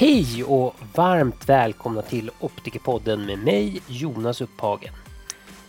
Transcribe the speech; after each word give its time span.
Hej 0.00 0.44
och 0.44 0.74
varmt 0.94 1.48
välkomna 1.48 2.02
till 2.02 2.30
Optikerpodden 2.40 3.26
med 3.26 3.38
mig 3.38 3.82
Jonas 3.88 4.40
Upphagen. 4.40 4.94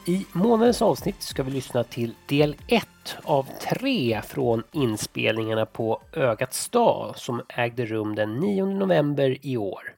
I 0.07 0.25
månadens 0.31 0.81
avsnitt 0.81 1.21
ska 1.21 1.43
vi 1.43 1.51
lyssna 1.51 1.83
till 1.83 2.13
del 2.27 2.55
1 2.67 2.88
av 3.23 3.47
3 3.61 4.21
från 4.21 4.63
inspelningarna 4.71 5.65
på 5.65 6.02
Ögats 6.13 6.70
dag 6.70 7.17
som 7.17 7.41
ägde 7.47 7.85
rum 7.85 8.15
den 8.15 8.39
9 8.39 8.65
november 8.65 9.38
i 9.41 9.57
år. 9.57 9.95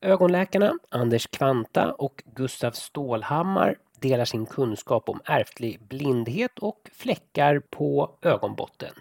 Ögonläkarna 0.00 0.72
Anders 0.88 1.26
Kvanta 1.26 1.92
och 1.92 2.22
Gustav 2.34 2.70
Stålhammar 2.70 3.76
delar 3.98 4.24
sin 4.24 4.46
kunskap 4.46 5.08
om 5.08 5.20
ärftlig 5.24 5.80
blindhet 5.88 6.58
och 6.58 6.90
fläckar 6.92 7.62
på 7.70 8.10
ögonbotten. 8.22 8.94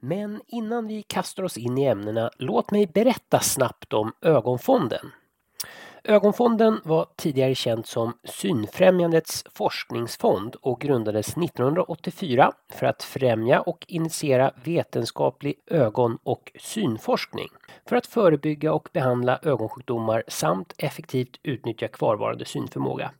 Men 0.00 0.40
innan 0.46 0.86
vi 0.86 1.02
kastar 1.02 1.42
oss 1.42 1.58
in 1.58 1.78
i 1.78 1.84
ämnena, 1.84 2.30
låt 2.38 2.70
mig 2.70 2.86
berätta 2.86 3.40
snabbt 3.40 3.92
om 3.92 4.12
Ögonfonden. 4.22 5.12
Ögonfonden 6.04 6.80
var 6.84 7.06
tidigare 7.16 7.54
känd 7.54 7.86
som 7.86 8.12
Synfrämjandets 8.24 9.44
forskningsfond 9.54 10.56
och 10.60 10.80
grundades 10.80 11.36
1984 11.36 12.52
för 12.72 12.86
att 12.86 13.02
främja 13.02 13.60
och 13.60 13.84
initiera 13.88 14.52
vetenskaplig 14.64 15.54
ögon 15.66 16.18
och 16.22 16.52
synforskning 16.60 17.48
för 17.88 17.96
att 17.96 18.06
förebygga 18.06 18.72
och 18.72 18.88
behandla 18.92 19.38
ögonsjukdomar 19.42 20.24
samt 20.28 20.74
effektivt 20.78 21.40
utnyttja 21.42 21.88
kvarvarande 21.88 22.44
synförmåga. 22.44 23.10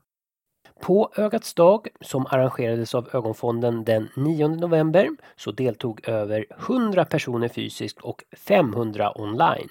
På 0.81 1.11
Ögats 1.15 1.53
dag, 1.53 1.87
som 2.01 2.25
arrangerades 2.25 2.95
av 2.95 3.09
Ögonfonden 3.13 3.83
den 3.83 4.09
9 4.15 4.47
november, 4.47 5.09
så 5.35 5.51
deltog 5.51 6.07
över 6.07 6.45
100 6.69 7.05
personer 7.05 7.47
fysiskt 7.47 7.99
och 7.99 8.23
500 8.47 9.21
online. 9.21 9.69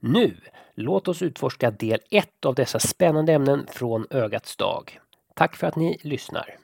Nu, 0.00 0.36
låt 0.74 1.08
oss 1.08 1.22
utforska 1.22 1.70
del 1.70 2.00
1 2.10 2.44
av 2.46 2.54
dessa 2.54 2.78
spännande 2.78 3.32
ämnen 3.32 3.66
från 3.72 4.06
Ögats 4.10 4.56
dag. 4.56 5.00
Tack 5.34 5.56
för 5.56 5.66
att 5.66 5.76
ni 5.76 5.98
lyssnar. 6.02 6.56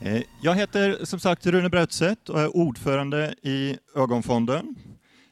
Eh, 0.00 0.22
jag 0.42 0.54
heter 0.54 1.04
som 1.04 1.20
sagt 1.20 1.46
Rune 1.46 1.68
Brötzedt 1.68 2.28
och 2.28 2.40
är 2.40 2.56
ordförande 2.56 3.34
i 3.42 3.76
Ögonfonden. 3.94 4.76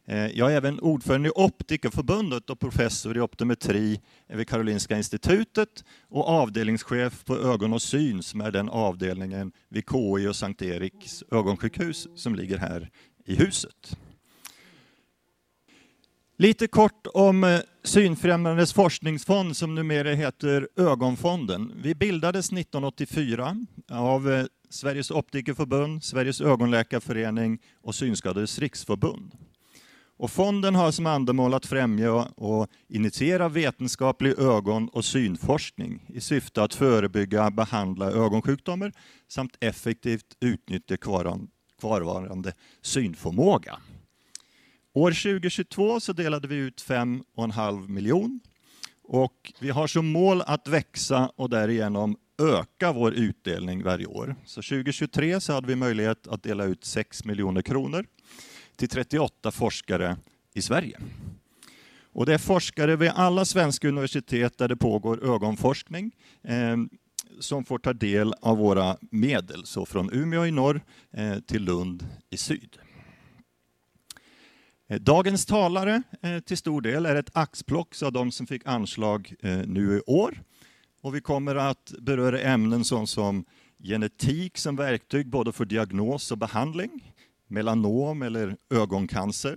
Eh, 0.09 0.27
jag 0.27 0.53
är 0.53 0.57
även 0.57 0.81
ordförande 0.81 1.29
i 1.29 1.33
Optikerförbundet 1.35 2.51
och 2.51 2.61
professor 2.61 3.17
i 3.17 3.21
optometri 3.21 4.01
vid 4.27 4.49
Karolinska 4.49 4.97
institutet 4.97 5.85
och 6.09 6.29
avdelningschef 6.29 7.25
på 7.25 7.37
ögon 7.37 7.73
och 7.73 7.83
syn 7.83 8.23
som 8.23 8.41
är 8.41 8.51
den 8.51 8.69
avdelningen 8.69 9.53
vid 9.69 9.85
KI 9.91 10.29
och 10.29 10.37
Sankt 10.37 10.63
Eriks 10.63 11.25
ögonsjukhus 11.31 12.09
som 12.15 12.35
ligger 12.35 12.59
här 12.59 12.91
i 13.25 13.35
huset. 13.35 13.99
Lite 16.37 16.67
kort 16.67 17.07
om 17.15 17.45
eh, 17.45 17.61
Synfrämjandets 17.85 18.73
forskningsfond 18.73 19.57
som 19.57 19.75
numera 19.75 20.15
heter 20.15 20.69
Ögonfonden. 20.77 21.73
Vi 21.83 21.95
bildades 21.95 22.53
1984 22.53 23.57
av 23.91 24.33
eh, 24.33 24.45
Sveriges 24.71 25.11
optikerförbund, 25.11 26.05
Sveriges 26.05 26.41
ögonläkarförening 26.41 27.59
och 27.83 27.95
Synskadades 27.95 28.59
riksförbund. 28.59 29.35
Och 30.19 30.31
fonden 30.31 30.75
har 30.75 30.91
som 30.91 31.07
andemål 31.07 31.55
att 31.55 31.67
främja 31.67 32.13
och 32.15 32.67
initiera 32.89 33.49
vetenskaplig 33.49 34.39
ögon 34.39 34.89
och 34.89 35.05
synforskning 35.05 36.05
i 36.09 36.21
syfte 36.21 36.63
att 36.63 36.75
förebygga, 36.75 37.51
behandla 37.51 38.11
ögonsjukdomar 38.11 38.93
samt 39.29 39.57
effektivt 39.61 40.37
utnyttja 40.41 40.97
kvarvarande 41.81 42.53
synförmåga. 42.83 43.79
År 44.93 45.11
2022 45.11 46.01
så 46.01 46.13
delade 46.13 46.49
vi 46.49 46.57
ut 46.57 46.85
5,5 46.89 47.89
miljon 47.89 48.41
och 49.03 49.53
vi 49.61 49.71
har 49.71 49.87
som 49.87 50.07
mål 50.13 50.43
att 50.47 50.69
växa 50.69 51.31
och 51.37 51.51
därigenom 51.51 52.17
öka 52.43 52.93
vår 52.93 53.13
utdelning 53.13 53.83
varje 53.83 54.07
år. 54.07 54.37
Så 54.45 54.63
2023 54.63 55.41
så 55.41 55.53
hade 55.53 55.67
vi 55.67 55.77
möjlighet 55.77 56.27
att 56.27 56.43
dela 56.43 56.65
ut 56.65 56.85
6 56.85 57.25
miljoner 57.25 57.63
kronor 57.63 58.07
till 58.79 58.89
38 58.89 59.51
forskare 59.51 60.17
i 60.55 60.63
Sverige. 60.63 60.99
Och 62.13 62.27
det 62.27 62.35
är 62.35 62.39
forskare 62.39 62.97
vid 62.97 63.11
alla 63.15 63.45
svenska 63.45 63.89
universitet 63.89 64.59
där 64.59 64.69
det 64.69 64.77
pågår 64.77 65.25
ögonforskning 65.25 66.13
eh, 66.43 66.77
som 67.41 67.65
får 67.65 67.79
ta 67.79 67.93
del 67.93 68.35
av 68.41 68.59
våra 68.59 68.97
medel, 69.11 69.67
så 69.67 69.87
från 69.87 70.13
Umeå 70.13 70.47
i 70.47 70.51
norr 70.51 70.81
eh, 71.13 71.39
till 71.39 71.65
Lund 71.65 72.07
i 72.31 72.37
syd. 72.37 72.79
Eh, 74.89 75.01
dagens 75.01 75.47
talare 75.47 76.03
eh, 76.23 76.39
till 76.39 76.57
stor 76.57 76.81
del 76.81 77.07
är 77.07 77.15
ett 77.15 77.37
axplock 77.37 78.03
av 78.03 78.13
de 78.13 78.33
som 78.33 78.47
fick 78.47 78.67
anslag 78.67 79.35
eh, 79.41 79.59
nu 79.67 79.97
i 79.97 80.01
år. 80.07 80.43
Och 81.03 81.15
vi 81.15 81.21
kommer 81.21 81.55
att 81.55 81.93
beröra 82.01 82.41
ämnen 82.41 82.85
som 82.85 83.45
genetik 83.79 84.59
som 84.59 84.77
verktyg 84.77 85.29
både 85.29 85.53
för 85.53 85.65
diagnos 85.65 86.33
och 86.33 86.39
behandling, 86.39 87.08
melanom 87.49 88.23
eller 88.23 88.57
ögoncancer, 88.71 89.57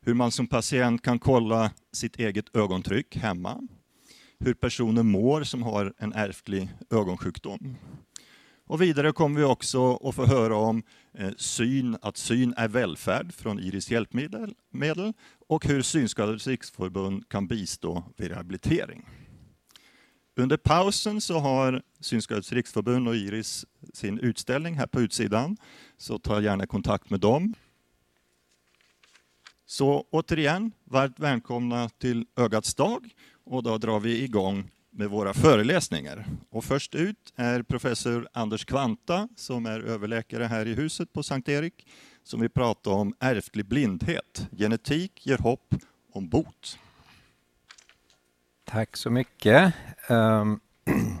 hur 0.00 0.14
man 0.14 0.32
som 0.32 0.46
patient 0.46 1.02
kan 1.02 1.18
kolla 1.18 1.70
sitt 1.92 2.18
eget 2.18 2.56
ögontryck 2.56 3.16
hemma, 3.16 3.68
hur 4.40 4.54
personer 4.54 5.02
mår 5.02 5.42
som 5.42 5.62
har 5.62 5.94
en 5.98 6.12
ärftlig 6.12 6.68
ögonsjukdom. 6.90 7.76
Och 8.66 8.82
vidare 8.82 9.12
kommer 9.12 9.40
vi 9.40 9.46
också 9.46 9.96
att 9.96 10.14
få 10.14 10.26
höra 10.26 10.56
om 10.56 10.82
eh, 11.14 11.30
syn, 11.36 11.96
att 12.02 12.16
syn 12.16 12.54
är 12.56 12.68
välfärd 12.68 13.32
från 13.32 13.60
Iris 13.60 13.90
hjälpmedel 13.90 14.54
och 15.48 15.66
hur 15.66 15.82
Synskadades 15.82 16.46
riksförbund 16.46 17.28
kan 17.28 17.46
bistå 17.46 18.02
vid 18.16 18.28
rehabilitering. 18.28 19.06
Under 20.38 20.56
pausen 20.56 21.20
så 21.20 21.38
har 21.38 21.82
Synskadades 22.00 22.52
riksförbund 22.52 23.08
och 23.08 23.16
Iris 23.16 23.66
sin 23.92 24.18
utställning 24.18 24.74
här 24.74 24.86
på 24.86 25.00
utsidan, 25.00 25.56
så 25.96 26.18
ta 26.18 26.40
gärna 26.40 26.66
kontakt 26.66 27.10
med 27.10 27.20
dem. 27.20 27.54
Så 29.66 30.06
återigen, 30.10 30.72
varmt 30.84 31.18
välkomna 31.18 31.88
till 31.88 32.26
Ögats 32.36 32.74
dag 32.74 33.14
och 33.44 33.62
då 33.62 33.78
drar 33.78 34.00
vi 34.00 34.22
igång 34.22 34.70
med 34.90 35.10
våra 35.10 35.34
föreläsningar. 35.34 36.26
Och 36.50 36.64
först 36.64 36.94
ut 36.94 37.32
är 37.36 37.62
professor 37.62 38.28
Anders 38.32 38.64
Kvanta 38.64 39.28
som 39.36 39.66
är 39.66 39.80
överläkare 39.80 40.44
här 40.44 40.66
i 40.66 40.74
huset 40.74 41.12
på 41.12 41.22
Sankt 41.22 41.48
Erik 41.48 41.86
som 42.22 42.40
vill 42.40 42.50
prata 42.50 42.90
om 42.90 43.14
ärftlig 43.20 43.66
blindhet. 43.66 44.48
Genetik 44.50 45.26
ger 45.26 45.38
hopp 45.38 45.74
om 46.12 46.28
bot. 46.28 46.78
Tack 48.70 48.96
så 48.96 49.10
mycket. 49.10 49.74
Um, 50.08 50.60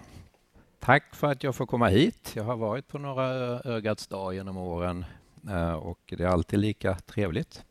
tack 0.80 1.14
för 1.14 1.32
att 1.32 1.42
jag 1.42 1.54
får 1.54 1.66
komma 1.66 1.88
hit. 1.88 2.32
Jag 2.34 2.44
har 2.44 2.56
varit 2.56 2.88
på 2.88 2.98
några 2.98 3.24
Ögats 3.60 4.06
dag 4.06 4.34
genom 4.34 4.56
åren 4.56 5.04
uh, 5.48 5.72
och 5.72 5.98
det 6.16 6.24
är 6.24 6.28
alltid 6.28 6.58
lika 6.58 6.94
trevligt. 6.94 7.64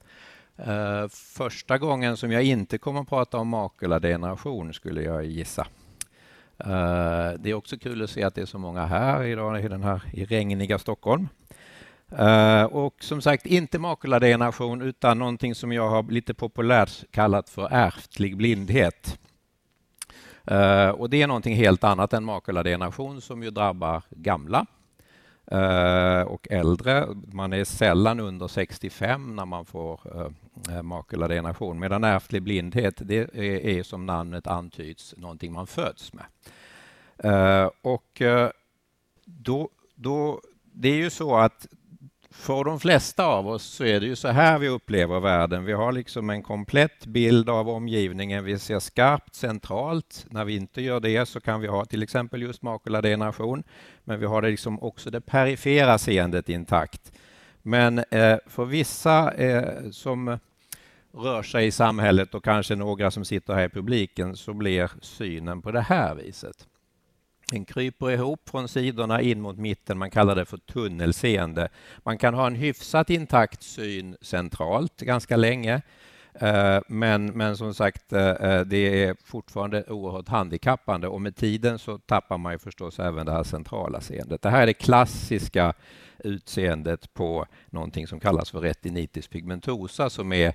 Uh, 0.67 1.07
första 1.09 1.77
gången 1.77 2.17
som 2.17 2.31
jag 2.31 2.43
inte 2.43 2.77
kommer 2.77 3.01
att 3.01 3.09
prata 3.09 3.37
om 3.37 3.47
makuladegeneration 3.47 4.73
skulle 4.73 5.01
jag 5.01 5.25
gissa. 5.25 5.67
Uh, 6.65 7.39
det 7.39 7.49
är 7.49 7.53
också 7.53 7.77
kul 7.77 8.03
att 8.03 8.09
se 8.09 8.23
att 8.23 8.35
det 8.35 8.41
är 8.41 8.45
så 8.45 8.59
många 8.59 8.85
här 8.85 9.23
idag 9.23 9.65
i 9.65 9.67
den 9.67 9.83
här 9.83 10.01
i 10.13 10.25
regniga 10.25 10.79
Stockholm. 10.79 11.27
Uh, 12.19 12.63
och 12.63 12.95
som 12.99 13.21
sagt, 13.21 13.45
inte 13.45 13.79
makuladegeneration 13.79 14.81
utan 14.81 15.19
någonting 15.19 15.55
som 15.55 15.71
jag 15.71 15.89
har 15.89 16.03
lite 16.03 16.33
populärt 16.33 17.11
kallat 17.11 17.49
för 17.49 17.67
ärftlig 17.71 18.37
blindhet. 18.37 19.19
Uh, 20.51 20.89
och 20.89 21.09
det 21.09 21.21
är 21.21 21.27
någonting 21.27 21.55
helt 21.55 21.83
annat 21.83 22.13
än 22.13 22.23
makuladegeneration 22.23 23.21
som 23.21 23.43
ju 23.43 23.49
drabbar 23.49 24.01
gamla 24.09 24.65
uh, 25.51 26.21
och 26.21 26.47
äldre. 26.51 27.07
Man 27.31 27.53
är 27.53 27.63
sällan 27.63 28.19
under 28.19 28.47
65 28.47 29.35
när 29.35 29.45
man 29.45 29.65
får 29.65 29.99
eh, 30.15 30.75
uh, 30.75 30.81
makuladegeneration 30.81 31.79
medan 31.79 32.03
ärftlig 32.03 32.41
blindhet 32.41 32.95
det 32.99 33.17
är, 33.17 33.65
är 33.65 33.83
som 33.83 34.05
namnet 34.05 34.47
antyds 34.47 35.13
någonting 35.17 35.53
man 35.53 35.67
föds 35.67 36.11
med. 36.13 36.25
och 37.81 38.21
då, 39.25 39.69
då, 39.95 40.41
det 40.63 40.89
är 40.89 40.95
ju 40.95 41.09
så 41.09 41.35
att 41.35 41.67
för 42.37 42.63
de 42.63 42.79
flesta 42.79 43.25
av 43.25 43.47
oss 43.47 43.63
så 43.63 43.83
är 43.83 43.99
det 43.99 44.05
ju 44.05 44.15
så 44.15 44.27
här 44.27 44.59
vi 44.59 44.67
upplever 44.67 45.19
världen. 45.19 45.65
Vi 45.65 45.73
har 45.73 45.91
liksom 45.91 46.29
en 46.29 46.43
komplett 46.43 47.05
bild 47.05 47.49
av 47.49 47.69
omgivningen. 47.69 48.43
Vi 48.43 48.59
ser 48.59 48.79
skarpt 48.79 49.35
centralt. 49.35 50.25
När 50.29 50.45
vi 50.45 50.55
inte 50.55 50.81
gör 50.81 50.99
det 50.99 51.25
så 51.25 51.39
kan 51.39 51.61
vi 51.61 51.67
ha 51.67 51.85
till 51.85 52.03
exempel 52.03 52.41
just 52.41 52.61
makuladegeneration. 52.61 53.63
Men 54.03 54.19
vi 54.19 54.25
har 54.25 54.41
det 54.41 54.49
liksom 54.49 54.83
också 54.83 55.09
det 55.09 55.21
perifera 55.21 55.97
seendet 55.97 56.49
intakt. 56.49 57.11
Men 57.61 57.97
eh, 57.97 58.37
för 58.45 58.65
vissa 58.65 59.33
eh, 59.33 59.89
som 59.91 60.39
rör 61.13 61.43
sig 61.43 61.67
i 61.67 61.71
samhället 61.71 62.35
och 62.35 62.43
kanske 62.43 62.75
några 62.75 63.11
som 63.11 63.25
sitter 63.25 63.53
här 63.53 63.65
i 63.65 63.69
publiken 63.69 64.35
så 64.35 64.53
blir 64.53 64.91
synen 65.01 65.61
på 65.61 65.71
det 65.71 65.81
här 65.81 66.15
viset. 66.15 66.67
Den 67.51 67.65
kryper 67.65 68.11
ihop 68.11 68.49
från 68.49 68.67
sidorna 68.67 69.21
in 69.21 69.41
mot 69.41 69.57
mitten. 69.57 69.97
Man 69.97 70.11
kallar 70.11 70.35
det 70.35 70.45
för 70.45 70.57
tunnelseende. 70.57 71.69
Man 71.97 72.17
kan 72.17 72.33
ha 72.33 72.47
en 72.47 72.55
hyfsat 72.55 73.09
intakt 73.09 73.63
syn 73.63 74.17
centralt 74.21 75.01
ganska 75.01 75.37
länge. 75.37 75.81
Eh, 76.39 76.79
men, 76.87 77.25
men 77.25 77.57
som 77.57 77.73
sagt, 77.73 78.13
eh, 78.13 78.29
eh, 78.29 78.61
det 78.61 79.03
är 79.03 79.15
fortfarande 79.23 79.83
oerhört 79.83 80.27
handikappande 80.27 81.07
och 81.07 81.21
med 81.21 81.35
tiden 81.35 81.79
så 81.79 81.97
tappar 81.97 82.37
man 82.37 82.53
ju 82.53 82.59
förstås 82.59 82.99
även 82.99 83.25
det 83.25 83.31
här 83.31 83.43
centrala 83.43 84.01
seendet. 84.01 84.41
Det 84.41 84.49
här 84.49 84.61
är 84.61 84.65
det 84.65 84.73
klassiska 84.73 85.73
utseendet 86.23 87.13
på 87.13 87.45
någonting 87.69 88.07
som 88.07 88.19
kallas 88.19 88.51
för 88.51 88.59
retinitis 88.59 89.27
pigmentosa 89.27 90.09
som 90.09 90.33
är 90.33 90.53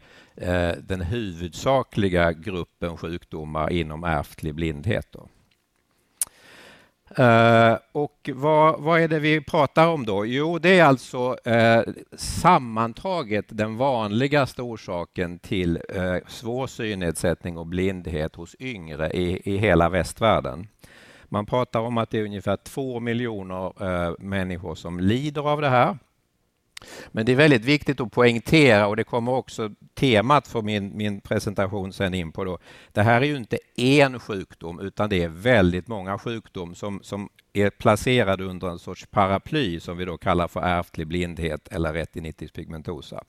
den 0.81 1.01
huvudsakliga 1.01 2.33
gruppen 2.33 2.97
sjukdomar 2.97 3.73
inom 3.73 4.05
ärftlig 4.05 4.55
blindhet. 4.55 5.07
Då. 5.11 5.29
Uh, 7.19 7.79
och 7.93 8.31
vad, 8.35 8.81
vad, 8.81 9.01
är 9.01 9.09
det 9.09 9.19
vi 9.19 9.41
pratar 9.41 9.89
om 9.89 10.07
då? 10.07 10.27
Jo, 10.27 10.59
det 10.59 10.79
är 10.79 10.85
alltså 10.85 11.31
uh, 11.31 11.95
sammantaget 12.17 13.45
den 13.49 13.77
vanligaste 13.77 14.63
orsaken 14.63 15.39
till 15.39 15.77
uh, 15.97 16.17
svår 16.29 16.67
synnedsättning 16.67 17.59
och 17.59 17.67
blindhet 17.67 18.37
hos 18.37 18.57
yngre 18.59 19.11
i, 19.11 19.55
i 19.55 19.57
hela 19.57 19.89
västvärlden. 19.89 20.69
Man 21.25 21.47
pratar 21.47 21.81
om 21.81 21.99
att 21.99 22.11
det 22.11 22.19
är 22.19 22.25
ungefär 22.25 22.57
två 22.57 23.01
miljoner 23.01 24.23
människor 24.23 24.75
som 24.75 25.01
lider 25.01 25.49
av 25.49 25.61
det 25.61 25.69
här. 25.69 25.99
Men 27.09 27.27
det 27.27 27.33
är 27.33 27.37
väldigt 27.37 27.65
viktigt 27.65 28.01
att 28.01 28.13
poängtera 28.13 28.87
och 28.87 28.97
det 28.97 29.05
kommer 29.05 29.33
också 29.33 29.71
temat 29.95 30.49
för 30.49 30.63
min, 30.63 30.97
min 30.97 31.21
presentation 31.21 31.93
sen 31.93 32.15
in 32.15 32.33
på. 32.33 32.45
Då. 32.45 32.59
Det 32.93 33.03
här 33.03 33.21
är 33.21 33.27
ju 33.27 33.37
inte 33.37 33.59
en 33.77 34.21
sjukdom 34.21 34.81
utan 34.81 35.11
det 35.11 35.23
är 35.23 35.29
väldigt 35.29 35.89
många 35.89 36.19
sjukdomar 36.19 36.75
som, 36.75 37.01
som 37.03 37.29
är 37.53 37.71
placerade 37.71 38.45
under 38.45 38.69
en 38.69 38.79
sorts 38.79 39.07
paraply 39.11 39.81
som 39.81 39.97
vi 39.97 40.05
då 40.05 40.19
kallar 40.19 40.49
för 40.49 40.61
ärftlig 40.61 41.07
blindhet 41.07 41.69
eller 41.69 41.93
retinitis 41.93 42.53
pigmentosa. 42.53 43.25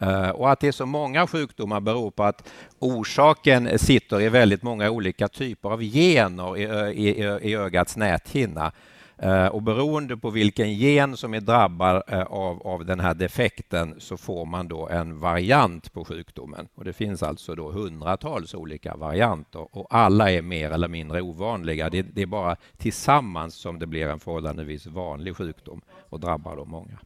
Eh, 0.00 0.30
och 0.30 0.50
att 0.50 0.60
det 0.60 0.68
är 0.68 0.72
så 0.72 0.86
många 0.86 1.26
sjukdomar 1.26 1.80
beror 1.80 2.10
på 2.10 2.24
att 2.24 2.48
orsaken 2.78 3.78
sitter 3.78 4.20
i 4.20 4.28
väldigt 4.28 4.62
många 4.62 4.90
olika 4.90 5.28
typer 5.28 5.68
av 5.68 5.82
gener 5.82 6.56
i, 6.56 6.62
i, 7.08 7.24
i 7.50 7.54
ögats 7.54 7.96
näthinna. 7.96 8.72
Eh, 9.18 9.46
och 9.46 9.62
beroende 9.62 10.16
på 10.16 10.30
vilken 10.30 10.74
gen 10.74 11.16
som 11.16 11.34
är 11.34 11.40
drabbad 11.40 12.02
eh, 12.08 12.22
av, 12.22 12.66
av 12.66 12.84
den 12.84 13.00
här 13.00 13.14
defekten 13.14 13.94
så 13.98 14.16
får 14.16 14.46
man 14.46 14.68
då 14.68 14.88
en 14.88 15.20
variant 15.20 15.92
på 15.92 16.04
sjukdomen. 16.04 16.68
Och 16.74 16.84
det 16.84 16.92
finns 16.92 17.22
alltså 17.22 17.54
då 17.54 17.70
hundratals 17.70 18.54
olika 18.54 18.96
varianter 18.96 19.76
och 19.76 19.86
alla 19.90 20.30
är 20.30 20.42
mer 20.42 20.70
eller 20.70 20.88
mindre 20.88 21.22
ovanliga. 21.22 21.90
Det, 21.90 22.02
det 22.02 22.22
är 22.22 22.26
bara 22.26 22.56
tillsammans 22.76 23.54
som 23.54 23.78
det 23.78 23.86
blir 23.86 24.08
en 24.08 24.20
förhållandevis 24.20 24.86
vanlig 24.86 25.36
sjukdom 25.36 25.80
och 26.08 26.20
drabbar 26.20 26.56
då 26.56 26.64
många. 26.64 26.98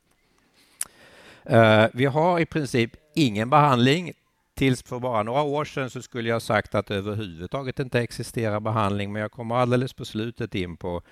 Eh, 1.44 1.86
vi 1.92 2.04
har 2.04 2.40
i 2.40 2.46
princip 2.46 2.90
ingen 3.14 3.50
behandling. 3.50 4.12
Tills 4.54 4.82
för 4.82 4.98
bara 4.98 5.22
några 5.22 5.42
år 5.42 5.64
sedan 5.64 5.90
så 5.90 6.02
skulle 6.02 6.28
jag 6.28 6.42
sagt 6.42 6.74
att 6.74 6.86
det 6.86 6.94
överhuvudtaget 6.94 7.78
inte 7.78 8.00
existerar 8.00 8.60
behandling, 8.60 9.12
men 9.12 9.22
jag 9.22 9.32
kommer 9.32 9.54
alldeles 9.54 9.92
på 9.92 10.04
slutet 10.04 10.54
in 10.54 10.76
på 10.76 11.02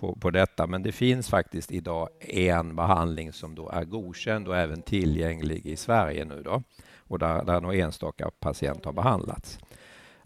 på, 0.00 0.16
på 0.16 0.30
detta. 0.30 0.66
Men 0.66 0.82
det 0.82 0.92
finns 0.92 1.28
faktiskt 1.28 1.72
idag 1.72 2.08
en 2.20 2.76
behandling 2.76 3.32
som 3.32 3.54
då 3.54 3.68
är 3.68 3.84
godkänd 3.84 4.48
och 4.48 4.56
även 4.56 4.82
tillgänglig 4.82 5.66
i 5.66 5.76
Sverige 5.76 6.24
nu 6.24 6.42
då. 6.42 6.62
Och 6.98 7.18
där, 7.18 7.44
där 7.44 7.60
några 7.60 7.76
enstaka 7.76 8.30
patienter 8.40 8.84
har 8.84 8.92
behandlats. 8.92 9.58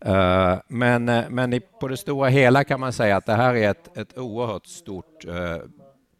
Uh, 0.06 0.56
men, 0.68 1.08
eh, 1.08 1.24
men 1.30 1.60
på 1.80 1.88
det 1.88 1.96
stora 1.96 2.28
hela 2.28 2.64
kan 2.64 2.80
man 2.80 2.92
säga 2.92 3.16
att 3.16 3.26
det 3.26 3.34
här 3.34 3.54
är 3.54 3.70
ett, 3.70 3.96
ett 3.96 4.18
oerhört 4.18 4.66
stort 4.66 5.24
uh, 5.26 5.56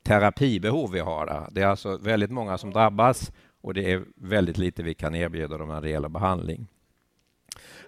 terapibehov 0.02 0.90
vi 0.90 1.00
har. 1.00 1.26
Där. 1.26 1.48
Det 1.50 1.62
är 1.62 1.66
alltså 1.66 1.96
väldigt 1.96 2.30
många 2.30 2.58
som 2.58 2.70
drabbas 2.70 3.32
och 3.62 3.74
det 3.74 3.92
är 3.92 4.04
väldigt 4.16 4.58
lite 4.58 4.82
vi 4.82 4.94
kan 4.94 5.14
erbjuda 5.14 5.58
dem 5.58 5.68
när 5.68 5.80
det 5.80 5.90
gäller 5.90 6.08
behandling. 6.08 6.66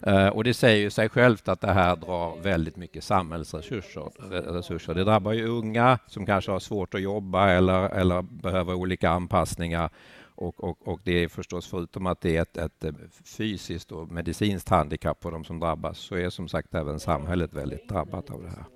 Eh, 0.03 0.29
och 0.29 0.45
det 0.45 0.55
säger 0.55 0.83
ju 0.83 0.91
sig 0.91 1.09
självt 1.09 1.49
att 1.49 1.61
det 1.61 1.73
här 1.73 1.97
drar 1.97 2.43
väldigt 2.43 2.77
mycket 2.77 3.05
samhällsresurser. 3.05 4.11
Resurser. 4.53 4.95
Det 4.95 5.05
drabbar 5.05 5.33
ju 5.33 5.49
unga 5.49 5.99
som 6.07 6.27
kanske 6.27 6.51
har 6.53 6.59
svårt 6.59 6.95
att 6.95 7.03
jobba 7.03 7.51
eller, 7.51 7.89
eller 7.89 8.23
behöver 8.23 8.75
olika 8.75 9.11
anpassningar. 9.11 9.91
Och, 10.35 10.65
och, 10.65 10.89
och, 10.89 11.01
det 11.05 11.25
är 11.25 11.29
förstås, 11.29 11.67
förutom 11.67 12.07
att 12.07 12.21
det 12.21 12.37
är 12.37 12.43
ett, 12.43 12.57
ett 12.57 12.85
eh, 12.85 12.93
fysiskt 13.25 13.93
och 13.93 14.13
medicinskt 14.13 14.69
handikapp 14.69 15.21
på 15.21 15.31
de 15.31 15.45
som 15.45 15.61
drabbas, 15.61 15.99
så 15.99 16.15
är 16.15 16.31
som 16.31 16.49
sagt 16.49 16.75
även 16.75 17.01
samhället 17.01 17.55
väldigt 17.55 17.89
drabbat 17.89 18.31
av 18.31 18.43
det 18.43 18.49
här. 18.49 18.76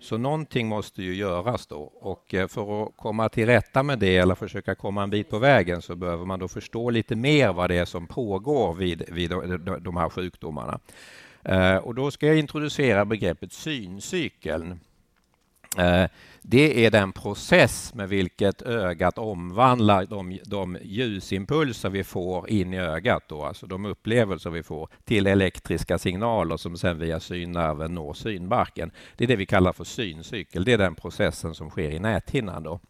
Så 0.00 0.18
någonting 0.18 0.68
måste 0.68 1.02
ju 1.02 1.14
göras 1.14 1.66
då 1.66 1.80
och 2.00 2.34
eh, 2.34 2.48
för 2.48 2.82
att 2.82 2.96
komma 2.96 3.28
till 3.28 3.46
rätta 3.46 3.82
med 3.82 3.98
det 3.98 4.16
eller 4.16 4.34
försöka 4.34 4.74
komma 4.74 5.02
en 5.02 5.10
bit 5.10 5.30
på 5.30 5.38
vägen 5.38 5.82
så 5.82 5.96
behöver 5.96 6.24
man 6.24 6.38
då 6.38 6.48
förstå 6.48 6.90
lite 6.90 7.16
mer 7.16 7.52
vad 7.52 7.70
det 7.70 7.76
är 7.76 7.84
som 7.84 8.06
pågår 8.06 8.74
vid, 8.74 9.02
vid 9.08 9.30
de 9.80 9.96
här 9.96 10.08
sjukdomarna. 10.08 10.80
Eh, 11.44 11.76
och 11.76 11.94
då 11.94 12.10
ska 12.10 12.26
jag 12.26 12.38
introducera 12.38 13.04
begreppet 13.04 13.52
syncykeln. 13.52 14.80
Eh, 15.78 16.04
det 16.42 16.86
är 16.86 16.90
den 16.90 17.12
process 17.12 17.94
med 17.94 18.08
vilket 18.08 18.62
ögat 18.62 19.18
omvandlar 19.18 20.06
de, 20.06 20.40
de 20.44 20.78
ljusimpulser 20.82 21.90
vi 21.90 22.04
får 22.04 22.50
in 22.50 22.74
i 22.74 22.78
ögat, 22.78 23.22
då, 23.28 23.42
alltså 23.42 23.66
de 23.66 23.84
upplevelser 23.84 24.50
vi 24.50 24.62
får, 24.62 24.88
till 25.04 25.26
elektriska 25.26 25.98
signaler 25.98 26.56
som 26.56 26.76
sen 26.76 26.98
via 26.98 27.20
synnerven 27.20 27.94
når 27.94 28.14
synbarken. 28.14 28.90
Det 29.16 29.24
är 29.24 29.28
det 29.28 29.36
vi 29.36 29.46
kallar 29.46 29.72
för 29.72 29.84
syncykel. 29.84 30.64
Det 30.64 30.72
är 30.72 30.78
den 30.78 30.94
processen 30.94 31.54
som 31.54 31.70
sker 31.70 31.90
i 31.90 31.98
näthinnan. 31.98 32.62
Då. 32.62 32.80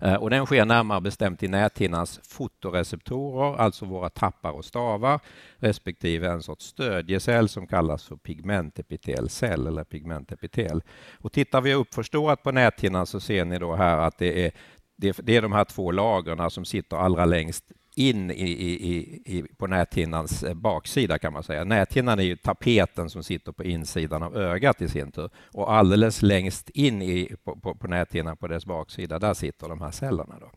Eh, 0.00 0.14
och 0.14 0.30
den 0.30 0.46
sker 0.46 0.64
närmare 0.64 1.00
bestämt 1.00 1.42
i 1.42 1.48
näthinnans 1.48 2.20
fotoreceptorer, 2.22 3.56
alltså 3.56 3.84
våra 3.84 4.08
tappar 4.08 4.50
och 4.50 4.64
stavar, 4.64 5.20
respektive 5.56 6.28
en 6.28 6.42
sorts 6.42 6.64
stödjecell 6.64 7.48
som 7.48 7.66
kallas 7.66 8.04
för 8.04 8.16
pigmentepitelcell 8.16 9.66
eller 9.66 9.84
pigmentepitel. 9.84 10.82
Och 11.18 11.32
tittar 11.32 11.60
vi 11.60 11.74
uppförstorat 11.74 12.42
på 12.42 12.52
näthinnan 12.52 13.06
så 13.06 13.20
ser 13.20 13.44
ni 13.44 13.58
då 13.58 13.74
här 13.74 13.98
att 13.98 14.18
det 14.18 14.46
är 14.46 14.52
det, 15.00 15.28
är 15.28 15.42
de 15.42 15.52
här 15.52 15.64
två 15.64 15.90
lagren 15.90 16.50
som 16.50 16.64
sitter 16.64 16.96
allra 16.96 17.24
längst 17.24 17.64
in 17.98 18.30
i, 18.30 18.34
i, 18.34 19.22
i, 19.24 19.44
på 19.56 19.66
näthinnans 19.66 20.42
eh, 20.42 20.54
baksida 20.54 21.18
kan 21.18 21.32
man 21.32 21.42
säga. 21.42 21.64
Näthinnan 21.64 22.18
är 22.18 22.22
ju 22.22 22.36
tapeten 22.36 23.10
som 23.10 23.22
sitter 23.22 23.52
på 23.52 23.64
insidan 23.64 24.22
av 24.22 24.36
ögat 24.36 24.82
i 24.82 24.88
sin 24.88 25.12
tur 25.12 25.30
och 25.52 25.72
alldeles 25.72 26.22
längst 26.22 26.70
in 26.70 27.02
i, 27.02 27.36
på, 27.44 27.56
på, 27.56 27.74
på 27.74 27.86
näthinnan 27.88 28.36
på 28.36 28.48
dess 28.48 28.66
baksida, 28.66 29.18
där 29.18 29.34
sitter 29.34 29.68
de 29.68 29.80
här 29.80 29.90
cellerna. 29.90 30.34
Då. 30.40 30.50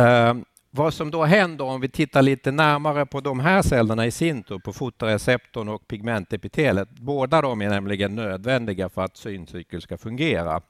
Eh, 0.00 0.34
vad 0.70 0.94
som 0.94 1.10
då 1.10 1.24
händer 1.24 1.64
om 1.64 1.80
vi 1.80 1.88
tittar 1.88 2.22
lite 2.22 2.50
närmare 2.50 3.06
på 3.06 3.20
de 3.20 3.40
här 3.40 3.62
cellerna 3.62 4.06
i 4.06 4.10
sin 4.10 4.42
tur, 4.42 4.58
på 4.58 4.72
fotoreceptorn 4.72 5.68
och 5.68 5.88
pigmentepitelet. 5.88 6.90
Båda 6.90 7.42
de 7.42 7.62
är 7.62 7.68
nämligen 7.68 8.14
nödvändiga 8.14 8.88
för 8.88 9.02
att 9.02 9.16
syncykeln 9.16 9.82
ska 9.82 9.98
fungera 9.98 10.60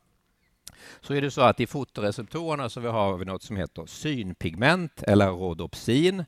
så 1.01 1.15
är 1.15 1.21
det 1.21 1.31
så 1.31 1.41
att 1.41 1.61
i 1.61 1.67
fotoreceptorerna 1.67 2.69
så 2.69 2.81
har 2.81 3.17
vi 3.17 3.25
något 3.25 3.43
som 3.43 3.57
heter 3.57 3.87
synpigment 3.87 5.03
eller 5.03 5.27
rhodopsin. 5.27 6.25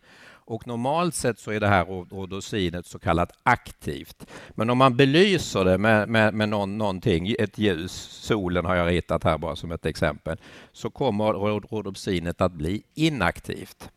Och 0.50 0.66
normalt 0.66 1.14
sett 1.14 1.38
så 1.38 1.50
är 1.50 1.60
det 1.60 1.68
här 1.68 1.84
rhodosinet 1.84 2.86
så 2.86 2.98
kallat 2.98 3.32
aktivt. 3.42 4.26
Men 4.50 4.70
om 4.70 4.78
man 4.78 4.96
belyser 4.96 5.64
det 5.64 5.78
med, 5.78 6.08
med, 6.08 6.34
med 6.34 6.48
någon, 6.48 6.78
någonting, 6.78 7.34
ett 7.38 7.58
ljus, 7.58 7.92
solen 8.22 8.64
har 8.64 8.76
jag 8.76 8.88
ritat 8.88 9.24
här 9.24 9.38
bara 9.38 9.56
som 9.56 9.72
ett 9.72 9.86
exempel, 9.86 10.36
så 10.72 10.90
kommer 10.90 11.24
rhodopsinet 11.60 12.40
att 12.40 12.52
bli 12.52 12.82
inaktivt. 12.94 13.90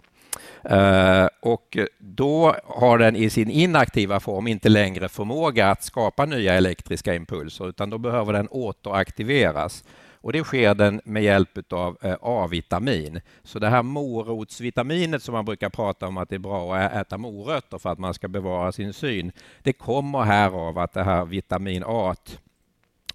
Uh, 0.71 1.27
och 1.39 1.77
då 1.97 2.55
har 2.65 2.97
den 2.97 3.15
i 3.15 3.29
sin 3.29 3.49
inaktiva 3.49 4.19
form 4.19 4.47
inte 4.47 4.69
längre 4.69 5.09
förmåga 5.09 5.69
att 5.69 5.83
skapa 5.83 6.25
nya 6.25 6.53
elektriska 6.53 7.15
impulser 7.15 7.69
utan 7.69 7.89
då 7.89 7.97
behöver 7.97 8.33
den 8.33 8.47
återaktiveras. 8.51 9.83
Och 10.23 10.33
det 10.33 10.43
sker 10.43 10.75
den 10.75 11.01
med 11.05 11.23
hjälp 11.23 11.73
av 11.73 11.97
eh, 12.01 12.15
A-vitamin. 12.21 13.21
Så 13.43 13.59
det 13.59 13.69
här 13.69 13.83
morotsvitaminet 13.83 15.23
som 15.23 15.33
man 15.33 15.45
brukar 15.45 15.69
prata 15.69 16.07
om 16.07 16.17
att 16.17 16.29
det 16.29 16.35
är 16.35 16.39
bra 16.39 16.75
att 16.75 16.93
äta 16.93 17.17
morötter 17.17 17.77
för 17.77 17.89
att 17.89 17.99
man 17.99 18.13
ska 18.13 18.27
bevara 18.27 18.71
sin 18.71 18.93
syn, 18.93 19.31
det 19.63 19.73
kommer 19.73 20.21
här 20.21 20.51
av 20.67 20.79
att 20.79 20.93
det 20.93 21.03
här 21.03 21.25
vitamin 21.25 21.83
A 21.85 22.15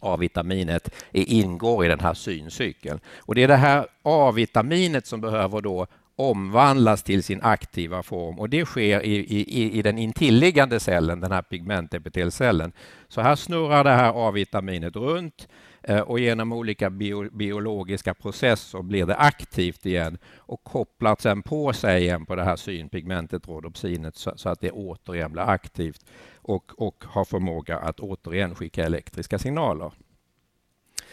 A-vitaminet 0.00 0.94
ingår 1.12 1.84
i 1.84 1.88
den 1.88 2.00
här 2.00 2.14
syncykeln. 2.14 3.00
Och 3.18 3.34
det 3.34 3.42
är 3.42 3.48
det 3.48 3.56
här 3.56 3.86
A-vitaminet 4.02 5.06
som 5.06 5.20
behöver 5.20 5.60
då 5.60 5.86
omvandlas 6.16 7.02
till 7.02 7.22
sin 7.22 7.42
aktiva 7.42 8.02
form 8.02 8.38
och 8.38 8.48
det 8.48 8.64
sker 8.64 9.02
i, 9.02 9.16
i, 9.16 9.78
i 9.78 9.82
den 9.82 9.98
intilliggande 9.98 10.80
cellen, 10.80 11.20
den 11.20 11.32
här 11.32 11.42
pigmentepitelcellen. 11.42 12.72
Så 13.08 13.20
här 13.20 13.36
snurrar 13.36 13.84
det 13.84 13.90
här 13.90 14.28
A-vitaminet 14.28 14.96
runt 14.96 15.48
Eh, 15.82 16.00
och 16.00 16.20
genom 16.20 16.52
olika 16.52 16.90
bio, 16.90 17.30
biologiska 17.30 18.14
processer 18.14 18.82
blir 18.82 19.06
det 19.06 19.16
aktivt 19.16 19.86
igen 19.86 20.18
och 20.36 20.64
kopplar 20.64 21.16
sen 21.20 21.42
på 21.42 21.72
sig 21.72 22.02
igen 22.02 22.26
på 22.26 22.34
det 22.34 22.44
här 22.44 22.56
synpigmentet 22.56 23.48
rhodopsinet 23.48 24.16
så, 24.16 24.32
så 24.36 24.48
att 24.48 24.60
det 24.60 24.70
återigen 24.70 25.32
blir 25.32 25.42
aktivt 25.42 26.04
och, 26.36 26.72
och 26.76 27.04
har 27.06 27.24
förmåga 27.24 27.78
att 27.78 28.00
återigen 28.00 28.54
skicka 28.54 28.84
elektriska 28.84 29.38
signaler. 29.38 29.92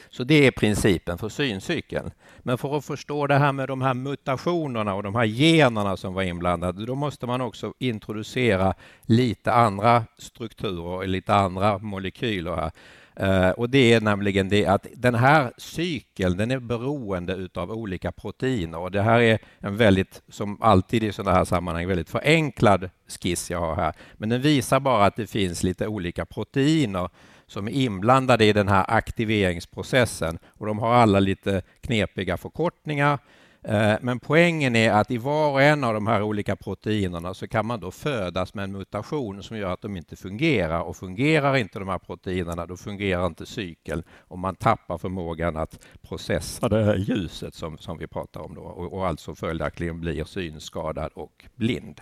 Så 0.10 0.24
det 0.24 0.48
är 0.48 0.52
principen 0.52 1.18
för 1.18 1.30
syncykeln. 1.30 2.12
Men 2.40 2.58
för 2.58 2.78
att 2.78 2.86
förstå 2.86 3.28
det 3.28 3.38
här 3.38 3.52
med 3.52 3.68
de 3.68 3.82
här 3.82 3.94
mutationerna 3.94 4.94
och 4.94 5.04
de 5.04 5.16
här 5.16 5.26
generna 5.26 5.98
som 5.98 6.14
var 6.14 6.24
inblandade, 6.24 6.86
då 6.86 6.96
måste 6.96 7.26
man 7.28 7.42
också 7.42 7.74
introducera 7.80 8.74
lite 9.02 9.54
andra 9.54 10.04
strukturer 10.18 10.84
och 10.84 11.08
lite 11.08 11.36
andra 11.36 11.78
molekyler 11.78 12.56
här. 12.56 12.72
Eh, 13.16 13.50
och 13.50 13.70
det 13.70 13.94
är 13.94 14.02
nämligen 14.02 14.50
det 14.50 14.66
att 14.66 14.88
den 14.96 15.16
här 15.16 15.52
cykeln 15.58 16.38
den 16.38 16.52
är 16.52 16.60
beroende 16.60 17.50
av 17.54 17.72
olika 17.72 18.12
proteiner 18.12 18.78
och 18.78 18.92
det 18.92 19.02
här 19.02 19.20
är 19.20 19.40
en 19.60 19.78
väldigt, 19.78 20.22
som 20.30 20.62
alltid 20.62 21.04
i 21.04 21.12
sådana 21.12 21.38
här 21.38 21.46
sammanhang, 21.46 21.88
väldigt 21.88 22.10
förenklad 22.10 22.90
skiss 23.08 23.52
jag 23.52 23.60
har 23.60 23.76
här. 23.76 23.94
Men 24.14 24.30
den 24.30 24.42
visar 24.42 24.80
bara 24.80 25.06
att 25.06 25.16
det 25.16 25.28
finns 25.28 25.64
lite 25.64 25.88
olika 25.88 26.26
proteiner 26.26 27.10
som 27.48 27.68
är 27.68 27.72
inblandade 27.72 28.46
i 28.46 28.54
den 28.54 28.68
här 28.68 28.86
aktiveringsprocessen 28.88 30.40
och 30.48 30.66
de 30.66 30.80
har 30.80 30.94
alla 30.94 31.20
lite 31.20 31.62
knepiga 31.82 32.38
förkortningar. 32.38 33.20
Eh, 33.68 33.96
men 34.02 34.20
poängen 34.20 34.76
är 34.76 34.92
att 34.92 35.12
i 35.12 35.18
var 35.18 35.52
och 35.52 35.62
en 35.62 35.84
av 35.84 35.94
de 35.94 36.08
här 36.08 36.22
olika 36.22 36.56
proteinerna 36.56 37.34
så 37.34 37.48
kan 37.48 37.66
man 37.66 37.80
då 37.80 37.92
födas 37.92 38.54
med 38.54 38.64
en 38.64 38.72
mutation 38.72 39.44
som 39.44 39.58
gör 39.58 39.74
att 39.74 39.82
de 39.82 39.98
inte 39.98 40.16
fungerar 40.16 40.82
och 40.82 40.98
fungerar 40.98 41.58
inte 41.58 41.80
de 41.80 41.88
här 41.88 41.98
proteinerna 41.98 42.66
då 42.66 42.78
fungerar 42.78 43.26
inte 43.26 43.46
cykeln 43.46 44.04
och 44.20 44.40
man 44.40 44.56
tappar 44.56 44.98
förmågan 44.98 45.58
att 45.58 45.80
processa 46.02 46.70
det 46.70 46.84
här 46.84 46.96
ljuset 46.96 47.54
som, 47.54 47.78
som 47.78 47.98
vi 47.98 48.08
pratar 48.08 48.42
om 48.42 48.56
då 48.56 48.62
och, 48.62 48.94
och 48.94 49.08
alltså 49.08 49.36
följaktligen 49.36 50.02
blir 50.02 50.24
synskadad 50.24 51.12
och 51.14 51.46
blind. 51.56 52.02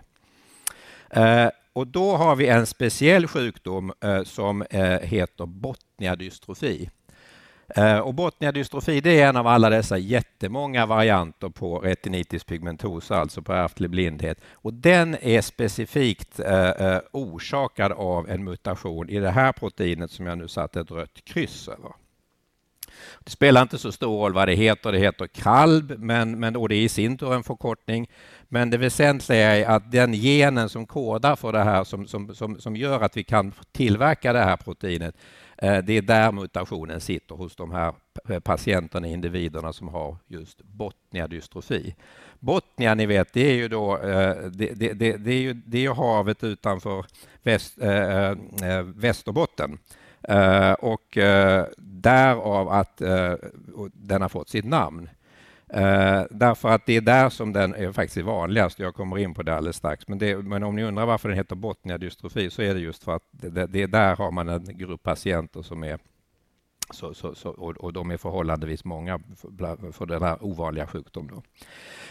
Eh, 1.10 1.50
och 1.74 1.88
då 1.88 2.16
har 2.16 2.36
vi 2.36 2.48
en 2.48 2.66
speciell 2.66 3.28
sjukdom 3.28 3.94
eh, 4.04 4.24
som 4.24 4.62
eh, 4.62 5.00
heter 5.00 5.46
Botniadystrofi. 5.46 6.90
Eh, 7.76 8.00
och 8.00 8.14
Botniadystrofi 8.14 9.02
det 9.02 9.22
är 9.22 9.30
en 9.30 9.38
av 9.38 9.48
alla 9.48 9.70
dessa 9.70 9.98
jättemånga 9.98 10.86
varianter 10.86 11.50
på 11.50 11.80
retinitis 11.80 12.44
pigmentosa, 12.44 13.18
alltså 13.18 13.42
på 13.42 13.54
ärftlig 13.54 13.90
blindhet. 13.90 14.42
Och 14.54 14.74
den 14.74 15.18
är 15.22 15.42
specifikt 15.42 16.40
eh, 16.40 16.70
eh, 16.70 17.00
orsakad 17.12 17.92
av 17.92 18.30
en 18.30 18.44
mutation 18.44 19.10
i 19.10 19.20
det 19.20 19.32
här 19.32 19.52
proteinet 19.52 20.12
som 20.12 20.26
jag 20.26 20.38
nu 20.38 20.48
satt 20.48 20.76
ett 20.76 20.92
rött 20.92 21.26
kryss 21.26 21.68
över. 21.68 21.92
Det 23.20 23.32
spelar 23.32 23.62
inte 23.62 23.78
så 23.78 23.92
stor 23.92 24.20
roll 24.20 24.34
vad 24.34 24.48
det 24.48 24.56
heter. 24.56 24.92
Det 24.92 25.00
heter 25.00 25.28
KALB, 25.28 25.94
men, 25.98 26.40
men, 26.40 26.56
och 26.56 26.70
det 26.70 26.76
är 26.76 26.82
i 26.82 26.90
sin 26.90 27.18
tur 27.18 27.34
en 27.34 27.44
förkortning. 27.44 28.10
Men 28.50 28.70
det 28.70 28.78
väsentliga 28.78 29.56
är 29.56 29.66
att 29.66 29.92
den 29.92 30.14
genen 30.14 30.70
som 30.70 30.86
kodar 30.86 31.36
för 31.36 31.52
det 31.52 31.64
här, 31.64 31.84
som, 31.84 32.08
som, 32.08 32.36
som, 32.36 32.60
som 32.60 32.76
gör 32.76 33.02
att 33.02 33.18
vi 33.18 33.24
kan 33.24 33.54
tillverka 33.72 34.34
det 34.34 34.44
här 34.44 34.58
proteinet, 34.58 35.16
Eh, 35.64 35.84
det 35.84 35.94
är 35.94 36.02
där 36.02 36.32
mutationen 36.32 37.02
sitter 37.02 37.36
hos 37.36 37.56
de 37.56 37.72
här 37.72 37.94
eh, 38.30 38.40
patienterna, 38.40 39.08
individerna 39.08 39.74
som 39.74 39.88
har 39.88 40.18
just 40.28 40.62
botniadystrofi. 40.64 41.96
Botnia, 42.40 42.96
ni 42.96 43.06
vet, 43.06 43.34
det 43.34 43.52
är 43.52 43.54
ju 43.54 43.68
då 43.68 43.98
eh, 43.98 44.36
det, 44.52 44.74
det, 44.74 44.94
det, 44.94 45.18
det 45.18 45.32
är 45.32 45.42
ju, 45.42 45.54
det 45.54 45.86
är 45.86 45.94
havet 45.94 46.44
utanför 46.44 47.06
väst, 47.44 47.82
äh, 47.82 48.34
Västerbotten. 48.96 49.78
Äh, 50.22 50.72
och 50.72 51.18
äh, 51.18 51.66
därav 51.78 52.70
att 52.70 52.98
den 53.94 54.22
har 54.22 54.30
fått 54.30 54.50
sitt 54.50 54.66
namn. 54.66 55.10
Eh, 55.74 56.24
därför 56.30 56.70
att 56.70 56.86
det 56.86 56.98
är 56.98 57.02
där 57.02 57.30
som 57.30 57.54
den 57.54 57.76
är 57.76 57.92
faktiskt 57.92 58.26
vanligast. 58.26 58.80
Jag 58.80 58.96
kommer 58.96 59.18
in 59.18 59.34
på 59.34 59.44
det 59.44 59.56
alldeles 59.56 59.76
strax. 59.76 60.08
Men, 60.08 60.18
det, 60.18 60.38
men 60.38 60.64
om 60.64 60.76
ni 60.76 60.84
undrar 60.84 61.06
varför 61.06 61.30
den 61.30 61.38
heter 61.38 61.56
Botniadystrofi 61.56 62.50
så 62.50 62.62
är 62.62 62.74
det 62.74 62.80
just 62.80 63.04
för 63.04 63.16
att 63.16 63.24
det, 63.32 63.68
det, 63.68 63.86
där 63.86 64.16
har 64.16 64.32
man 64.32 64.50
en 64.50 64.78
grupp 64.78 65.04
patienter 65.04 65.62
som 65.62 65.84
är 65.84 66.00
så, 66.92 67.14
så, 67.14 67.36
så, 67.36 67.50
och, 67.50 67.78
och, 67.78 67.94
de 67.94 68.12
är 68.12 68.18
förhållandevis 68.18 68.86
många 68.86 69.20
för, 69.36 69.92
för 69.92 70.06
den 70.06 70.24
här 70.24 70.38
ovanliga 70.42 70.88
sjukdomen. 70.88 71.42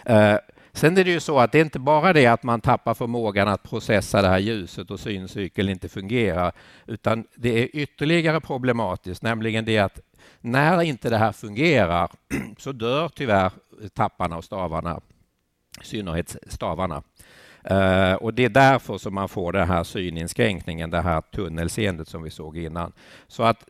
Eh, 0.06 0.36
sen 0.72 0.98
är 0.98 1.04
det 1.04 1.10
ju 1.10 1.20
så 1.20 1.38
att 1.38 1.52
det 1.52 1.58
är 1.58 1.64
inte 1.64 1.78
bara 1.78 2.12
det 2.12 2.26
att 2.26 2.42
man 2.42 2.60
tappar 2.60 2.94
förmågan 2.94 3.48
att 3.48 3.62
processa 3.62 4.22
det 4.22 4.28
här 4.28 4.38
ljuset 4.38 4.90
och 4.90 5.00
syncykeln 5.00 5.68
inte 5.68 5.88
fungerar, 5.88 6.52
utan 6.86 7.24
det 7.34 7.62
är 7.62 7.68
ytterligare 7.72 8.40
problematiskt, 8.40 9.22
nämligen 9.22 9.64
det 9.64 9.78
att 9.78 10.00
när 10.40 10.82
inte 10.82 11.10
det 11.10 11.18
här 11.18 11.32
fungerar 11.32 12.10
så 12.58 12.72
dör 12.72 13.08
tyvärr 13.08 13.52
tapparna 13.94 14.36
och 14.36 14.44
stavarna, 14.44 15.00
i 15.80 15.84
synnerhet 15.84 16.36
stavarna. 16.46 17.02
Uh, 17.70 18.14
och 18.14 18.34
det 18.34 18.44
är 18.44 18.48
därför 18.48 18.98
som 18.98 19.14
man 19.14 19.28
får 19.28 19.52
den 19.52 19.68
här 19.68 19.84
syninskränkningen, 19.84 20.90
det 20.90 21.00
här 21.00 21.20
tunnelseendet 21.20 22.08
som 22.08 22.22
vi 22.22 22.30
såg 22.30 22.56
innan. 22.56 22.92
Så 23.28 23.42
att 23.42 23.64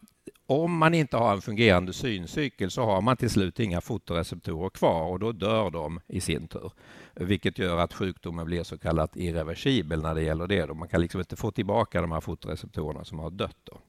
om 0.53 0.79
man 0.79 0.95
inte 0.95 1.17
har 1.17 1.33
en 1.33 1.41
fungerande 1.41 1.93
syncykel 1.93 2.71
så 2.71 2.85
har 2.85 3.01
man 3.01 3.17
till 3.17 3.31
slut 3.31 3.61
inga 3.61 3.81
fotoreceptorer 3.81 4.71
kvar 4.71 5.03
och 5.03 5.19
då 5.19 5.33
dör 5.33 5.71
de 5.71 6.01
i 6.07 6.21
sin 6.21 6.49
tur. 6.49 6.73
Vilket 7.15 7.59
gör 7.59 7.79
att 7.79 7.95
sjukdomen 7.95 8.47
blir 8.47 8.63
så 8.63 8.79
kallat 8.79 9.17
irreversibel 9.17 10.03
när 10.03 10.15
det 10.15 10.23
gäller 10.23 10.47
det. 10.47 10.75
Man 10.75 10.89
kan 10.89 11.01
liksom 11.01 11.21
inte 11.21 11.37
få 11.37 11.51
tillbaka 11.51 12.01
de 12.01 12.13
här 12.13 12.21
fotoreceptorerna 12.21 13.05
som 13.05 13.19
har 13.19 13.31
dött. 13.31 13.57
Då. 13.65 13.81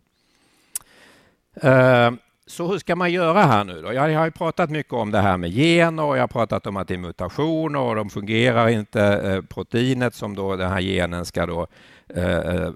Eh, 1.70 2.12
så 2.46 2.68
hur 2.68 2.78
ska 2.78 2.96
man 2.96 3.12
göra 3.12 3.42
här 3.42 3.64
nu 3.64 3.82
då? 3.82 3.94
Jag 3.94 4.18
har 4.18 4.26
ju 4.26 4.32
pratat 4.32 4.70
mycket 4.70 4.94
om 4.94 5.12
det 5.12 5.20
här 5.20 5.38
med 5.38 5.54
gener 5.54 6.04
och 6.04 6.18
jag 6.18 6.22
har 6.22 6.28
pratat 6.28 6.68
om 6.68 6.78
att 6.78 6.88
det 6.88 6.94
är 6.94 6.98
mutationer 6.98 7.80
och 7.80 7.96
de 7.96 8.10
fungerar 8.10 8.68
inte. 8.70 9.02
Eh, 9.04 9.42
proteinet 9.42 10.16
som 10.16 10.36
då 10.36 10.56
den 10.56 10.72
här 10.72 10.82
genen 10.82 11.26
ska 11.26 11.46
då 11.46 11.68
eh, 12.08 12.72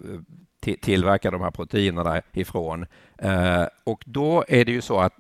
tillverka 0.59 1.31
de 1.31 1.41
här 1.41 1.51
proteinerna 1.51 2.21
ifrån. 2.33 2.85
Eh, 3.17 3.65
och 3.83 4.03
då 4.05 4.45
är 4.47 4.65
det 4.65 4.71
ju 4.71 4.81
så 4.81 4.99
att 4.99 5.13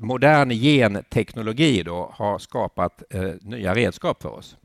modern 0.00 0.50
genteknologi 0.50 1.82
då 1.82 2.10
har 2.14 2.38
skapat 2.38 3.02
eh, 3.10 3.30
nya 3.40 3.74
redskap 3.74 4.22
för 4.22 4.28
oss 4.28 4.56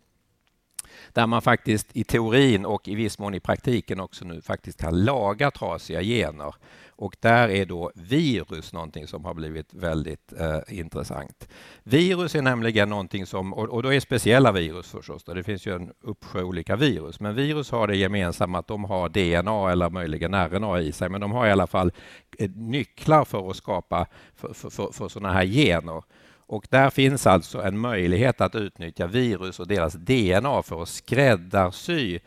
där 1.16 1.28
man 1.28 1.42
faktiskt 1.42 1.88
i 1.94 2.04
teorin 2.04 2.66
och 2.66 2.88
i 2.88 2.96
viss 2.96 3.20
mån 3.20 3.34
i 3.34 3.40
praktiken 3.40 4.00
också 4.00 4.26
nu 4.26 4.42
faktiskt 4.42 4.82
kan 4.82 5.04
laga 5.04 5.52
trasiga 5.52 6.02
gener 6.02 6.56
och 6.98 7.16
där 7.20 7.50
är 7.50 7.66
då 7.66 7.92
virus 7.96 8.74
någonting 8.74 9.08
som 9.08 9.26
har 9.26 9.34
blivit 9.34 9.74
väldigt 9.74 10.34
eh, 10.40 10.80
intressant. 10.80 11.48
Virus 11.84 12.36
är 12.36 12.42
nämligen 12.42 12.90
någonting 12.90 13.26
som, 13.26 13.54
och, 13.54 13.70
och 13.70 13.84
då 13.84 13.94
är 13.94 14.00
speciella 14.00 14.52
virus 14.52 14.92
förstås, 14.92 15.24
det 15.24 15.44
finns 15.44 15.68
ju 15.68 15.76
en 15.76 15.92
uppsjö 16.02 16.44
olika 16.44 16.76
virus, 16.76 17.20
men 17.20 17.36
virus 17.36 17.72
har 17.72 17.88
det 17.88 17.96
gemensamma 17.96 18.60
att 18.60 18.68
de 18.68 18.84
har 18.84 19.10
DNA 19.10 19.72
eller 19.72 19.90
möjligen 19.90 20.34
RNA 20.34 20.82
i 20.82 20.92
sig, 20.92 21.10
men 21.10 21.22
de 21.22 21.32
har 21.32 21.48
i 21.48 21.52
alla 21.52 21.68
fall 21.68 21.92
eh, 22.40 22.50
nycklar 22.50 23.26
för 23.26 23.50
att 23.50 23.56
skapa 23.56 24.08
för, 24.36 24.54
för, 24.54 24.70
för, 24.70 24.92
för 24.92 25.08
sådana 25.08 25.34
här 25.34 25.46
gener. 25.46 26.04
Och 26.48 26.68
där 26.70 26.90
finns 26.90 27.28
alltså 27.28 27.62
en 27.62 27.78
möjlighet 27.78 28.42
att 28.42 28.56
utnyttja 28.56 29.08
virus 29.08 29.60
och 29.60 29.68
deras 29.68 29.94
DNA 29.94 30.64
för 30.64 30.82
att 30.82 30.90
skräddarsy 30.90 32.20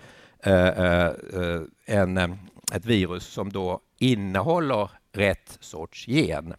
eh, 0.42 0.68
eh, 0.68 1.06
eh 1.06 1.60
en, 1.86 2.16
eh, 2.16 2.30
ett 2.72 2.86
virus 2.86 3.26
som 3.26 3.52
då 3.52 3.80
innehåller 3.98 4.90
rätt 5.12 5.58
sorts 5.60 6.08
gen. 6.08 6.54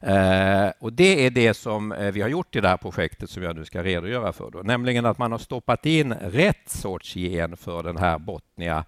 Eh, 0.00 0.70
och 0.78 0.92
det 0.92 1.26
är 1.26 1.30
det 1.30 1.54
som 1.54 1.92
eh, 1.92 2.12
vi 2.12 2.22
har 2.22 2.28
gjort 2.28 2.56
i 2.56 2.60
det 2.60 2.68
här 2.68 2.76
projektet 2.76 3.30
som 3.30 3.42
jag 3.42 3.56
nu 3.56 3.64
ska 3.64 3.82
redogöra 3.82 4.32
för. 4.32 4.50
Då. 4.50 4.58
Nämligen 4.58 5.06
att 5.06 5.18
man 5.18 5.32
har 5.32 5.38
stoppat 5.38 5.86
in 5.86 6.12
rätt 6.14 6.68
sorts 6.68 7.16
gen 7.16 7.56
för 7.56 7.82
den 7.82 7.96
här 7.96 8.18
Botnia 8.18 8.84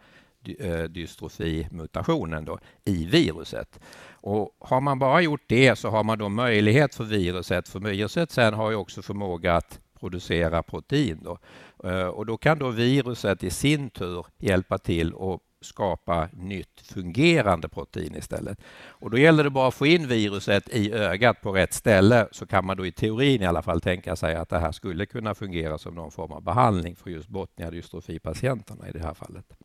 Eh, 0.48 0.82
dystrofimutationen 0.84 2.44
då, 2.44 2.58
i 2.84 3.06
viruset. 3.06 3.80
Och 4.10 4.56
har 4.58 4.80
man 4.80 4.98
bara 4.98 5.20
gjort 5.20 5.44
det 5.46 5.76
så 5.76 5.88
har 5.88 6.04
man 6.04 6.18
då 6.18 6.28
möjlighet 6.28 6.94
för 6.94 7.04
viruset, 7.04 7.68
för 7.68 7.80
viruset 7.80 8.30
sen 8.30 8.54
har 8.54 8.70
ju 8.70 8.76
också 8.76 9.02
förmåga 9.02 9.54
att 9.54 9.80
producera 10.00 10.62
protein. 10.62 11.20
Då. 11.22 11.38
Eh, 11.88 12.06
och 12.06 12.26
då 12.26 12.36
kan 12.36 12.58
då 12.58 12.70
viruset 12.70 13.44
i 13.44 13.50
sin 13.50 13.90
tur 13.90 14.26
hjälpa 14.38 14.78
till 14.78 15.12
och 15.12 15.40
skapa 15.60 16.28
nytt 16.32 16.80
fungerande 16.80 17.68
protein 17.68 18.16
istället. 18.16 18.58
Och 18.88 19.10
då 19.10 19.18
gäller 19.18 19.44
det 19.44 19.50
bara 19.50 19.68
att 19.68 19.74
få 19.74 19.86
in 19.86 20.08
viruset 20.08 20.68
i 20.68 20.92
ögat 20.92 21.40
på 21.40 21.52
rätt 21.52 21.72
ställe 21.72 22.28
så 22.32 22.46
kan 22.46 22.66
man 22.66 22.76
då 22.76 22.86
i 22.86 22.92
teorin 22.92 23.42
i 23.42 23.46
alla 23.46 23.62
fall 23.62 23.80
tänka 23.80 24.16
sig 24.16 24.34
att 24.34 24.48
det 24.48 24.58
här 24.58 24.72
skulle 24.72 25.06
kunna 25.06 25.34
fungera 25.34 25.78
som 25.78 25.94
någon 25.94 26.10
form 26.10 26.32
av 26.32 26.42
behandling 26.42 26.96
för 26.96 27.10
just 27.10 27.28
Botniadystrofipatienterna 27.28 28.88
i 28.88 28.92
det 28.92 29.02
här 29.02 29.14
fallet. 29.14 29.56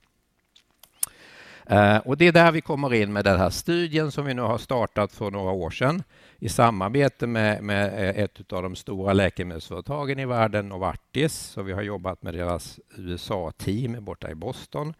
Eh, 1.72 1.98
och 1.98 2.18
det 2.18 2.28
är 2.28 2.32
där 2.32 2.52
vi 2.52 2.62
kommer 2.62 2.94
in 2.94 3.14
med 3.14 3.26
den 3.26 3.40
här 3.40 3.50
studien 3.50 4.12
som 4.12 4.26
vi 4.26 4.34
nu 4.34 4.42
har 4.42 4.58
startat 4.58 5.12
för 5.12 5.32
några 5.32 5.52
år 5.52 5.70
sedan 5.70 6.04
i 6.40 6.50
samarbete 6.50 7.28
med, 7.28 7.64
med 7.64 7.86
eh, 7.86 8.24
ett 8.24 8.54
av 8.54 8.64
de 8.64 8.76
stora 8.76 9.14
läkemedelsföretagen 9.14 10.20
i 10.20 10.26
världen, 10.26 10.70
Novartis. 10.70 11.34
Så 11.34 11.62
vi 11.62 11.74
har 11.74 11.82
jobbat 11.82 12.24
med 12.24 12.34
deras 12.34 12.80
USA-team 12.98 14.06
borta 14.06 14.32
i 14.32 14.36
Boston 14.36 14.94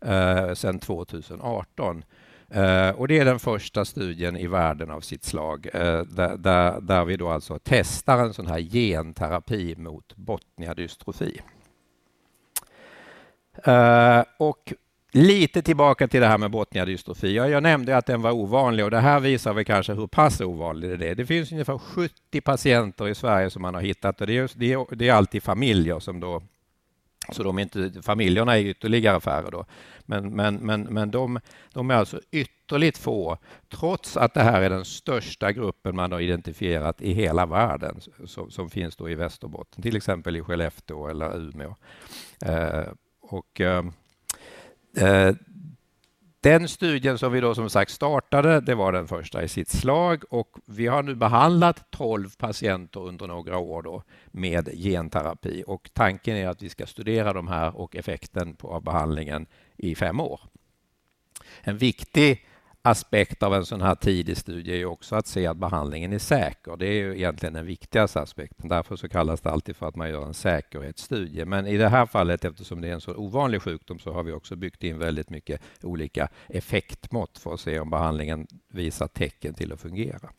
eh, 0.00 0.54
sedan 0.54 0.78
2018. 0.78 2.04
Eh, 2.48 2.90
och 2.90 3.08
det 3.08 3.18
är 3.18 3.24
den 3.24 3.38
första 3.38 3.84
studien 3.84 4.36
i 4.36 4.46
världen 4.46 4.90
av 4.90 5.00
sitt 5.00 5.24
slag 5.24 5.66
eh, 5.72 6.02
där, 6.02 6.36
där, 6.36 6.80
där, 6.80 7.04
vi 7.04 7.16
då 7.16 7.28
alltså 7.28 7.58
testar 7.62 8.18
en 8.18 8.34
sån 8.34 8.46
här 8.46 8.60
genterapi 8.60 9.74
mot 9.76 10.16
Botniadystrofi. 10.16 11.40
Uh, 13.68 13.74
eh, 13.74 14.24
och 14.38 14.72
lite 15.12 15.62
tillbaka 15.62 16.08
till 16.08 16.20
det 16.20 16.26
här 16.26 16.38
med 16.38 16.50
Botnia-dystrofi. 16.50 17.34
Jag 17.34 17.62
nämnde 17.62 17.96
att 17.96 18.06
den 18.06 18.22
var 18.22 18.32
ovanlig 18.32 18.84
och 18.84 18.90
det 18.90 19.00
här 19.00 19.20
visar 19.20 19.52
väl 19.52 19.64
kanske 19.64 19.94
hur 19.94 20.06
pass 20.06 20.40
ovanlig 20.40 20.98
det 20.98 21.08
är. 21.08 21.14
Det 21.14 21.26
finns 21.26 21.52
ungefär 21.52 21.78
70 21.78 22.40
patienter 22.40 23.08
i 23.08 23.14
Sverige 23.14 23.50
som 23.50 23.62
man 23.62 23.74
har 23.74 23.82
hittat 23.82 24.20
och 24.20 24.26
det 24.26 24.38
är, 24.38 24.50
det 24.54 24.72
är, 24.72 24.96
det 24.96 25.08
är 25.08 25.12
alltid 25.12 25.42
familjer 25.42 25.98
som 25.98 26.20
då 26.20 26.42
så 27.30 27.42
de 27.42 27.58
är 27.58 27.62
inte, 27.62 28.02
familjerna 28.02 28.58
är 28.58 28.64
ytterligare 28.64 29.20
färre 29.20 29.50
då. 29.50 29.64
Men, 30.00 30.36
men, 30.36 30.56
men, 30.56 30.82
men 30.82 31.10
de, 31.10 31.40
de 31.72 31.90
är 31.90 31.94
alltså 31.94 32.20
ytterligt 32.30 32.98
få, 32.98 33.38
trots 33.68 34.16
att 34.16 34.34
det 34.34 34.42
här 34.42 34.62
är 34.62 34.70
den 34.70 34.84
största 34.84 35.52
gruppen 35.52 35.96
man 35.96 36.12
har 36.12 36.20
identifierat 36.20 37.02
i 37.02 37.12
hela 37.12 37.46
världen 37.46 38.00
som, 38.24 38.50
som 38.50 38.70
finns 38.70 38.96
då 38.96 39.10
i 39.10 39.14
Västerbotten, 39.14 39.82
till 39.82 39.96
exempel 39.96 40.36
i 40.36 40.42
Skellefteå 40.42 41.08
eller 41.08 41.36
Umeå. 41.36 41.74
Eh, 42.46 42.84
och, 43.20 43.60
eh 43.60 43.84
Eh, 44.96 45.34
den 46.40 46.68
studien 46.68 47.18
som 47.18 47.32
vi 47.32 47.40
då 47.40 47.54
som 47.54 47.70
sagt 47.70 47.90
startade, 47.90 48.60
det 48.60 48.74
var 48.74 48.92
den 48.92 49.08
första 49.08 49.42
i 49.42 49.48
sitt 49.48 49.68
slag 49.68 50.24
och 50.30 50.58
vi 50.66 50.86
har 50.86 51.02
nu 51.02 51.14
behandlat 51.14 51.90
12 51.90 52.30
patienter 52.38 53.00
under 53.00 53.26
några 53.26 53.58
år 53.58 53.82
då 53.82 54.02
med 54.26 54.68
genterapi 54.74 55.64
och 55.66 55.90
tanken 55.92 56.36
är 56.36 56.48
att 56.48 56.62
vi 56.62 56.68
ska 56.68 56.86
studera 56.86 57.32
de 57.32 57.48
här 57.48 57.76
och 57.76 57.96
effekten 57.96 58.54
på 58.54 58.68
av 58.68 58.82
behandlingen 58.82 59.46
i 59.76 59.94
fem 59.94 60.20
år. 60.20 60.40
En 61.60 61.78
viktig 61.78 62.46
aspekt 62.82 63.42
av 63.42 63.54
en 63.54 63.66
sån 63.66 63.80
här 63.80 63.94
tidig 63.94 64.36
studie 64.36 64.80
är 64.80 64.84
också 64.84 65.16
att 65.16 65.26
se 65.26 65.46
att 65.46 65.56
behandlingen 65.56 66.12
är 66.12 66.18
säker. 66.18 66.76
Det 66.76 66.86
är 66.86 66.92
ju 66.92 67.16
egentligen 67.16 67.52
den 67.52 67.66
viktigaste 67.66 68.20
aspekten. 68.20 68.68
Därför 68.68 68.96
så 68.96 69.08
kallas 69.08 69.40
det 69.40 69.50
alltid 69.50 69.76
för 69.76 69.88
att 69.88 69.96
man 69.96 70.10
gör 70.10 70.26
en 70.26 70.34
säkerhetsstudie. 70.34 71.44
Men 71.44 71.66
i 71.66 71.76
det 71.76 71.88
här 71.88 72.06
fallet, 72.06 72.44
eftersom 72.44 72.80
det 72.80 72.88
är 72.88 72.92
en 72.92 73.00
så 73.00 73.14
ovanlig 73.14 73.62
sjukdom, 73.62 73.98
så 73.98 74.12
har 74.12 74.22
vi 74.22 74.32
också 74.32 74.56
byggt 74.56 74.84
in 74.84 74.98
väldigt 74.98 75.30
mycket 75.30 75.62
olika 75.82 76.28
effektmått 76.48 77.38
för 77.38 77.54
att 77.54 77.60
se 77.60 77.80
om 77.80 77.90
behandlingen 77.90 78.46
visar 78.68 79.06
tecken 79.06 79.54
till 79.54 79.72
att 79.72 79.80
fungera. 79.80 80.30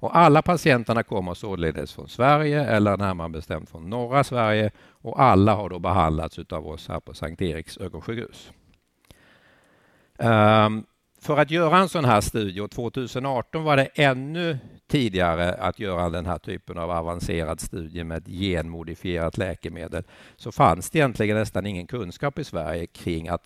Och 0.00 0.16
alla 0.16 0.42
patienterna 0.42 1.02
kommer 1.02 1.34
således 1.34 1.94
från 1.94 2.08
Sverige, 2.08 2.64
eller 2.64 2.96
närmare 2.96 3.28
bestämt 3.28 3.70
från 3.70 3.90
norra 3.90 4.24
Sverige, 4.24 4.70
och 4.78 5.22
alla 5.22 5.54
har 5.54 5.68
då 5.68 5.78
behandlats 5.78 6.38
av 6.38 6.66
oss 6.66 6.88
här 6.88 7.00
på 7.00 7.14
Sankt 7.14 7.42
Eriks 7.42 7.78
ögonsjukhus. 7.78 8.50
Um, 10.18 10.28
ehm, 10.28 10.84
för 11.28 11.36
att 11.36 11.50
göra 11.50 11.78
en 11.78 11.88
sån 11.88 12.04
här 12.04 12.20
studie, 12.20 12.60
och 12.60 12.70
2018 12.70 13.64
var 13.64 13.76
det 13.76 13.88
ännu 13.94 14.58
tidigare 14.86 15.54
att 15.54 15.78
göra 15.78 16.10
den 16.10 16.26
här 16.26 16.38
typen 16.38 16.78
av 16.78 16.90
avancerad 16.90 17.60
studie 17.60 18.04
med 18.04 18.18
ett 18.18 18.28
genmodifierat 18.28 19.38
läkemedel, 19.38 20.02
så 20.36 20.52
fanns 20.52 20.90
det 20.90 20.98
egentligen 20.98 21.36
nästan 21.36 21.66
ingen 21.66 21.86
kunskap 21.86 22.38
i 22.38 22.44
Sverige 22.44 22.86
kring 22.86 23.28
att 23.28 23.42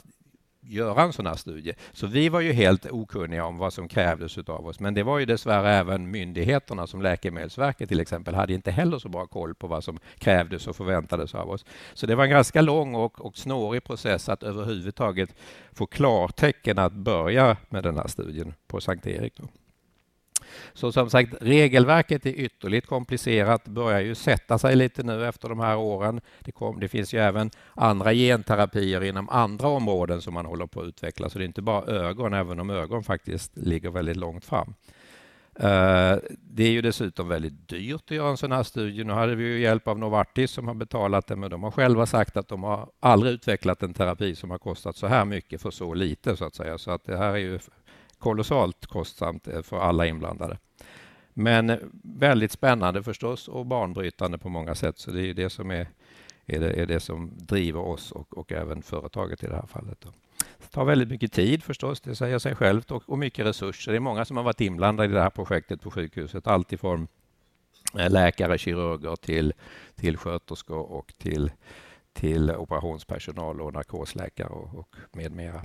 göra 0.62 1.02
en 1.02 1.12
sån 1.12 1.26
här 1.26 1.34
studie. 1.34 1.72
Så 1.92 2.06
vi 2.06 2.28
var 2.28 2.40
ju 2.40 2.52
helt 2.52 2.90
okunniga 2.90 3.44
om 3.44 3.58
vad 3.58 3.72
som 3.72 3.88
krävdes 3.88 4.38
av 4.38 4.66
oss. 4.66 4.80
Men 4.80 4.94
det 4.94 5.02
var 5.02 5.18
ju 5.18 5.26
dessvärre 5.26 5.70
även 5.70 6.10
myndigheterna 6.10 6.86
som 6.86 7.02
Läkemedelsverket 7.02 7.88
till 7.88 8.00
exempel 8.00 8.34
hade 8.34 8.52
inte 8.52 8.70
heller 8.70 8.98
så 8.98 9.08
bra 9.08 9.26
koll 9.26 9.54
på 9.54 9.66
vad 9.66 9.84
som 9.84 9.98
krävdes 10.18 10.66
och 10.66 10.76
förväntades 10.76 11.34
av 11.34 11.50
oss. 11.50 11.64
Så 11.94 12.06
det 12.06 12.14
var 12.14 12.24
en 12.24 12.30
ganska 12.30 12.60
lång 12.60 12.94
och, 12.94 13.20
och 13.26 13.36
snårig 13.36 13.84
process 13.84 14.28
att 14.28 14.42
överhuvudtaget 14.42 15.34
få 15.72 15.86
klartecken 15.86 16.78
att 16.78 16.92
börja 16.92 17.56
med 17.68 17.82
den 17.82 17.96
här 17.96 18.08
studien 18.08 18.54
på 18.66 18.80
Sankt 18.80 19.06
Erik. 19.06 19.36
Då. 19.36 19.44
Så 20.74 20.92
som 20.92 21.10
sagt, 21.10 21.34
regelverket 21.40 22.26
är 22.26 22.30
ytterligt 22.30 22.86
komplicerat, 22.86 23.68
börjar 23.68 24.00
ju 24.00 24.14
sätta 24.14 24.58
sig 24.58 24.76
lite 24.76 25.02
nu 25.02 25.28
efter 25.28 25.48
de 25.48 25.60
här 25.60 25.76
åren. 25.76 26.20
Det, 26.40 26.52
kom, 26.52 26.80
det 26.80 26.88
finns 26.88 27.14
ju 27.14 27.18
även 27.18 27.50
andra 27.74 28.14
genterapier 28.14 29.04
inom 29.04 29.28
andra 29.28 29.68
områden 29.68 30.22
som 30.22 30.34
man 30.34 30.46
håller 30.46 30.66
på 30.66 30.80
att 30.80 30.86
utveckla, 30.86 31.28
så 31.28 31.38
det 31.38 31.44
är 31.44 31.46
inte 31.46 31.62
bara 31.62 31.84
ögon, 31.84 32.34
även 32.34 32.60
om 32.60 32.70
ögon 32.70 33.02
faktiskt 33.02 33.56
ligger 33.56 33.90
väldigt 33.90 34.16
långt 34.16 34.44
fram. 34.44 34.74
Eh, 35.54 36.16
det 36.28 36.64
är 36.64 36.70
ju 36.70 36.82
dessutom 36.82 37.28
väldigt 37.28 37.68
dyrt 37.68 38.02
att 38.04 38.10
göra 38.10 38.30
en 38.30 38.36
sån 38.36 38.52
här 38.52 38.62
studie. 38.62 39.04
Nu 39.04 39.12
hade 39.12 39.34
vi 39.34 39.44
ju 39.44 39.60
hjälp 39.60 39.88
av 39.88 39.98
Novartis 39.98 40.50
som 40.50 40.68
har 40.68 40.74
betalat 40.74 41.26
det, 41.26 41.36
men 41.36 41.50
de 41.50 41.62
har 41.62 41.70
själva 41.70 42.06
sagt 42.06 42.36
att 42.36 42.48
de 42.48 42.62
har 42.62 42.88
aldrig 43.00 43.32
utvecklat 43.32 43.82
en 43.82 43.94
terapi 43.94 44.34
som 44.34 44.50
har 44.50 44.58
kostat 44.58 44.96
så 44.96 45.06
här 45.06 45.24
mycket 45.24 45.62
för 45.62 45.70
så 45.70 45.94
lite, 45.94 46.36
så 46.36 46.44
att 46.44 46.54
säga. 46.54 46.78
Så 46.78 46.90
att 46.90 47.04
det 47.04 47.16
här 47.16 47.32
är 47.32 47.36
ju 47.36 47.58
kolossalt 48.22 48.86
kostsamt 48.86 49.48
eh, 49.48 49.62
för 49.62 49.78
alla 49.78 50.06
inblandade. 50.06 50.58
Men 51.34 51.70
eh, 51.70 51.78
väldigt 52.02 52.52
spännande 52.52 53.02
förstås 53.02 53.48
och 53.48 53.66
banbrytande 53.66 54.38
på 54.38 54.48
många 54.48 54.74
sätt. 54.74 54.98
Så 54.98 55.10
det 55.10 55.26
är 55.26 55.34
det 55.34 55.50
som 55.50 55.70
är, 55.70 55.88
är, 56.46 56.60
det, 56.60 56.72
är 56.72 56.86
det 56.86 57.00
som 57.00 57.32
driver 57.36 57.80
oss 57.80 58.12
och, 58.12 58.38
och 58.38 58.52
även 58.52 58.82
företaget 58.82 59.42
i 59.42 59.46
det 59.46 59.54
här 59.54 59.66
fallet. 59.66 60.00
Då. 60.00 60.12
Det 60.58 60.66
tar 60.70 60.84
väldigt 60.84 61.08
mycket 61.08 61.32
tid 61.32 61.62
förstås, 61.62 62.00
det 62.00 62.16
säger 62.16 62.38
sig 62.38 62.54
självt, 62.54 62.90
och, 62.90 63.02
och 63.08 63.18
mycket 63.18 63.46
resurser. 63.46 63.92
Det 63.92 63.98
är 63.98 64.00
många 64.00 64.24
som 64.24 64.36
har 64.36 64.44
varit 64.44 64.60
inblandade 64.60 65.08
i 65.08 65.12
det 65.12 65.22
här 65.22 65.30
projektet 65.30 65.80
på 65.80 65.90
sjukhuset. 65.90 66.46
Allt 66.46 66.72
ifrån 66.72 67.08
eh, 67.98 68.10
läkare, 68.10 68.58
kirurger 68.58 69.16
till, 69.16 69.52
till 69.94 70.16
sköterskor 70.16 70.92
och 70.92 71.14
till, 71.18 71.52
till 72.12 72.50
operationspersonal 72.50 73.60
och 73.60 73.72
narkosläkare 73.72 74.48
och, 74.48 74.78
och 74.78 74.96
med 75.12 75.32
mera. 75.32 75.64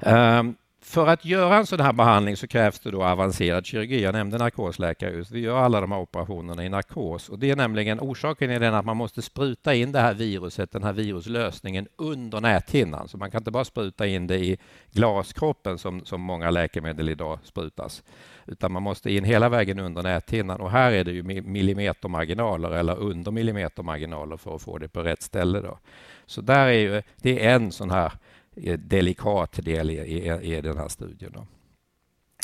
Um, 0.00 0.56
för 0.84 1.06
att 1.06 1.24
göra 1.24 1.56
en 1.56 1.66
sån 1.66 1.80
här 1.80 1.92
behandling 1.92 2.36
så 2.36 2.46
krävs 2.46 2.80
det 2.80 2.90
då 2.90 3.04
avancerad 3.04 3.66
kirurgi. 3.66 4.02
Jag 4.02 4.12
nämnde 4.12 4.38
narkosläkare 4.38 5.10
just. 5.10 5.30
Vi 5.30 5.40
gör 5.40 5.58
alla 5.58 5.80
de 5.80 5.92
här 5.92 5.98
operationerna 5.98 6.64
i 6.64 6.68
narkos 6.68 7.28
och 7.28 7.38
det 7.38 7.50
är 7.50 7.56
nämligen 7.56 8.00
orsaken 8.00 8.50
är 8.50 8.60
den 8.60 8.74
att 8.74 8.84
man 8.84 8.96
måste 8.96 9.22
spruta 9.22 9.74
in 9.74 9.92
det 9.92 10.00
här 10.00 10.14
viruset, 10.14 10.72
den 10.72 10.82
här 10.82 10.92
viruslösningen 10.92 11.88
under 11.96 12.40
näthinnan. 12.40 13.08
Så 13.08 13.18
man 13.18 13.30
kan 13.30 13.40
inte 13.40 13.50
bara 13.50 13.64
spruta 13.64 14.06
in 14.06 14.26
det 14.26 14.38
i 14.38 14.58
glaskroppen 14.92 15.78
som, 15.78 16.04
som 16.04 16.20
många 16.20 16.50
läkemedel 16.50 17.08
idag 17.08 17.38
sprutas, 17.44 18.02
utan 18.46 18.72
man 18.72 18.82
måste 18.82 19.12
in 19.12 19.24
hela 19.24 19.48
vägen 19.48 19.78
under 19.78 20.02
näthinnan 20.02 20.60
och 20.60 20.70
här 20.70 20.92
är 20.92 21.04
det 21.04 21.12
ju 21.12 21.22
millimetermarginaler 21.42 22.70
eller 22.70 22.96
under 22.96 23.30
millimetermarginaler 23.30 24.36
för 24.36 24.56
att 24.56 24.62
få 24.62 24.78
det 24.78 24.88
på 24.88 25.02
rätt 25.02 25.22
ställe. 25.22 25.60
Då. 25.60 25.78
Så 26.26 26.40
där 26.40 26.66
är 26.66 26.72
ju, 26.72 27.02
det 27.16 27.46
är 27.46 27.54
en 27.54 27.72
sån 27.72 27.90
här 27.90 28.12
Eh, 28.56 28.78
delikat 28.78 29.52
del 29.62 29.90
i, 29.90 29.94
i, 29.94 30.56
i 30.56 30.60
den 30.60 30.78
här 30.78 30.88
studien. 30.88 31.32
Då. 31.34 31.46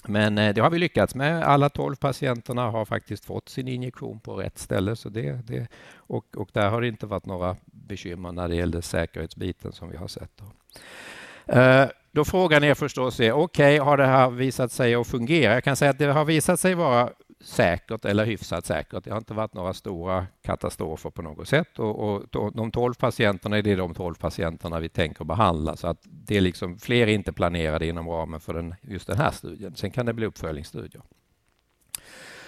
Men 0.07 0.39
eh, 0.39 0.55
det 0.55 0.61
har 0.61 0.71
vi 0.71 0.79
lyckats 0.79 1.15
med. 1.15 1.43
Alla 1.43 1.69
tolv 1.69 1.97
patienterna 1.97 2.71
har 2.71 2.85
faktiskt 2.85 3.25
fått 3.25 3.49
sin 3.49 3.69
injektion 3.69 4.21
på 4.21 4.35
rätt 4.35 4.59
ställe. 4.59 4.97
Så 4.97 5.09
det, 5.09 5.33
det, 5.47 5.69
och, 5.95 6.37
och 6.37 6.49
där 6.53 6.71
har 6.71 6.81
det 6.81 6.89
inte 6.89 7.07
varit 7.07 7.27
några 7.27 7.57
bekymmer 7.65 8.33
när 8.33 8.49
det 8.49 8.57
gäller 8.57 8.81
säkerhetsbiten 8.81 9.73
som 9.73 9.91
vi 9.91 9.97
har 9.97 10.09
sett. 10.09 10.31
Då. 10.37 10.45
Eh, 11.53 11.89
då 12.13 12.25
frågan 12.25 12.65
är 12.65 12.75
förstås, 12.75 13.15
okej, 13.15 13.33
okay, 13.33 13.79
har 13.79 13.97
det 13.97 14.07
här 14.07 14.31
visat 14.31 14.73
sig 14.73 14.95
att 14.95 15.07
fungera? 15.07 15.55
Jag 15.55 15.65
kan 15.65 15.77
säga 15.77 15.91
att 15.91 15.99
det 15.99 16.07
har 16.07 16.25
visat 16.25 16.61
sig 16.61 16.75
vara 16.75 17.11
säkert 17.41 18.05
eller 18.05 18.25
hyfsat 18.25 18.67
säkert. 18.67 19.05
Det 19.05 19.11
har 19.11 19.19
inte 19.19 19.35
varit 19.35 19.55
några 19.55 19.75
stora 19.75 20.27
katastrofer 20.43 21.11
på 21.11 21.23
något 21.23 21.49
sätt. 21.49 21.79
Och, 21.79 21.99
och 21.99 22.53
de 22.53 22.71
12 22.71 22.95
patienterna 22.95 23.59
är 23.59 23.63
det 23.63 23.75
de 23.75 23.95
12 23.95 24.15
patienterna 24.15 24.81
vi 24.81 24.89
tänker 24.89 25.25
behandla. 25.25 25.77
Så 25.77 25.87
att 25.87 25.99
det 26.05 26.37
är 26.37 26.41
liksom 26.41 26.79
fler 26.79 27.07
inte 27.07 27.33
planerade 27.33 27.87
inom 27.87 28.09
ramen 28.09 28.41
för 28.41 28.55
den, 28.55 28.75
just 28.83 29.07
den 29.07 29.19
här 29.19 29.31
studien. 29.31 29.77
Sen 29.77 29.91
kan 29.91 30.07
det 30.07 30.13
bli 30.13 30.27
uppföljningsstudier. 30.27 31.03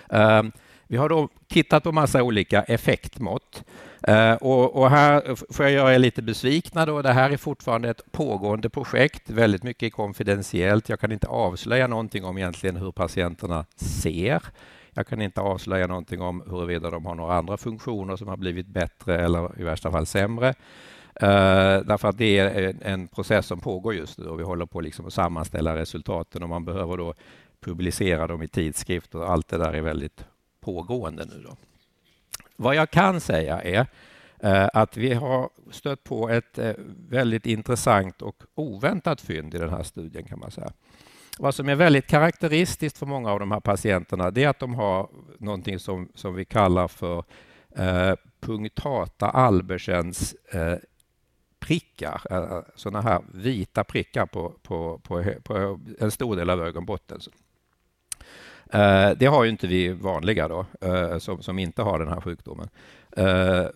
Um, 0.08 0.52
vi 0.86 0.96
har 0.96 1.08
då 1.08 1.28
tittat 1.48 1.82
på 1.82 1.92
massa 1.92 2.22
olika 2.22 2.62
effektmått. 2.62 3.64
Uh, 4.08 4.32
och, 4.32 4.76
och, 4.76 4.90
här 4.90 5.34
får 5.52 5.64
jag 5.64 5.72
göra 5.72 5.94
er 5.94 5.98
lite 5.98 6.22
besvikna. 6.22 6.86
Då. 6.86 7.02
Det 7.02 7.12
här 7.12 7.30
är 7.30 7.36
fortfarande 7.36 7.90
ett 7.90 8.12
pågående 8.12 8.70
projekt. 8.70 9.30
Väldigt 9.30 9.62
mycket 9.62 9.92
konfidentiellt. 9.92 10.88
Jag 10.88 11.00
kan 11.00 11.12
inte 11.12 11.26
avslöja 11.26 11.86
någonting 11.86 12.24
om 12.24 12.38
egentligen 12.38 12.76
hur 12.76 12.92
patienterna 12.92 13.64
ser. 13.76 14.42
Jag 14.94 15.06
kan 15.06 15.22
inte 15.22 15.40
avslöja 15.40 15.86
någonting 15.86 16.20
om 16.20 16.42
huruvida 16.50 16.90
de 16.90 17.06
har 17.06 17.14
några 17.14 17.34
andra 17.34 17.56
funktioner 17.56 18.16
som 18.16 18.28
har 18.28 18.36
blivit 18.36 18.66
bättre 18.66 19.24
eller 19.24 19.60
i 19.60 19.62
värsta 19.62 19.90
fall 19.90 20.06
sämre. 20.06 20.54
Uh, 21.22 21.86
därför 21.86 22.08
att 22.08 22.18
det 22.18 22.38
är 22.38 22.68
en, 22.68 22.78
en, 22.82 23.08
process 23.08 23.46
som 23.46 23.60
pågår 23.60 23.94
just 23.94 24.18
nu 24.18 24.24
och 24.24 24.38
vi 24.38 24.44
håller 24.44 24.66
på 24.66 24.80
liksom 24.80 25.06
att 25.06 25.12
sammanställa 25.12 25.76
resultaten 25.76 26.42
och 26.42 26.48
man 26.48 26.64
behöver 26.64 26.96
då 26.96 27.14
publicera 27.60 28.26
dem 28.26 28.42
i 28.42 28.48
tidskrifter 28.48 29.18
och 29.18 29.30
allt 29.30 29.48
det 29.48 29.58
där 29.58 29.72
är 29.72 29.80
väldigt 29.80 30.24
pågående 30.60 31.24
nu. 31.24 31.42
Då. 31.42 31.56
Vad 32.56 32.74
jag 32.74 32.90
kan 32.90 33.20
säga 33.20 33.62
är 33.62 33.80
uh, 34.44 34.68
att 34.72 34.96
vi 34.96 35.14
har 35.14 35.50
stött 35.70 36.04
på 36.04 36.28
ett 36.28 36.58
uh, 36.58 36.72
väldigt 37.08 37.46
intressant 37.46 38.22
och 38.22 38.42
oväntat 38.54 39.20
fynd 39.20 39.54
i 39.54 39.58
den 39.58 39.70
här 39.70 39.82
studien 39.82 40.24
kan 40.24 40.38
man 40.38 40.50
säga. 40.50 40.72
Vad 41.38 41.54
som 41.54 41.68
är 41.68 41.74
väldigt 41.74 42.06
karaktäristiskt 42.06 42.98
för 42.98 43.06
många 43.06 43.30
av 43.30 43.40
de 43.40 43.52
här 43.52 43.60
patienterna 43.60 44.30
det 44.30 44.44
är 44.44 44.48
att 44.48 44.58
de 44.58 44.74
har 44.74 45.08
någonting 45.38 45.78
som, 45.78 46.08
som 46.14 46.34
vi 46.34 46.44
kallar 46.44 46.88
för 46.88 47.24
eh, 47.76 48.14
punktata 48.40 49.30
Albersens 49.30 50.34
eh, 50.34 50.76
prickar, 51.58 52.22
eh, 52.30 52.60
sådana 52.74 53.00
här 53.00 53.20
vita 53.34 53.84
prickar 53.84 54.26
på, 54.26 54.52
på, 54.62 54.98
på, 54.98 55.24
på 55.42 55.80
en 56.00 56.10
stor 56.10 56.36
del 56.36 56.50
av 56.50 56.62
ögonbotten. 56.62 57.20
Eh, 58.72 59.10
det 59.10 59.26
har 59.26 59.44
ju 59.44 59.50
inte 59.50 59.66
vi 59.66 59.88
vanliga 59.88 60.48
då, 60.48 60.66
eh, 60.80 61.18
som, 61.18 61.42
som 61.42 61.58
inte 61.58 61.82
har 61.82 61.98
den 61.98 62.08
här 62.08 62.20
sjukdomen. 62.20 62.68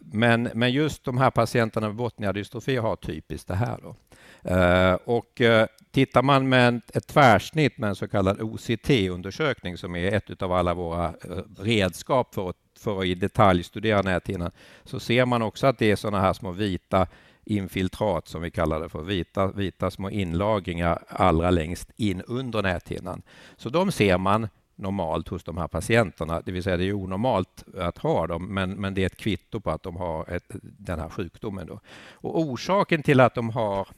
Men, 0.01 0.51
men 0.55 0.73
just 0.73 1.05
de 1.05 1.19
här 1.19 1.31
patienterna 1.31 1.87
med 1.87 1.97
botniadystrofi 1.97 2.77
har 2.77 2.97
typiskt 2.97 3.49
det 3.49 3.55
här. 3.55 3.79
Då. 3.83 3.97
Eh, 4.47 4.95
och 5.05 5.41
eh, 5.41 5.67
tittar 5.91 6.23
man 6.23 6.49
med 6.49 6.81
ett 6.95 7.07
tvärsnitt 7.07 7.79
med 7.79 7.89
en 7.89 7.97
så 7.97 8.09
kallad 8.09 8.41
OCT-undersökning 8.41 9.77
som 9.77 9.97
är 9.97 10.13
ett 10.13 10.43
av 10.43 10.53
alla 10.53 10.75
våra 10.75 11.05
eh, 11.05 11.39
redskap 11.59 12.35
för 12.35 12.51
att 12.51 12.57
för 12.79 12.99
att 12.99 13.07
i 13.07 13.15
detalj 13.15 13.63
studera 13.63 14.03
näthinnan, 14.03 14.51
så 14.85 15.01
ser 15.01 15.27
man 15.27 15.43
också 15.43 15.67
att 15.67 15.79
det 15.79 15.91
är 15.91 15.97
sådana 15.97 16.21
här 16.21 16.33
små 16.33 16.53
vita 16.53 17.07
infiltrat 17.45 18.29
som 18.29 18.43
vi 18.43 18.51
kallar 18.51 18.81
det 18.81 18.89
för, 18.89 19.03
vita, 19.03 19.47
vita 19.47 19.91
små 19.91 20.11
inlagringar 20.11 21.03
allra 21.09 21.51
längst 21.51 21.91
in 21.97 22.23
under 22.27 22.63
näthinnan. 22.63 23.23
Så 23.57 23.69
de 23.69 23.93
ser 23.93 24.19
man 24.19 24.49
normalt 24.75 25.29
hos 25.29 25.45
de 25.45 25.57
här 25.59 25.69
patienterna, 25.69 26.43
det 26.45 26.53
vill 26.53 26.63
säga 26.63 26.77
det 26.77 26.85
är 26.85 26.93
onormalt 26.93 27.65
att 27.79 27.99
ha 27.99 28.27
dem, 28.27 28.55
men, 28.55 28.71
men 28.71 28.95
det 28.95 29.03
är 29.03 29.07
ett 29.07 29.17
kvitto 29.17 29.61
på 29.61 29.71
att 29.71 29.83
de 29.83 29.97
har 29.97 30.31
ett, 30.31 30.51
den 30.63 31.01
här 31.01 31.09
sjukdomen. 31.09 31.67
Då. 31.67 31.81
Och 32.13 32.41
orsaken 32.41 33.03
till 33.03 33.21
att 33.21 33.35
de 33.35 33.51
har 33.51 33.89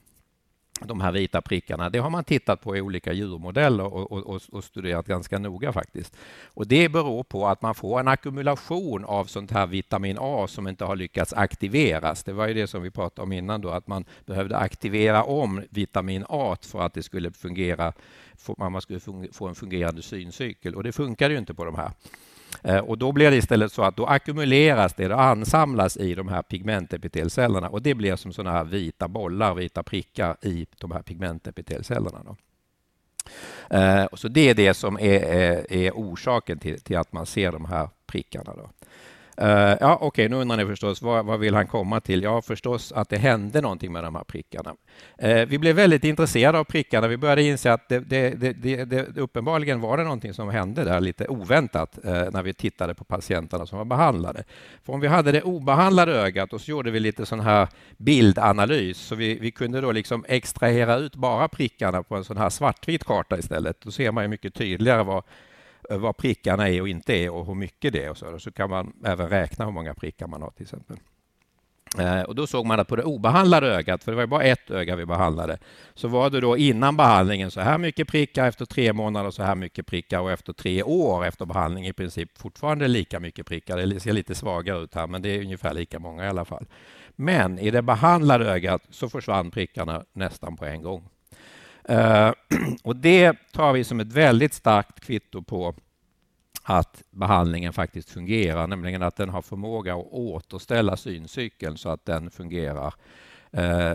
de 0.81 1.01
här 1.01 1.13
vita 1.13 1.41
prickarna, 1.41 1.91
det 1.91 1.99
har 1.99 2.11
man 2.11 2.25
tittat 2.25 2.61
på 2.61 2.77
i 2.77 2.81
olika 2.81 3.13
djurmodeller 3.13 3.85
och, 3.85 4.13
och, 4.13 4.41
och, 4.53 4.65
studerat 4.65 5.07
ganska 5.07 5.39
noga 5.39 5.73
faktiskt. 5.73 6.17
Och 6.45 6.67
det 6.67 6.89
beror 6.89 7.23
på 7.23 7.47
att 7.47 7.63
man 7.63 7.75
får 7.75 8.01
en 8.01 8.09
ackumulation 8.09 9.05
av 9.05 9.25
sånt 9.25 9.51
här 9.51 9.67
vitamin 9.67 10.17
A 10.21 10.47
som 10.49 10.69
inte 10.69 10.85
har 10.85 10.97
lyckats 10.97 11.33
aktiveras. 11.33 12.25
Det 12.25 12.33
var 12.33 12.49
ju 12.49 12.55
det 12.55 12.67
som 12.67 12.83
vi 12.83 12.91
pratade 12.91 13.23
om 13.23 13.33
innan 13.33 13.61
då, 13.61 13.71
att 13.71 13.87
man 13.87 14.05
behövde 14.27 14.57
aktivera 14.57 15.25
om 15.25 15.63
vitamin 15.71 16.25
A 16.29 16.57
för 16.61 16.81
att 16.81 16.95
det 16.95 17.03
skulle 17.03 17.31
fungera, 17.31 17.93
för 18.37 18.71
man 18.71 18.83
skulle 18.83 19.01
få 19.33 19.49
en 19.49 19.55
fungerande 19.55 20.03
syncykel 20.03 20.75
och 20.75 20.83
det 20.83 20.93
funkar 20.93 21.31
ju 21.31 21.39
inte 21.39 21.55
på 21.55 21.65
de 21.65 21.75
här. 21.75 21.91
Eh, 22.63 22.79
och 22.79 22.99
då 22.99 23.13
blir 23.13 23.31
det 23.31 23.37
istället 23.37 23.73
så 23.73 23.83
att 23.83 23.97
då 23.97 24.07
ackumuleras 24.07 24.95
det 24.95 25.09
det 25.09 25.17
ansamlas 25.17 25.97
i 25.97 26.15
de 26.15 26.29
här 26.29 26.43
pigmentepitelcellerna 26.43 27.69
och 27.69 27.83
det 27.83 27.95
blir 27.95 28.17
som 28.17 28.33
sådana 28.33 28.57
här 28.57 28.65
vita 28.65 29.09
bollar, 29.09 29.55
vita 29.55 29.83
prickar 29.83 30.37
i 30.43 30.67
de 30.79 30.91
här 30.91 31.03
pigmentepitelcellerna. 31.03 32.23
Då. 32.25 32.37
Eh, 33.77 34.07
så 34.13 34.29
det 34.29 34.49
är 34.49 34.55
det 34.55 34.75
som 34.75 34.97
är, 34.97 35.21
är, 35.23 35.73
är 35.73 35.91
orsaken 35.91 36.59
till, 36.59 36.81
till, 36.81 36.97
att 36.97 37.13
man 37.13 37.27
ser 37.27 37.53
de 37.53 37.65
här 37.65 37.89
prickarna. 38.07 38.55
Då. 38.57 38.71
Uh, 39.43 39.49
ja, 39.81 39.95
Okej, 39.95 40.07
okay, 40.07 40.29
nu 40.29 40.37
undrar 40.37 40.57
ni 40.57 40.67
förstås 40.67 41.03
vad, 41.03 41.27
vad 41.27 41.41
vill 41.41 41.55
han 41.55 41.67
komma 41.67 42.01
till? 42.01 42.23
Ja, 42.23 42.43
förstås 42.43 42.93
att 42.93 43.09
det 43.09 43.17
hände 43.17 43.61
någonting 43.61 43.93
med 43.93 44.05
de 44.05 44.15
här 44.15 44.25
prickarna. 44.25 44.75
Uh, 45.25 45.45
vi 45.47 45.59
blev 45.59 45.77
väldigt 45.77 46.05
intresserade 46.05 46.59
av 46.59 46.65
prickarna. 46.65 47.09
Vi 47.09 47.17
började 47.17 47.43
inse 47.43 47.73
att 47.73 47.89
det, 47.89 47.99
det, 47.99 48.53
det, 48.53 48.85
det 48.85 49.21
uppenbarligen 49.21 49.81
var 49.81 49.97
det 49.97 50.03
någonting 50.03 50.35
som 50.35 50.49
hände 50.49 50.85
där 50.85 51.01
lite 51.01 51.29
oväntat 51.29 51.99
uh, 52.05 52.11
när 52.11 52.43
vi 52.43 52.55
tittade 52.55 52.95
på 52.95 53.05
patienterna 53.05 53.67
som 53.67 53.79
var 53.79 53.85
behandlade. 53.85 54.45
För 54.85 54.93
om 54.93 55.01
vi 55.01 55.09
hade 55.09 55.33
det 55.33 55.43
obehandlade 55.43 56.13
ögat 56.13 56.53
och 56.53 56.61
så 56.61 56.71
gjorde 56.71 56.91
vi 56.91 57.01
lite 57.01 57.27
sån 57.27 57.41
här 57.41 57.69
bildanalys 57.97 58.99
så 58.99 59.15
vi, 59.15 59.39
vi 59.39 59.51
kunde 59.51 59.81
då 59.81 59.93
liksom 59.93 60.25
extrahera 60.29 60.97
ut 60.97 61.17
bara 61.17 61.49
prickarna 61.49 62.03
på 62.03 62.17
en 62.17 62.25
sån 62.25 62.37
här 62.37 62.51
svartvit 62.51 63.05
karta 63.05 63.39
istället. 63.39 63.81
Då 63.81 63.91
ser 63.91 64.13
man 64.13 64.25
ju 64.25 64.29
mycket 64.29 64.55
tydligare 64.55 65.03
vad 65.03 65.25
Eh, 65.91 65.99
vad 65.99 66.17
prickarna 66.17 66.69
är 66.69 66.81
och 66.81 66.89
inte 66.89 67.15
är 67.15 67.31
och 67.31 67.47
hur 67.47 67.55
mycket 67.55 67.93
det 67.93 68.05
är. 68.05 68.11
Och 68.11 68.19
så, 68.19 68.39
så 68.39 68.53
kan 68.53 68.71
man 68.71 68.93
även 69.05 69.29
räkna 69.29 69.65
hur 69.65 69.73
många 69.73 69.95
prickar 69.95 70.27
man 70.27 70.43
har 70.43 70.51
till 70.51 70.63
exempel. 70.63 70.97
Eh, 71.99 72.23
och 72.23 72.35
då 72.35 72.47
såg 72.47 72.67
man 72.67 72.81
att 72.81 72.89
på 72.89 72.97
det 72.97 73.03
obehandlade 73.03 73.67
ögat, 73.67 74.05
för 74.05 74.13
det 74.13 74.17
var 74.17 74.27
bara 74.27 74.43
ett 74.43 74.71
öga 74.71 74.97
vi 74.97 75.07
behandlade, 75.07 75.59
så 75.95 76.09
var 76.09 76.31
det 76.31 76.41
då 76.41 76.57
innan 76.57 76.97
behandlingen 76.97 77.51
så 77.51 77.61
här 77.61 77.79
mycket 77.79 78.09
prickar, 78.09 78.49
efter 78.49 78.65
tre 78.65 78.93
månader 78.93 79.31
så 79.31 79.43
här 79.43 79.55
mycket 79.55 79.87
prickar 79.87 80.21
och 80.21 80.31
efter 80.31 80.53
tre 80.53 80.83
år 80.83 81.25
efter 81.25 81.47
behandling 81.47 81.87
i 81.87 81.93
princip 81.93 82.39
fortfarande 82.39 82.89
lika 82.89 83.21
mycket 83.21 83.47
prickar. 83.47 83.77
Det 83.77 84.01
ser 84.01 84.13
lite 84.13 84.35
svagare 84.35 84.79
ut 84.79 84.95
här, 84.95 85.07
men 85.07 85.23
det 85.23 85.29
är 85.29 85.41
ungefär 85.41 85.75
lika 85.75 85.99
många 85.99 86.25
i 86.25 86.29
alla 86.29 86.45
fall. 86.45 86.67
Men 87.17 87.59
i 87.59 87.71
det 87.71 87.83
behandlade 87.83 88.51
ögat 88.51 88.83
så 88.91 89.09
försvann 89.09 89.51
prickarna 89.51 90.05
nästan 90.13 90.57
på 90.57 90.65
en 90.65 90.83
gång. 90.83 91.09
Eh, 91.89 92.33
och 92.83 92.97
det 92.97 93.33
tar 93.53 93.73
vi 93.73 93.85
som 93.85 94.01
ett 94.01 94.13
väldigt 94.13 94.55
starkt 94.55 95.01
kvitto 95.01 95.43
på 95.43 95.75
att 96.63 97.03
behandlingen 97.11 97.73
faktiskt 97.73 98.11
fungerar, 98.11 98.67
nämligen 98.67 99.03
att 99.03 99.17
den 99.17 99.29
har 99.29 99.43
förmåga 99.43 99.95
att 99.95 100.07
återställa 100.11 100.97
syncykeln 100.97 101.77
så 101.77 101.89
att 101.89 102.05
den 102.05 102.31
fungerar 102.31 102.95
eh, 103.53 103.93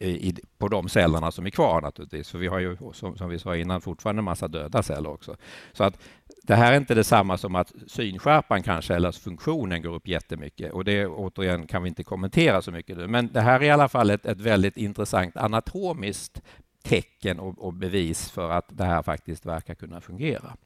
i, 0.00 0.36
på 0.58 0.68
de 0.68 0.88
cellerna 0.88 1.30
som 1.30 1.46
är 1.46 1.50
kvar 1.50 1.80
naturligtvis. 1.80 2.30
För 2.30 2.38
vi 2.38 2.46
har 2.46 2.58
ju, 2.58 2.76
som, 2.92 3.16
som, 3.16 3.28
vi 3.28 3.38
sa 3.38 3.56
innan, 3.56 3.80
fortfarande 3.80 4.20
en 4.20 4.24
massa 4.24 4.48
döda 4.48 4.82
celler 4.82 5.10
också. 5.10 5.36
Så 5.72 5.84
att 5.84 5.98
det 6.42 6.54
här 6.54 6.72
är 6.72 6.76
inte 6.76 6.94
detsamma 6.94 7.38
som 7.38 7.54
att 7.54 7.72
synskärpan 7.86 8.62
kanske, 8.62 8.94
eller 8.94 9.12
funktionen 9.12 9.82
går 9.82 9.94
upp 9.94 10.08
jättemycket. 10.08 10.72
Och 10.72 10.84
det 10.84 11.06
återigen 11.06 11.66
kan 11.66 11.82
vi 11.82 11.88
inte 11.88 12.04
kommentera 12.04 12.62
så 12.62 12.70
mycket 12.70 12.96
nu. 12.96 13.06
Men 13.06 13.32
det 13.32 13.40
här 13.40 13.60
är 13.60 13.64
i 13.64 13.70
alla 13.70 13.88
fall 13.88 14.10
ett, 14.10 14.26
ett 14.26 14.40
väldigt 14.40 14.76
intressant 14.76 15.36
anatomiskt 15.36 16.42
tecken 16.82 17.38
och, 17.38 17.58
och, 17.58 17.74
bevis 17.74 18.30
för 18.30 18.50
att 18.50 18.66
det 18.68 18.84
här 18.84 19.02
faktiskt 19.02 19.46
verkar 19.46 19.74
kunna 19.74 20.00
fungera. 20.00 20.56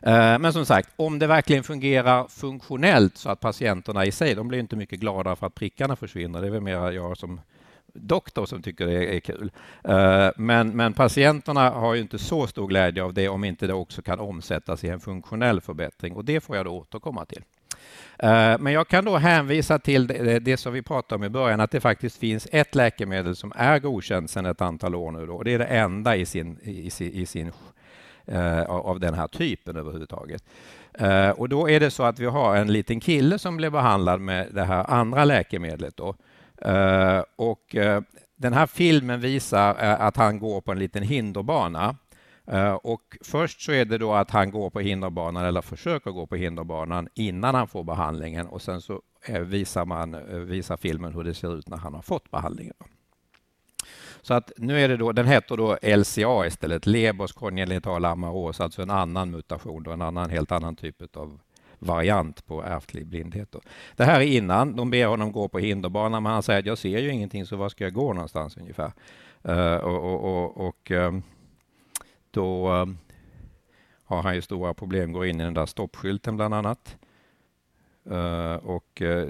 Eh, 0.00 0.38
men 0.38 0.52
som 0.52 0.66
sagt, 0.66 0.92
om 0.96 1.18
det 1.18 1.26
verkligen 1.26 1.62
fungerar 1.62 2.28
funktionellt 2.28 3.16
så 3.16 3.30
att 3.30 3.40
patienterna 3.40 4.04
i 4.04 4.12
sig, 4.12 4.34
de 4.34 4.48
blir 4.48 4.58
inte 4.58 4.76
mycket 4.76 5.00
glada 5.00 5.36
för 5.36 5.46
att 5.46 5.54
prickarna 5.54 5.96
försvinner. 5.96 6.40
Det 6.40 6.46
är 6.46 6.50
väl 6.50 6.60
mer 6.60 6.90
jag 6.90 7.16
som 7.16 7.40
doktor 7.94 8.46
som 8.46 8.62
tycker 8.62 8.86
det 8.86 9.16
är 9.16 9.20
kul. 9.20 9.50
Eh, 9.84 10.30
men, 10.36 10.76
men 10.76 10.92
patienterna 10.92 11.70
har 11.70 11.94
ju 11.94 12.00
inte 12.00 12.18
så 12.18 12.46
stor 12.46 12.66
glädje 12.66 13.02
av 13.02 13.14
det 13.14 13.28
om 13.28 13.44
inte 13.44 13.66
det 13.66 13.74
också 13.74 14.02
kan 14.02 14.20
omsättas 14.20 14.84
i 14.84 14.88
en 14.88 15.00
funktionell 15.00 15.60
förbättring 15.60 16.14
och 16.14 16.24
det 16.24 16.40
får 16.40 16.56
jag 16.56 16.66
då 16.66 16.70
återkomma 16.70 17.24
till. 17.24 17.42
Eh, 18.18 18.58
men 18.58 18.72
jag 18.72 18.88
kan 18.88 19.04
då 19.04 19.16
hänvisa 19.16 19.78
till 19.78 20.06
det, 20.42 20.56
som 20.56 20.72
vi 20.72 20.82
pratade 20.82 21.14
om 21.14 21.24
i 21.24 21.28
början, 21.28 21.60
att 21.60 21.70
det 21.70 21.80
faktiskt 21.80 22.18
finns 22.18 22.48
ett 22.52 22.74
läkemedel 22.74 23.36
som 23.36 23.52
är 23.56 23.78
godkänt 23.78 24.30
sedan 24.30 24.46
ett 24.46 24.60
antal 24.60 24.94
år 24.94 25.10
nu. 25.10 25.26
Då. 25.26 25.42
Det 25.42 25.54
är 25.54 25.58
det 25.58 25.64
enda 25.64 26.16
i 26.16 26.26
sin, 26.26 26.58
i, 26.62 26.90
i 27.00 27.26
sin, 27.26 27.52
uh, 28.32 28.62
av 28.62 29.00
den 29.00 29.14
här 29.14 29.28
typen 29.28 29.76
överhuvudtaget. 29.76 30.44
Uh, 31.02 31.30
och 31.30 31.48
då 31.48 31.70
är 31.70 31.80
det 31.80 31.90
så 31.90 32.02
att 32.02 32.18
vi 32.18 32.26
har 32.26 32.56
en 32.56 32.72
liten 32.72 33.00
kille 33.00 33.38
som 33.38 33.56
blev 33.56 33.72
behandlad 33.72 34.20
med 34.20 34.48
det 34.52 34.64
här 34.64 34.90
andra 34.90 35.24
läkemedlet. 35.24 35.96
Då. 35.96 36.14
och 37.36 37.76
den 38.36 38.52
här 38.52 38.66
filmen 38.66 39.20
visar 39.20 39.74
att 39.74 40.16
han 40.16 40.38
går 40.38 40.60
på 40.60 40.72
en 40.72 40.78
liten 40.78 41.02
hinderbana 41.02 41.96
Eh, 42.46 42.74
och 42.74 43.16
först 43.24 43.60
så 43.60 43.72
är 43.72 43.84
det 43.84 43.98
då 43.98 44.12
att 44.12 44.30
han 44.30 44.50
går 44.50 44.70
på 44.70 44.80
hinderbanan 44.80 45.44
eller 45.44 45.62
försöker 45.62 46.10
gå 46.10 46.26
på 46.26 46.36
hinderbanan 46.36 47.08
innan 47.14 47.54
han 47.54 47.68
får 47.68 47.84
behandlingen 47.84 48.46
och 48.46 48.62
sen 48.62 48.80
så 48.80 49.02
eh, 49.26 49.40
visar, 49.40 49.84
man, 49.84 50.14
eh, 50.14 50.38
visar 50.38 50.76
filmen 50.76 51.14
hur 51.14 51.24
det 51.24 51.34
ser 51.34 51.58
ut 51.58 51.68
när 51.68 51.76
han 51.76 51.94
har 51.94 52.02
fått 52.02 52.30
behandlingen. 52.30 52.74
Så 54.22 54.34
att 54.34 54.52
nu 54.56 54.80
är 54.80 54.88
det 54.88 54.96
då, 54.96 55.12
den 55.12 55.26
heter 55.26 55.56
då 55.56 55.78
LCA 55.82 56.46
istället, 56.46 56.86
Lebers 56.86 57.32
kongenital 57.32 58.04
amaros, 58.04 58.60
alltså 58.60 58.82
en 58.82 58.90
annan 58.90 59.30
mutation, 59.30 59.82
då, 59.82 59.90
en 59.90 60.02
annan, 60.02 60.30
helt 60.30 60.52
annan 60.52 60.76
typ 60.76 61.16
av 61.16 61.40
variant 61.78 62.46
på 62.46 62.62
ärftlig 62.62 63.06
blindhet. 63.06 63.52
Då. 63.52 63.60
Det 63.96 64.04
här 64.04 64.20
är 64.20 64.24
innan, 64.24 64.76
de 64.76 64.90
ber 64.90 65.06
honom 65.06 65.32
gå 65.32 65.48
på 65.48 65.58
hinderbanan, 65.58 66.22
men 66.22 66.32
han 66.32 66.42
säger 66.42 66.60
att 66.60 66.66
jag 66.66 66.78
ser 66.78 66.98
ju 66.98 67.10
ingenting, 67.10 67.46
så 67.46 67.56
var 67.56 67.68
ska 67.68 67.84
jag 67.84 67.92
gå 67.92 68.12
någonstans 68.12 68.56
ungefär? 68.56 68.92
Uh, 69.48 69.76
och, 69.76 70.14
och, 70.14 70.24
och, 70.24 70.66
och 70.66 70.90
um, 70.90 71.22
då 72.36 72.68
ehm, 72.68 72.98
har 74.04 74.22
han 74.22 74.34
ju 74.34 74.42
stora 74.42 74.74
problem, 74.74 75.12
går 75.12 75.26
in 75.26 75.40
i 75.40 75.44
den 75.44 75.54
där 75.54 75.66
stoppskylten 75.66 76.36
bland 76.36 76.54
annat. 76.54 76.96
Eh, 78.10 78.54
och 78.54 79.02
eh, 79.02 79.28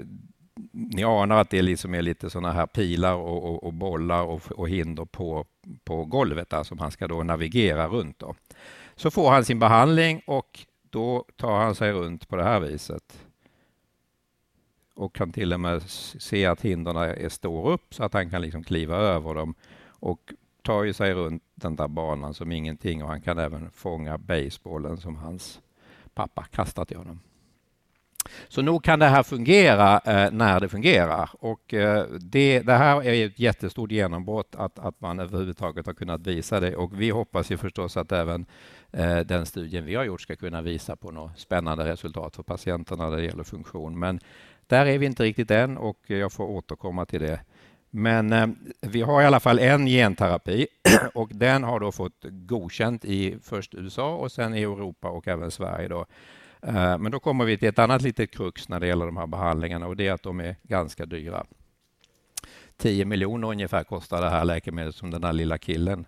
ni 0.71 1.03
anar 1.03 1.41
att 1.41 1.49
det 1.49 1.61
liksom 1.61 1.93
är 1.95 2.01
lite 2.01 2.29
sådana 2.29 2.51
här 2.51 2.65
pilar 2.65 3.13
och, 3.13 3.43
och, 3.43 3.63
och 3.63 3.73
bollar 3.73 4.23
och, 4.23 4.51
och, 4.51 4.69
hinder 4.69 5.05
på, 5.05 5.45
på 5.83 6.05
golvet 6.05 6.49
där 6.49 6.63
som 6.63 6.79
han 6.79 6.91
ska 6.91 7.07
då 7.07 7.23
navigera 7.23 7.87
runt. 7.87 8.19
Då. 8.19 8.35
Så 8.95 9.11
får 9.11 9.31
han 9.31 9.45
sin 9.45 9.59
behandling 9.59 10.21
och 10.25 10.59
då 10.89 11.25
tar 11.35 11.57
han 11.57 11.75
sig 11.75 11.91
runt 11.91 12.27
på 12.27 12.35
det 12.35 12.43
här 12.43 12.59
viset. 12.59 13.25
Och 14.95 15.15
kan 15.15 15.31
till 15.31 15.53
och 15.53 15.59
med 15.59 15.81
se 16.19 16.45
att 16.45 16.61
hindren 16.61 17.29
står 17.29 17.71
upp 17.71 17.93
så 17.93 18.03
att 18.03 18.13
han 18.13 18.29
kan 18.29 18.41
liksom 18.41 18.63
kliva 18.63 18.95
över 18.95 19.33
dem. 19.35 19.55
Och 19.99 20.33
tar 20.67 20.83
ju 20.83 20.93
sig 20.93 21.13
runt 21.13 21.43
den 21.55 21.75
där 21.75 21.87
banan 21.87 22.33
som 22.33 22.51
ingenting 22.51 23.03
och 23.03 23.09
han 23.09 23.21
kan 23.21 23.37
även 23.37 23.71
fånga 23.71 24.17
basebollen 24.17 24.97
som 24.97 25.15
hans 25.15 25.61
pappa 26.13 26.43
kastat 26.43 26.87
till 26.87 26.97
honom. 26.97 27.19
Så 28.47 28.61
nog 28.61 28.83
kan 28.83 28.99
det 28.99 29.05
här 29.05 29.23
fungera 29.23 29.99
eh, 30.05 30.31
när 30.31 30.59
det 30.59 30.69
fungerar. 30.69 31.29
Och 31.33 31.73
eh, 31.73 32.05
det, 32.19 32.59
det, 32.59 32.73
här 32.73 33.03
är 33.03 33.25
ett 33.25 33.39
jättestort 33.39 33.91
genombrott 33.91 34.55
att, 34.55 34.79
att 34.79 35.01
man 35.01 35.19
överhuvudtaget 35.19 35.85
har 35.85 35.93
kunnat 35.93 36.27
visa 36.27 36.59
det. 36.59 36.75
Och 36.75 37.01
vi 37.01 37.09
hoppas 37.09 37.51
ju 37.51 37.57
förstås 37.57 37.97
att 37.97 38.11
även 38.11 38.45
eh, 38.91 39.19
den 39.19 39.45
studien 39.45 39.85
vi 39.85 39.95
har 39.95 40.03
gjort 40.03 40.21
ska 40.21 40.35
kunna 40.35 40.61
visa 40.61 40.95
på 40.95 41.11
något 41.11 41.39
spännande 41.39 41.85
resultat 41.85 42.35
för 42.35 42.43
patienterna 42.43 43.09
när 43.09 43.17
det 43.17 43.25
gäller 43.25 43.43
funktion. 43.43 43.99
Men 43.99 44.19
där 44.67 44.85
är 44.85 44.97
vi 44.97 45.05
inte 45.05 45.23
riktigt 45.23 45.51
än 45.51 45.77
och 45.77 45.97
jag 46.07 46.31
får 46.31 46.45
återkomma 46.45 47.05
till 47.05 47.21
det. 47.21 47.39
Men 47.89 48.33
eh, 48.33 48.47
vi 48.81 49.01
har 49.01 49.21
i 49.21 49.25
alla 49.25 49.39
fall 49.39 49.59
en 49.59 49.85
genterapi 49.85 50.67
och 51.13 51.29
den 51.33 51.63
har 51.63 51.79
då 51.79 51.91
fått 51.91 52.25
godkänt 52.29 53.05
i 53.05 53.37
först 53.43 53.73
USA 53.75 54.15
och 54.15 54.31
sen 54.31 54.55
i 54.55 54.61
Europa 54.61 55.09
och 55.09 55.27
även 55.27 55.51
Sverige. 55.51 55.87
Då. 55.87 56.05
Eh, 56.61 56.97
men 56.97 57.11
då 57.11 57.19
kommer 57.19 57.45
vi 57.45 57.57
till 57.57 57.67
ett 57.67 57.79
annat 57.79 58.01
litet 58.01 58.31
krux 58.31 58.69
när 58.69 58.79
det 58.79 58.87
gäller 58.87 59.05
de 59.05 59.17
här 59.17 59.27
behandlingarna 59.27 59.87
och 59.87 59.95
det 59.95 60.07
är 60.07 60.13
att 60.13 60.23
de 60.23 60.39
är 60.39 60.55
ganska 60.63 61.05
dyra. 61.05 61.45
10 62.77 63.05
miljoner 63.05 63.47
ungefär 63.47 63.83
kostar 63.83 64.21
det 64.21 64.29
här 64.29 64.45
läkemedlet 64.45 64.95
som 64.95 65.11
den 65.11 65.21
där 65.21 65.33
lilla 65.33 65.57
killen 65.57 66.05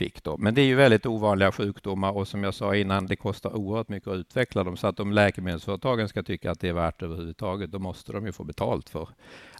fick. 0.00 0.22
Då. 0.22 0.36
Men 0.36 0.54
det 0.54 0.60
är 0.60 0.66
ju 0.66 0.74
väldigt 0.74 1.06
ovanliga 1.06 1.52
sjukdomar 1.52 2.10
och 2.12 2.28
som 2.28 2.44
jag 2.44 2.54
sa 2.54 2.76
innan, 2.76 3.06
det 3.06 3.16
kostar 3.16 3.56
oerhört 3.56 3.88
mycket 3.88 4.08
att 4.08 4.16
utveckla 4.16 4.64
dem. 4.64 4.76
Så 4.76 4.86
att 4.86 5.00
om 5.00 5.12
läkemedelsföretagen 5.12 6.08
ska 6.08 6.22
tycka 6.22 6.50
att 6.50 6.60
det 6.60 6.68
är 6.68 6.72
värt 6.72 7.02
överhuvudtaget, 7.02 7.70
då 7.70 7.78
måste 7.78 8.12
de 8.12 8.26
ju 8.26 8.32
få 8.32 8.44
betalt 8.44 8.88
för 8.88 9.08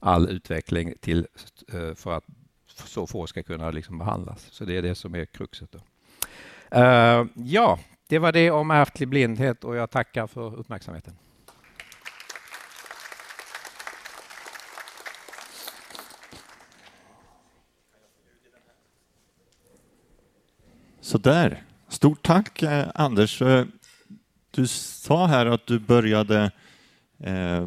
all 0.01 0.29
utveckling 0.29 0.95
till, 1.01 1.27
eh, 1.73 1.95
för 1.95 2.13
att 2.13 2.25
så 2.85 3.07
få 3.07 3.27
ska 3.27 3.43
kunna 3.43 3.71
liksom 3.71 3.99
behandlas. 3.99 4.49
Så 4.51 4.65
det 4.65 4.77
är 4.77 4.83
det 4.83 4.95
som 4.95 5.15
är 5.15 5.25
kruxet. 5.25 5.73
Då. 5.73 5.79
Uh, 6.77 7.27
ja, 7.35 7.79
det 8.09 8.19
var 8.19 8.33
det 8.33 8.51
om 8.51 8.71
ärftlig 8.71 9.09
blindhet 9.09 9.65
och 9.65 9.77
jag 9.77 9.91
tackar 9.91 10.27
för 10.27 10.59
uppmärksamheten. 10.59 11.15
Så 21.11 21.19
där. 21.19 21.63
Stort 21.89 22.23
tack 22.23 22.63
eh, 22.63 22.89
Anders. 22.95 23.43
Eh, 23.43 23.65
du 24.51 24.67
sa 24.67 25.27
här 25.27 25.47
att 25.47 25.67
du 25.67 25.79
började 25.79 26.51
eh, 27.19 27.67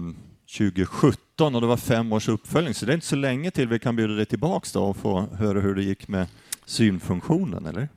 2017 0.58 1.56
och 1.56 1.62
det 1.62 1.68
var 1.68 1.78
fem 1.78 2.14
års 2.14 2.30
uppföljning, 2.30 2.74
så 2.74 2.86
det 2.86 2.92
är 2.92 2.94
inte 2.94 3.06
så 3.06 3.16
länge 3.16 3.52
till 3.52 3.68
vi 3.68 3.80
kan 3.80 3.96
bjuda 3.96 4.14
dig 4.14 4.26
tillbaks 4.26 4.72
då 4.72 4.84
och 4.84 4.98
få 4.98 5.22
höra 5.22 5.60
hur 5.60 5.76
det 5.76 5.84
gick 5.84 6.08
med 6.08 6.28
synfunktionen, 6.66 7.66
eller? 7.66 7.90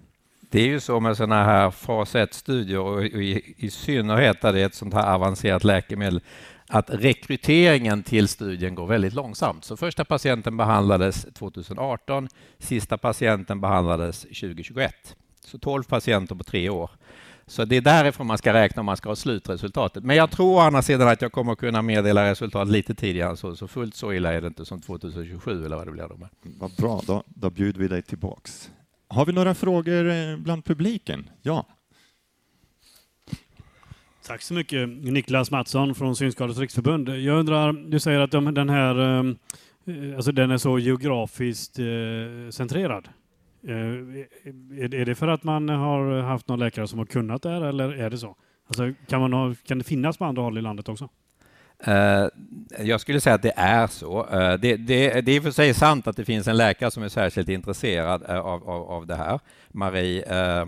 Det 0.50 0.60
är 0.60 0.66
ju 0.66 0.80
så 0.80 1.00
med 1.00 1.16
sådana 1.16 1.44
här 1.44 1.70
fas 1.70 2.14
1-studier 2.14 2.78
och 2.78 3.04
i, 3.04 3.54
i 3.56 3.70
synnerhet 3.70 4.40
där 4.40 4.52
det 4.52 4.60
är 4.60 4.66
ett 4.66 4.74
sånt 4.74 4.94
här 4.94 5.14
avancerat 5.14 5.64
läkemedel 5.64 6.20
att 6.68 6.90
rekryteringen 6.90 8.02
till 8.02 8.28
studien 8.28 8.74
går 8.74 8.86
väldigt 8.86 9.14
långsamt. 9.14 9.64
Så 9.64 9.76
första 9.76 10.04
patienten 10.04 10.56
behandlades 10.56 11.26
2018, 11.34 12.28
sista 12.58 12.98
patienten 12.98 13.60
behandlades 13.60 14.20
2021. 14.20 15.16
Så 15.46 15.58
12 15.58 15.82
patienter 15.82 16.34
på 16.34 16.44
tre 16.44 16.70
år. 16.70 16.90
Så 17.46 17.64
det 17.64 17.76
är 17.76 17.80
därifrån 17.80 18.26
man 18.26 18.38
ska 18.38 18.52
räkna 18.52 18.80
om 18.80 18.86
man 18.86 18.96
ska 18.96 19.08
ha 19.08 19.16
slutresultatet. 19.16 20.04
Men 20.04 20.16
jag 20.16 20.30
tror 20.30 20.54
å 20.54 20.58
andra 20.58 20.82
sidan 20.82 21.08
att 21.08 21.22
jag 21.22 21.32
kommer 21.32 21.54
kunna 21.54 21.82
meddela 21.82 22.30
resultat 22.30 22.68
lite 22.68 22.94
tidigare 22.94 23.36
så, 23.36 23.56
så 23.56 23.68
fullt 23.68 23.94
så 23.94 24.12
illa 24.12 24.32
är 24.32 24.40
det 24.40 24.46
inte 24.46 24.64
som 24.64 24.80
2027 24.80 25.64
eller 25.64 25.76
vad 25.76 25.86
det 25.86 25.92
blir. 25.92 26.08
Då. 26.08 26.28
Vad 26.42 26.70
bra, 26.76 27.00
då, 27.06 27.22
då 27.26 27.50
bjuder 27.50 27.80
vi 27.80 27.88
dig 27.88 28.02
tillbaks. 28.02 28.70
Har 29.08 29.26
vi 29.26 29.32
några 29.32 29.54
frågor 29.54 30.10
eh, 30.10 30.36
bland 30.36 30.64
publiken? 30.64 31.30
Ja. 31.42 31.66
Tack 34.26 34.42
så 34.42 34.54
mycket. 34.54 34.88
Niklas 34.88 35.50
Mattsson 35.50 35.94
från 35.94 36.16
Synskadades 36.16 36.58
riksförbund. 36.58 37.08
Jag 37.08 37.38
undrar, 37.38 37.72
du 37.72 38.00
säger 38.00 38.20
att 38.20 38.30
de, 38.30 38.54
den 38.54 38.68
här 38.68 39.18
eh, 39.18 39.34
alltså 40.16 40.32
den 40.32 40.50
är 40.50 40.58
så 40.58 40.78
geografiskt 40.78 41.78
eh, 41.78 41.84
centrerad. 42.50 43.08
Eh, 43.68 43.74
är 44.80 45.04
det 45.04 45.14
för 45.14 45.28
att 45.28 45.44
man 45.44 45.68
har 45.68 46.20
haft 46.20 46.48
någon 46.48 46.58
läkare 46.58 46.88
som 46.88 46.98
har 46.98 47.06
kunnat 47.06 47.42
det 47.42 47.48
här 47.48 47.62
eller 47.62 47.92
är 47.92 48.10
det 48.10 48.18
så? 48.18 48.36
Alltså, 48.68 48.92
kan, 49.08 49.20
man 49.20 49.32
ha, 49.32 49.54
kan 49.66 49.78
det 49.78 49.84
finnas 49.84 50.16
på 50.16 50.24
andra 50.24 50.42
håll 50.42 50.58
i 50.58 50.62
landet 50.62 50.88
också? 50.88 51.08
Eh, 51.78 52.26
jag 52.78 53.00
skulle 53.00 53.20
säga 53.20 53.34
att 53.34 53.42
det 53.42 53.52
är 53.56 53.86
så. 53.86 54.26
Eh, 54.26 54.54
det, 54.54 54.76
det, 54.76 55.20
det, 55.20 55.32
är 55.32 55.40
för 55.40 55.50
sig 55.50 55.74
sant 55.74 56.06
att 56.06 56.16
det 56.16 56.24
finns 56.24 56.48
en 56.48 56.56
läkare 56.56 56.90
som 56.90 57.02
är 57.02 57.08
särskilt 57.08 57.48
intresserad 57.48 58.22
av, 58.22 58.68
av, 58.68 58.90
av 58.90 59.06
det 59.06 59.16
här. 59.16 59.40
Marie, 59.68 60.22
uh, 60.22 60.66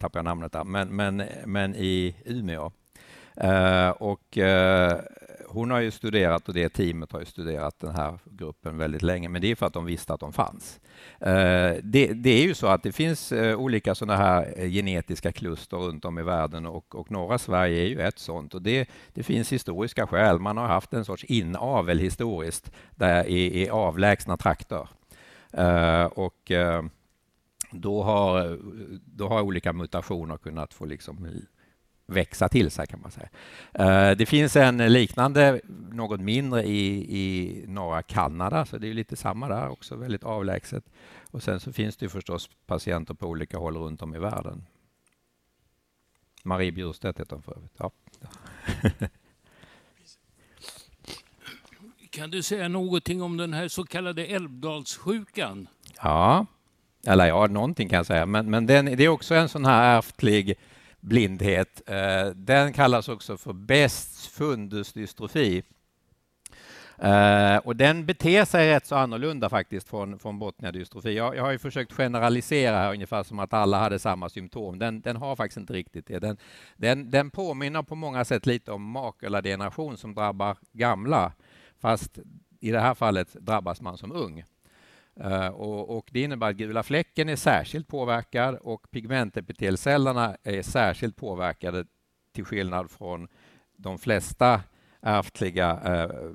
tappar 0.00 0.18
jag 0.18 0.24
namnet 0.24 0.52
där, 0.52 0.64
men, 0.64 0.96
men, 0.96 1.22
men 1.46 1.74
i 1.74 2.16
Umeå. 2.24 2.70
och 3.98 4.38
hon 5.52 5.70
har 5.70 5.80
ju 5.80 5.90
studerat 5.90 6.48
och 6.48 6.54
det 6.54 6.68
teamet 6.68 7.12
har 7.12 7.20
ju 7.20 7.26
studerat 7.26 7.78
den 7.78 7.94
här 7.94 8.18
gruppen 8.24 8.78
väldigt 8.78 9.02
länge, 9.02 9.28
men 9.28 9.42
det 9.42 9.50
är 9.50 9.54
för 9.54 9.66
att 9.66 9.72
de 9.72 9.84
visste 9.84 10.14
att 10.14 10.20
de 10.20 10.32
fanns. 10.32 10.80
Eh, 11.20 11.76
det, 11.82 12.12
det, 12.12 12.30
är 12.30 12.42
ju 12.42 12.54
så 12.54 12.66
att 12.66 12.82
det 12.82 12.92
finns 12.92 13.32
eh, 13.32 13.56
olika 13.56 13.94
sådana 13.94 14.16
här 14.16 14.54
eh, 14.56 14.70
genetiska 14.70 15.32
kluster 15.32 15.76
runt 15.76 16.04
om 16.04 16.18
i 16.18 16.22
världen 16.22 16.66
och, 16.66 16.94
och 16.94 17.10
norra 17.10 17.38
Sverige 17.38 17.82
är 17.82 17.86
ju 17.86 18.00
ett 18.00 18.18
sådant. 18.18 18.54
Och 18.54 18.62
det, 18.62 18.88
det 19.14 19.22
finns 19.22 19.52
historiska 19.52 20.06
skäl. 20.06 20.38
Man 20.38 20.56
har 20.56 20.66
haft 20.66 20.92
en 20.92 21.04
sorts 21.04 21.24
inavel 21.24 21.98
historiskt 21.98 22.72
där 22.90 23.26
i, 23.26 23.62
i 23.62 23.70
avlägsna 23.70 24.36
trakter. 24.36 24.88
Och 26.10 26.52
då 27.72 28.02
har, 28.02 28.58
då 29.04 29.28
har 29.28 29.40
olika 29.40 29.72
mutationer 29.72 30.36
kunnat 30.36 30.74
få 30.74 30.84
liksom 30.84 31.28
växa 32.10 32.48
till 32.48 32.70
sig 32.70 32.86
kan 32.86 33.00
man 33.00 33.10
säga. 33.10 33.28
Eh, 33.72 34.16
det 34.16 34.26
finns 34.26 34.56
en 34.56 34.92
liknande, 34.92 35.60
något 35.92 36.20
mindre 36.20 36.64
i, 36.64 37.16
i 37.18 37.64
norra 37.66 38.02
Kanada, 38.02 38.66
så 38.66 38.78
det 38.78 38.88
är 38.88 38.94
lite 38.94 39.16
samma 39.16 39.48
där 39.48 39.68
också, 39.68 39.96
väldigt 39.96 40.24
avlägset. 40.24 40.84
Och 41.30 41.42
sen 41.42 41.60
så 41.60 41.72
finns 41.72 41.96
det 41.96 42.08
förstås 42.08 42.50
patienter 42.66 43.14
på 43.14 43.26
olika 43.26 43.58
håll 43.58 43.76
runt 43.76 44.02
om 44.02 44.14
i 44.14 44.18
världen. 44.18 44.66
Marie 46.42 46.72
Bjurstedt 46.72 47.20
heter 47.20 47.36
hon 47.36 47.42
för 47.42 47.56
övrigt. 47.56 47.72
Ja. 47.78 47.90
Kan 52.10 52.30
du 52.30 52.42
säga 52.42 52.68
någonting 52.68 53.22
om 53.22 53.36
den 53.36 53.52
här 53.52 53.68
så 53.68 53.84
kallade 53.84 54.26
Älvdalssjukan? 54.26 55.68
Ja, 56.02 56.46
eller 57.06 57.26
ja, 57.26 57.46
någonting 57.46 57.88
kan 57.88 57.96
jag 57.96 58.06
säga. 58.06 58.26
Men, 58.26 58.50
men 58.50 58.66
den, 58.66 58.84
det 58.84 59.04
är 59.04 59.08
också 59.08 59.34
en 59.34 59.48
sån 59.48 59.64
här 59.64 59.96
ärftlig 59.96 60.54
blindhet. 61.00 61.82
Eh, 61.86 62.26
den 62.34 62.72
kallas 62.72 63.08
också 63.08 63.36
för 63.36 63.52
Bests 63.52 64.28
fundusdystrofi. 64.28 65.62
Eh, 67.02 67.56
och 67.56 67.76
den 67.76 68.06
beter 68.06 68.44
sig 68.44 68.74
rätt 68.74 68.86
så 68.86 68.96
annorlunda 68.96 69.48
faktiskt 69.48 69.88
från, 69.88 70.18
från 70.18 70.38
Botnia-dystrofi. 70.38 71.16
Jag, 71.16 71.36
jag, 71.36 71.42
har 71.42 71.50
ju 71.50 71.58
försökt 71.58 71.92
generalisera 71.92 72.76
här 72.76 72.92
ungefär 72.92 73.22
som 73.22 73.38
att 73.38 73.52
alla 73.52 73.78
hade 73.78 73.98
samma 73.98 74.28
symptom. 74.28 74.78
Den, 74.78 75.00
den 75.00 75.16
har 75.16 75.36
faktiskt 75.36 75.56
inte 75.56 75.72
riktigt 75.72 76.06
det. 76.06 76.18
Den, 76.18 76.36
den, 76.76 77.10
den 77.10 77.30
påminner 77.30 77.82
på 77.82 77.94
många 77.94 78.24
sätt 78.24 78.46
lite 78.46 78.72
om 78.72 78.82
makuladegeneration 78.82 79.96
som 79.96 80.14
drabbar 80.14 80.56
gamla, 80.72 81.32
fast 81.78 82.18
i 82.60 82.70
det 82.70 82.80
här 82.80 82.94
fallet 82.94 83.32
drabbas 83.32 83.80
man 83.80 83.98
som 83.98 84.12
ung. 84.12 84.44
Uh, 85.24 85.46
och, 85.46 85.96
och, 85.96 86.08
det 86.12 86.22
innebär 86.22 86.50
att 86.50 86.56
gula 86.56 86.82
fläcken 86.82 87.28
är 87.28 87.36
särskilt 87.36 87.88
påverkad 87.88 88.54
och 88.54 88.90
pigmentepitelcellerna 88.90 90.36
är 90.42 90.62
särskilt 90.62 91.16
påverkade 91.16 91.84
till 92.32 92.44
skillnad 92.44 92.90
från 92.90 93.28
de 93.76 93.98
flesta 93.98 94.62
ärftliga 95.00 96.04
uh, 96.04 96.34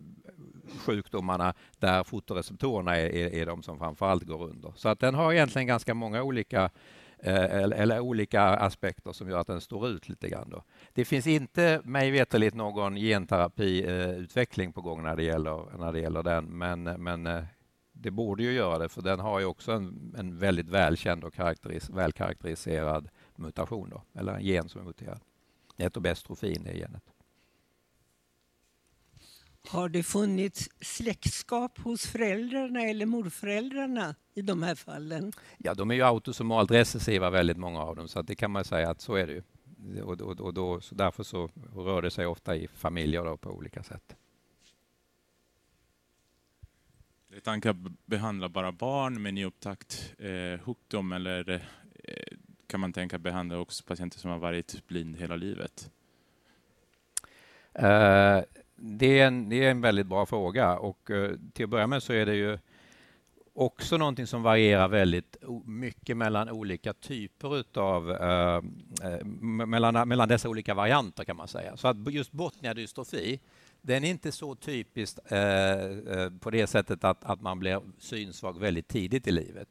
sjukdomarna 0.79 1.53
där 1.79 2.03
fotoreceptorerna 2.03 2.95
är, 2.97 3.09
är, 3.09 3.33
är 3.33 3.45
de 3.45 3.63
som 3.63 3.79
framförallt 3.79 4.23
går 4.23 4.43
under. 4.43 4.73
Så 4.75 4.89
att 4.89 4.99
den 4.99 5.15
har 5.15 5.33
egentligen 5.33 5.67
ganska 5.67 5.93
många 5.93 6.23
olika 6.23 6.69
eh, 7.19 7.43
eller, 7.43 7.77
eller, 7.77 7.99
olika 7.99 8.43
aspekter 8.43 9.11
som 9.11 9.29
gör 9.29 9.39
att 9.39 9.47
den 9.47 9.61
står 9.61 9.87
ut 9.87 10.09
lite 10.09 10.29
grann. 10.29 10.49
Då. 10.49 10.63
Det 10.93 11.05
finns 11.05 11.27
inte, 11.27 11.81
mig 11.83 12.11
veterligt, 12.11 12.53
någon 12.53 12.95
genterapiutveckling 12.95 14.73
på 14.73 14.81
gång 14.81 15.03
när 15.03 15.15
det 15.15 15.23
gäller, 15.23 15.77
när 15.77 15.91
det 15.91 15.99
gäller 15.99 16.23
den, 16.23 16.45
men, 16.45 16.83
men 16.83 17.45
det 17.97 18.11
borde 18.11 18.43
ju 18.43 18.51
göra 18.51 18.77
det, 18.77 18.89
för 18.89 19.01
den 19.01 19.19
har 19.19 19.39
ju 19.39 19.45
också 19.45 19.71
en, 19.71 20.15
en 20.17 20.37
väldigt 20.37 20.69
välkänd 20.69 21.23
och 21.23 21.33
karaktäris, 21.33 21.89
välkaraktäriserad 21.89 23.09
mutation, 23.35 23.89
då, 23.89 24.03
eller 24.19 24.33
en 24.33 24.43
gen 24.43 24.69
som 24.69 24.81
är 24.81 24.85
muterad. 24.85 25.19
Etobestrofin 25.77 26.67
är 26.67 26.73
genet. 26.73 27.03
Har 29.67 29.89
det 29.89 30.03
funnits 30.03 30.69
släktskap 30.81 31.79
hos 31.79 32.07
föräldrarna 32.07 32.81
eller 32.81 33.05
morföräldrarna 33.05 34.15
i 34.33 34.41
de 34.41 34.63
här 34.63 34.75
fallen? 34.75 35.31
Ja, 35.57 35.73
de 35.73 35.91
är 35.91 35.95
ju 35.95 36.01
autosomalt 36.01 36.71
recessiva 36.71 37.29
väldigt 37.29 37.57
många 37.57 37.81
av 37.81 37.95
dem, 37.95 38.07
så 38.07 38.21
det 38.21 38.35
kan 38.35 38.51
man 38.51 38.63
säga 38.63 38.89
att 38.89 39.01
så 39.01 39.15
är 39.15 39.27
det 39.27 39.33
ju. 39.33 39.41
Och, 40.01 40.21
och, 40.21 40.41
och 40.41 40.53
då, 40.53 40.81
så 40.81 40.95
därför 40.95 41.23
så 41.23 41.49
rör 41.75 42.01
det 42.01 42.11
sig 42.11 42.25
ofta 42.25 42.55
i 42.55 42.67
familjer 42.67 43.23
då, 43.23 43.37
på 43.37 43.49
olika 43.49 43.83
sätt. 43.83 44.15
Det 47.43 47.75
behandlar 48.05 48.49
bara 48.49 48.71
barn 48.71 49.21
med 49.21 49.33
nyupptäckt 49.33 50.13
eh, 50.17 50.59
sjukdom 50.59 51.11
eller 51.11 51.49
eh, 52.03 52.37
kan 52.67 52.79
man 52.79 52.93
tänka 52.93 53.17
behandla 53.17 53.57
också 53.57 53.83
patienter 53.83 54.19
som 54.19 54.31
har 54.31 54.37
varit 54.37 54.87
blind 54.87 55.17
hela 55.17 55.35
livet? 55.35 55.91
Eh, 57.73 58.41
det, 58.75 59.19
är 59.19 59.27
en, 59.27 59.49
det 59.49 59.65
är 59.65 59.71
en 59.71 59.81
väldigt 59.81 60.07
bra 60.07 60.25
fråga 60.25 60.77
och 60.77 61.11
eh, 61.11 61.31
till 61.53 61.63
att 61.63 61.69
börja 61.69 61.87
med 61.87 62.03
så 62.03 62.13
är 62.13 62.25
det 62.25 62.35
ju 62.35 62.57
också 63.53 63.97
någonting 63.97 64.27
som 64.27 64.43
varierar 64.43 64.87
väldigt 64.87 65.37
mycket 65.65 66.17
mellan 66.17 66.49
olika 66.49 66.93
typer 66.93 67.57
utav, 67.57 68.11
eh, 68.11 68.55
eh 69.03 69.25
mellan, 69.25 70.07
mellan 70.07 70.27
dessa 70.27 70.49
olika 70.49 70.73
varianter 70.73 71.23
kan 71.23 71.35
man 71.35 71.47
säga. 71.47 71.77
Så 71.77 71.87
att 71.87 72.13
just 72.13 72.31
botniadystrofi 72.31 73.39
den 73.85 74.03
är 74.03 74.09
inte 74.09 74.31
så 74.31 74.55
typisk 74.55 75.17
eh, 75.31 75.39
eh, 75.39 76.29
på 76.39 76.49
det 76.49 76.67
sättet 76.67 77.03
att, 77.03 77.23
att 77.23 77.41
man 77.41 77.59
blir 77.59 77.81
synsvag 77.99 78.59
väldigt 78.59 78.87
tidigt 78.87 79.27
i 79.27 79.31
livet. 79.31 79.67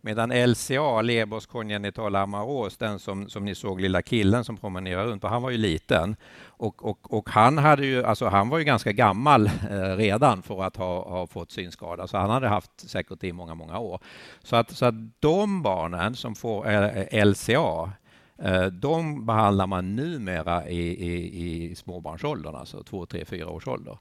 Medan 0.00 0.30
LCA, 0.50 1.02
Lebers 1.02 1.46
kongenitala 1.46 2.20
amaros, 2.20 2.76
den 2.76 2.98
som, 2.98 3.28
som 3.28 3.44
ni 3.44 3.54
såg 3.54 3.80
lilla 3.80 4.02
killen 4.02 4.44
som 4.44 4.56
promenerade 4.56 5.08
runt 5.10 5.24
och 5.24 5.30
han 5.30 5.42
var 5.42 5.50
ju 5.50 5.56
liten. 5.56 6.16
Och, 6.46 6.84
och, 6.84 7.14
och 7.14 7.30
han, 7.30 7.58
hade 7.58 7.86
ju, 7.86 8.04
alltså 8.04 8.26
han 8.26 8.48
var 8.48 8.58
ju 8.58 8.64
ganska 8.64 8.92
gammal 8.92 9.46
eh, 9.46 9.96
redan 9.96 10.42
för 10.42 10.62
att 10.62 10.76
ha, 10.76 11.08
ha 11.08 11.26
fått 11.26 11.50
synskada, 11.50 12.06
så 12.06 12.18
han 12.18 12.30
hade 12.30 12.48
haft 12.48 12.90
säkert 12.90 13.24
i 13.24 13.32
många, 13.32 13.54
många 13.54 13.78
år. 13.78 14.00
Så 14.42 14.56
att, 14.56 14.70
så 14.70 14.86
att 14.86 14.94
de 15.20 15.62
barnen 15.62 16.14
som 16.14 16.34
får 16.34 16.70
eh, 16.70 17.24
LCA, 17.26 17.92
Eh, 18.38 18.66
de 18.66 19.26
behandlar 19.26 19.66
man 19.66 19.96
numera 19.96 20.68
i, 20.68 20.80
i, 20.80 21.70
i 21.70 21.74
småbarnsåldern, 21.74 22.54
alltså 22.54 22.82
två, 22.82 23.06
tre, 23.06 23.24
fyra 23.24 23.48
års 23.48 23.66
ålder. 23.66 23.98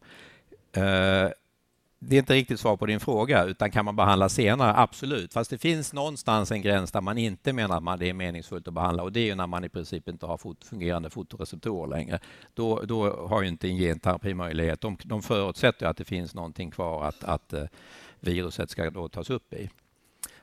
Eh, 0.71 1.29
det 2.05 2.15
är 2.15 2.19
inte 2.19 2.33
riktigt 2.33 2.59
svar 2.59 2.77
på 2.77 2.85
din 2.85 2.99
fråga, 2.99 3.43
utan 3.43 3.71
kan 3.71 3.85
man 3.85 3.95
behandla 3.95 4.29
senare? 4.29 4.73
Absolut, 4.75 5.33
fast 5.33 5.49
det 5.49 5.57
finns 5.57 5.93
någonstans 5.93 6.51
en 6.51 6.61
gräns 6.61 6.91
där 6.91 7.01
man 7.01 7.17
inte 7.17 7.53
menar 7.53 7.93
att 7.93 7.99
det 7.99 8.09
är 8.09 8.13
meningsfullt 8.13 8.67
att 8.67 8.73
behandla 8.73 9.03
och 9.03 9.11
det 9.11 9.19
är 9.19 9.25
ju 9.25 9.35
när 9.35 9.47
man 9.47 9.63
i 9.63 9.69
princip 9.69 10.09
inte 10.09 10.25
har 10.25 10.37
fot 10.37 10.65
fungerande 10.65 11.09
fotoreceptorer 11.09 11.89
längre. 11.89 12.19
Då, 12.53 12.81
då 12.81 13.27
har 13.27 13.41
ju 13.41 13.47
inte 13.47 13.67
en 13.67 13.77
genterapi 13.77 14.33
möjlighet. 14.33 14.81
De, 14.81 14.97
de 15.03 15.21
förutsätter 15.21 15.85
att 15.85 15.97
det 15.97 16.05
finns 16.05 16.35
någonting 16.35 16.71
kvar 16.71 17.03
att, 17.03 17.23
att 17.23 17.53
eh, 17.53 17.65
viruset 18.19 18.69
ska 18.69 18.89
då 18.89 19.09
tas 19.09 19.29
upp 19.29 19.53
i. 19.53 19.69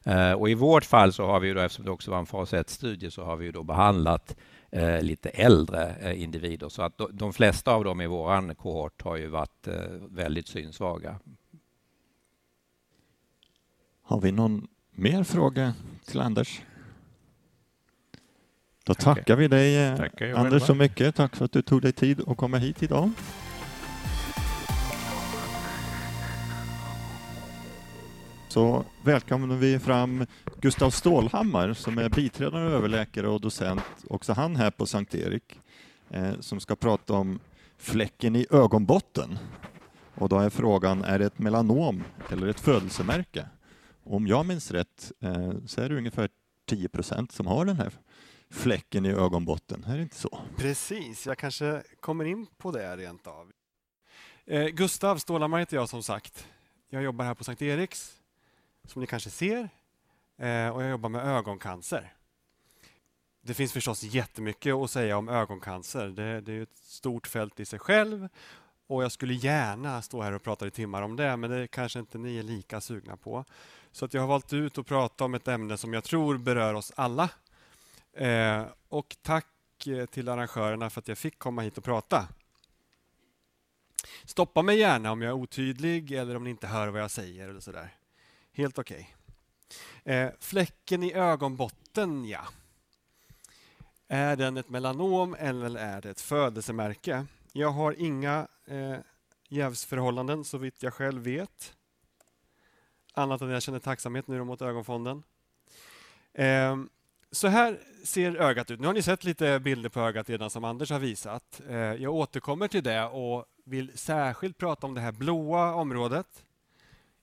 Uh, 0.06 0.32
och 0.32 0.50
I 0.50 0.54
vårt 0.54 0.84
fall, 0.84 1.12
så 1.12 1.26
har 1.26 1.40
vi 1.40 1.52
då, 1.52 1.60
eftersom 1.60 1.84
det 1.84 1.90
också 1.90 2.10
var 2.10 2.18
en 2.18 2.26
fas 2.26 2.52
1-studie, 2.52 3.10
så 3.10 3.24
har 3.24 3.36
vi 3.36 3.50
då 3.50 3.62
behandlat 3.62 4.36
uh, 4.76 5.02
lite 5.02 5.28
äldre 5.28 6.14
individer. 6.16 6.68
Så 6.68 6.82
att 6.82 7.00
de 7.12 7.32
flesta 7.32 7.72
av 7.72 7.84
dem 7.84 8.00
i 8.00 8.06
vår 8.06 8.54
kohort 8.54 9.02
har 9.02 9.16
ju 9.16 9.26
varit 9.26 9.68
väldigt 10.10 10.48
synsvaga. 10.48 11.18
Har 14.02 14.20
vi 14.20 14.32
någon 14.32 14.68
mer 14.90 15.24
fråga 15.24 15.74
till 16.04 16.20
Anders? 16.20 16.62
Då 18.84 18.94
tackar, 18.94 19.14
tackar 19.14 19.36
vi 19.36 19.48
dig 19.48 19.86
eh, 19.86 19.96
tackar 19.96 20.34
Anders 20.34 20.62
så 20.62 20.74
mycket. 20.74 21.14
Tack 21.14 21.36
för 21.36 21.44
att 21.44 21.52
du 21.52 21.62
tog 21.62 21.82
dig 21.82 21.92
tid 21.92 22.20
att 22.26 22.36
komma 22.36 22.56
hit 22.56 22.82
idag. 22.82 23.10
Så 28.50 28.84
välkomnar 29.04 29.56
vi 29.56 29.78
fram 29.78 30.26
Gustav 30.60 30.90
Stålhammar 30.90 31.72
som 31.72 31.98
är 31.98 32.08
biträdande 32.08 32.70
överläkare 32.70 33.28
och 33.28 33.40
docent, 33.40 33.82
också 34.08 34.32
han 34.32 34.56
här 34.56 34.70
på 34.70 34.86
Sankt 34.86 35.14
Erik, 35.14 35.60
eh, 36.10 36.40
som 36.40 36.60
ska 36.60 36.76
prata 36.76 37.12
om 37.12 37.40
fläcken 37.78 38.36
i 38.36 38.46
ögonbotten. 38.50 39.38
Och 40.14 40.28
då 40.28 40.38
är 40.38 40.50
frågan, 40.50 41.04
är 41.04 41.18
det 41.18 41.26
ett 41.26 41.38
melanom 41.38 42.04
eller 42.30 42.46
ett 42.46 42.60
födelsemärke? 42.60 43.46
Om 44.04 44.26
jag 44.26 44.46
minns 44.46 44.70
rätt 44.70 45.12
eh, 45.20 45.52
så 45.66 45.80
är 45.80 45.88
det 45.88 45.96
ungefär 45.96 46.28
10 46.66 46.88
procent 46.88 47.32
som 47.32 47.46
har 47.46 47.64
den 47.64 47.76
här 47.76 47.92
fläcken 48.50 49.06
i 49.06 49.10
ögonbotten. 49.10 49.84
Är 49.84 49.96
det 49.96 50.02
inte 50.02 50.16
så? 50.16 50.38
Precis, 50.56 51.26
jag 51.26 51.38
kanske 51.38 51.82
kommer 52.00 52.24
in 52.24 52.46
på 52.58 52.72
det 52.72 52.96
rent 52.96 53.26
av. 53.26 53.52
Eh, 54.46 54.66
Gustav 54.66 55.16
Stålhammar 55.16 55.58
heter 55.58 55.76
jag 55.76 55.88
som 55.88 56.02
sagt. 56.02 56.46
Jag 56.88 57.02
jobbar 57.02 57.24
här 57.24 57.34
på 57.34 57.44
Sankt 57.44 57.62
Eriks, 57.62 58.19
som 58.84 59.00
ni 59.00 59.06
kanske 59.06 59.30
ser, 59.30 59.68
eh, 60.36 60.68
och 60.68 60.82
jag 60.82 60.90
jobbar 60.90 61.08
med 61.08 61.26
ögoncancer. 61.26 62.12
Det 63.42 63.54
finns 63.54 63.72
förstås 63.72 64.02
jättemycket 64.02 64.74
att 64.74 64.90
säga 64.90 65.16
om 65.16 65.28
ögoncancer. 65.28 66.08
Det, 66.08 66.40
det 66.40 66.52
är 66.52 66.62
ett 66.62 66.76
stort 66.76 67.26
fält 67.26 67.60
i 67.60 67.64
sig 67.64 67.78
själv 67.78 68.28
och 68.90 69.04
jag 69.04 69.12
skulle 69.12 69.34
gärna 69.34 70.02
stå 70.02 70.22
här 70.22 70.32
och 70.32 70.42
prata 70.42 70.66
i 70.66 70.70
timmar 70.70 71.02
om 71.02 71.16
det, 71.16 71.36
men 71.36 71.50
det 71.50 71.68
kanske 71.68 71.98
inte 71.98 72.18
ni 72.18 72.38
är 72.38 72.42
lika 72.42 72.80
sugna 72.80 73.16
på. 73.16 73.44
Så 73.92 74.04
att 74.04 74.14
jag 74.14 74.20
har 74.20 74.28
valt 74.28 74.52
ut 74.52 74.78
att 74.78 74.86
prata 74.86 75.24
om 75.24 75.34
ett 75.34 75.48
ämne 75.48 75.76
som 75.76 75.94
jag 75.94 76.04
tror 76.04 76.38
berör 76.38 76.74
oss 76.74 76.92
alla. 76.96 77.30
Eh, 78.12 78.64
och 78.88 79.16
tack 79.22 79.86
eh, 79.86 80.06
till 80.06 80.28
arrangörerna 80.28 80.90
för 80.90 81.00
att 81.00 81.08
jag 81.08 81.18
fick 81.18 81.38
komma 81.38 81.62
hit 81.62 81.78
och 81.78 81.84
prata. 81.84 82.28
Stoppa 84.24 84.62
mig 84.62 84.78
gärna 84.78 85.12
om 85.12 85.22
jag 85.22 85.28
är 85.28 85.34
otydlig 85.34 86.12
eller 86.12 86.36
om 86.36 86.44
ni 86.44 86.50
inte 86.50 86.66
hör 86.66 86.88
vad 86.88 87.02
jag 87.02 87.10
säger. 87.10 87.48
eller 87.48 87.60
sådär. 87.60 87.99
Helt 88.52 88.78
okej. 88.78 89.14
Okay. 90.04 90.14
Eh, 90.14 90.30
fläcken 90.40 91.02
i 91.02 91.12
ögonbotten, 91.12 92.24
ja. 92.24 92.40
Är 94.08 94.36
den 94.36 94.56
ett 94.56 94.68
melanom 94.68 95.36
eller 95.38 95.76
är 95.76 96.00
det 96.00 96.10
ett 96.10 96.20
födelsemärke? 96.20 97.26
Jag 97.52 97.70
har 97.70 97.94
inga 97.98 98.48
eh, 98.66 98.96
jävsförhållanden 99.48 100.44
så 100.44 100.58
vitt 100.58 100.82
jag 100.82 100.94
själv 100.94 101.22
vet 101.22 101.74
annat 103.14 103.40
än 103.40 103.48
att 103.48 103.52
jag 103.52 103.62
känner 103.62 103.78
tacksamhet 103.78 104.26
nu 104.26 104.44
mot 104.44 104.62
Ögonfonden. 104.62 105.22
Eh, 106.32 106.76
så 107.32 107.48
här 107.48 107.80
ser 108.04 108.36
ögat 108.36 108.70
ut. 108.70 108.80
Nu 108.80 108.86
har 108.86 108.94
ni 108.94 109.02
sett 109.02 109.24
lite 109.24 109.60
bilder 109.60 109.88
på 109.88 110.00
ögat 110.00 110.28
redan 110.28 110.50
som 110.50 110.64
Anders 110.64 110.90
har 110.90 110.98
visat. 110.98 111.60
Eh, 111.68 111.76
jag 111.76 112.14
återkommer 112.14 112.68
till 112.68 112.82
det 112.82 113.04
och 113.04 113.44
vill 113.64 113.98
särskilt 113.98 114.58
prata 114.58 114.86
om 114.86 114.94
det 114.94 115.00
här 115.00 115.12
blåa 115.12 115.74
området 115.74 116.44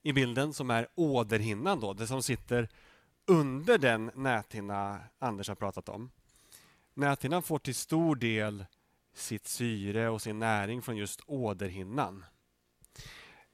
i 0.08 0.14
bilden 0.14 0.54
som 0.54 0.70
är 0.70 0.88
åderhinnan, 0.96 1.80
då, 1.80 1.94
det 1.94 2.08
som 2.08 2.24
sitter 2.24 2.70
under 3.26 3.78
den 3.78 4.12
näthinna 4.16 5.00
Anders 5.20 5.48
har 5.48 5.56
pratat 5.56 5.90
om. 5.90 6.12
Näthinnan 6.94 7.44
får 7.44 7.60
till 7.60 7.76
stor 7.76 8.16
del 8.16 8.66
sitt 9.14 9.48
syre 9.48 10.10
och 10.10 10.22
sin 10.22 10.40
näring 10.40 10.82
från 10.82 10.98
just 10.98 11.22
åderhinnan. 11.26 12.26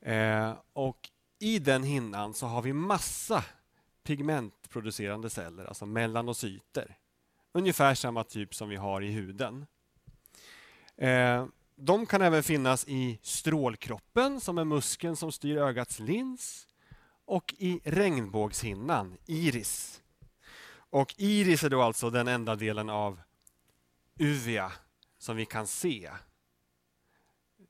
Eh, 0.01 0.53
och 0.73 1.09
i 1.39 1.59
den 1.59 1.83
hinnan 1.83 2.33
så 2.33 2.45
har 2.45 2.61
vi 2.61 2.73
massa 2.73 3.43
pigmentproducerande 4.03 5.29
celler, 5.29 5.65
alltså 5.65 5.85
melanocyter. 5.85 6.97
Ungefär 7.51 7.95
samma 7.95 8.23
typ 8.23 8.55
som 8.55 8.69
vi 8.69 8.75
har 8.75 9.01
i 9.01 9.11
huden. 9.11 9.65
Eh, 10.97 11.45
de 11.75 12.05
kan 12.05 12.21
även 12.21 12.43
finnas 12.43 12.87
i 12.87 13.19
strålkroppen, 13.21 14.41
som 14.41 14.57
är 14.57 14.63
muskeln 14.63 15.15
som 15.15 15.31
styr 15.31 15.57
ögats 15.57 15.99
lins, 15.99 16.67
och 17.25 17.53
i 17.57 17.79
regnbågshinnan, 17.83 19.17
iris. 19.25 20.01
Och 20.75 21.15
iris 21.17 21.63
är 21.63 21.69
då 21.69 21.81
alltså 21.81 22.09
den 22.09 22.27
enda 22.27 22.55
delen 22.55 22.89
av 22.89 23.19
uvea 24.19 24.71
som 25.17 25.35
vi 25.35 25.45
kan 25.45 25.67
se. 25.67 26.09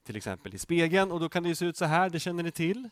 Till 0.04 0.16
exempel 0.16 0.56
i 0.56 0.58
spegeln, 0.58 1.12
och 1.12 1.20
då 1.20 1.30
kan 1.30 1.44
det 1.44 1.56
se 1.56 1.66
ut 1.66 1.78
så 1.78 1.86
här, 1.86 2.10
det 2.10 2.20
känner 2.20 2.44
ni 2.44 2.52
till. 2.52 2.90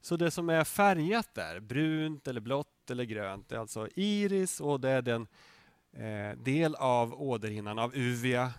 Så 0.00 0.16
det 0.16 0.30
som 0.30 0.48
är 0.48 0.64
färgat 0.64 1.34
där, 1.34 1.60
brunt 1.60 2.28
eller 2.28 2.40
blått 2.40 2.90
eller 2.90 3.04
grönt, 3.04 3.48
det 3.48 3.54
är 3.54 3.60
alltså 3.60 3.88
iris 3.94 4.60
och 4.60 4.80
det 4.80 4.90
är 4.90 5.02
den 5.02 5.26
eh, 5.92 6.38
del 6.38 6.74
av 6.74 7.22
åderhinnan 7.22 7.78
av 7.78 7.96
uvea 7.96 8.52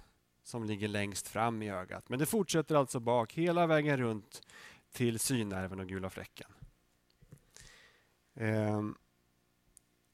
som 0.44 0.64
ligger 0.64 0.88
längst 0.88 1.28
fram 1.28 1.62
i 1.62 1.72
ögat. 1.72 2.10
Men 2.10 2.20
det 2.20 2.26
fortsätter 2.26 2.76
alltså 2.76 3.00
bak 3.00 3.34
hela 3.34 3.68
vägen 3.68 3.98
runt 3.98 4.42
till 4.92 5.20
synnerven 5.20 5.80
och 5.80 5.88
gula 5.88 6.10
fläcken. 6.10 6.52
Eh, 8.36 8.82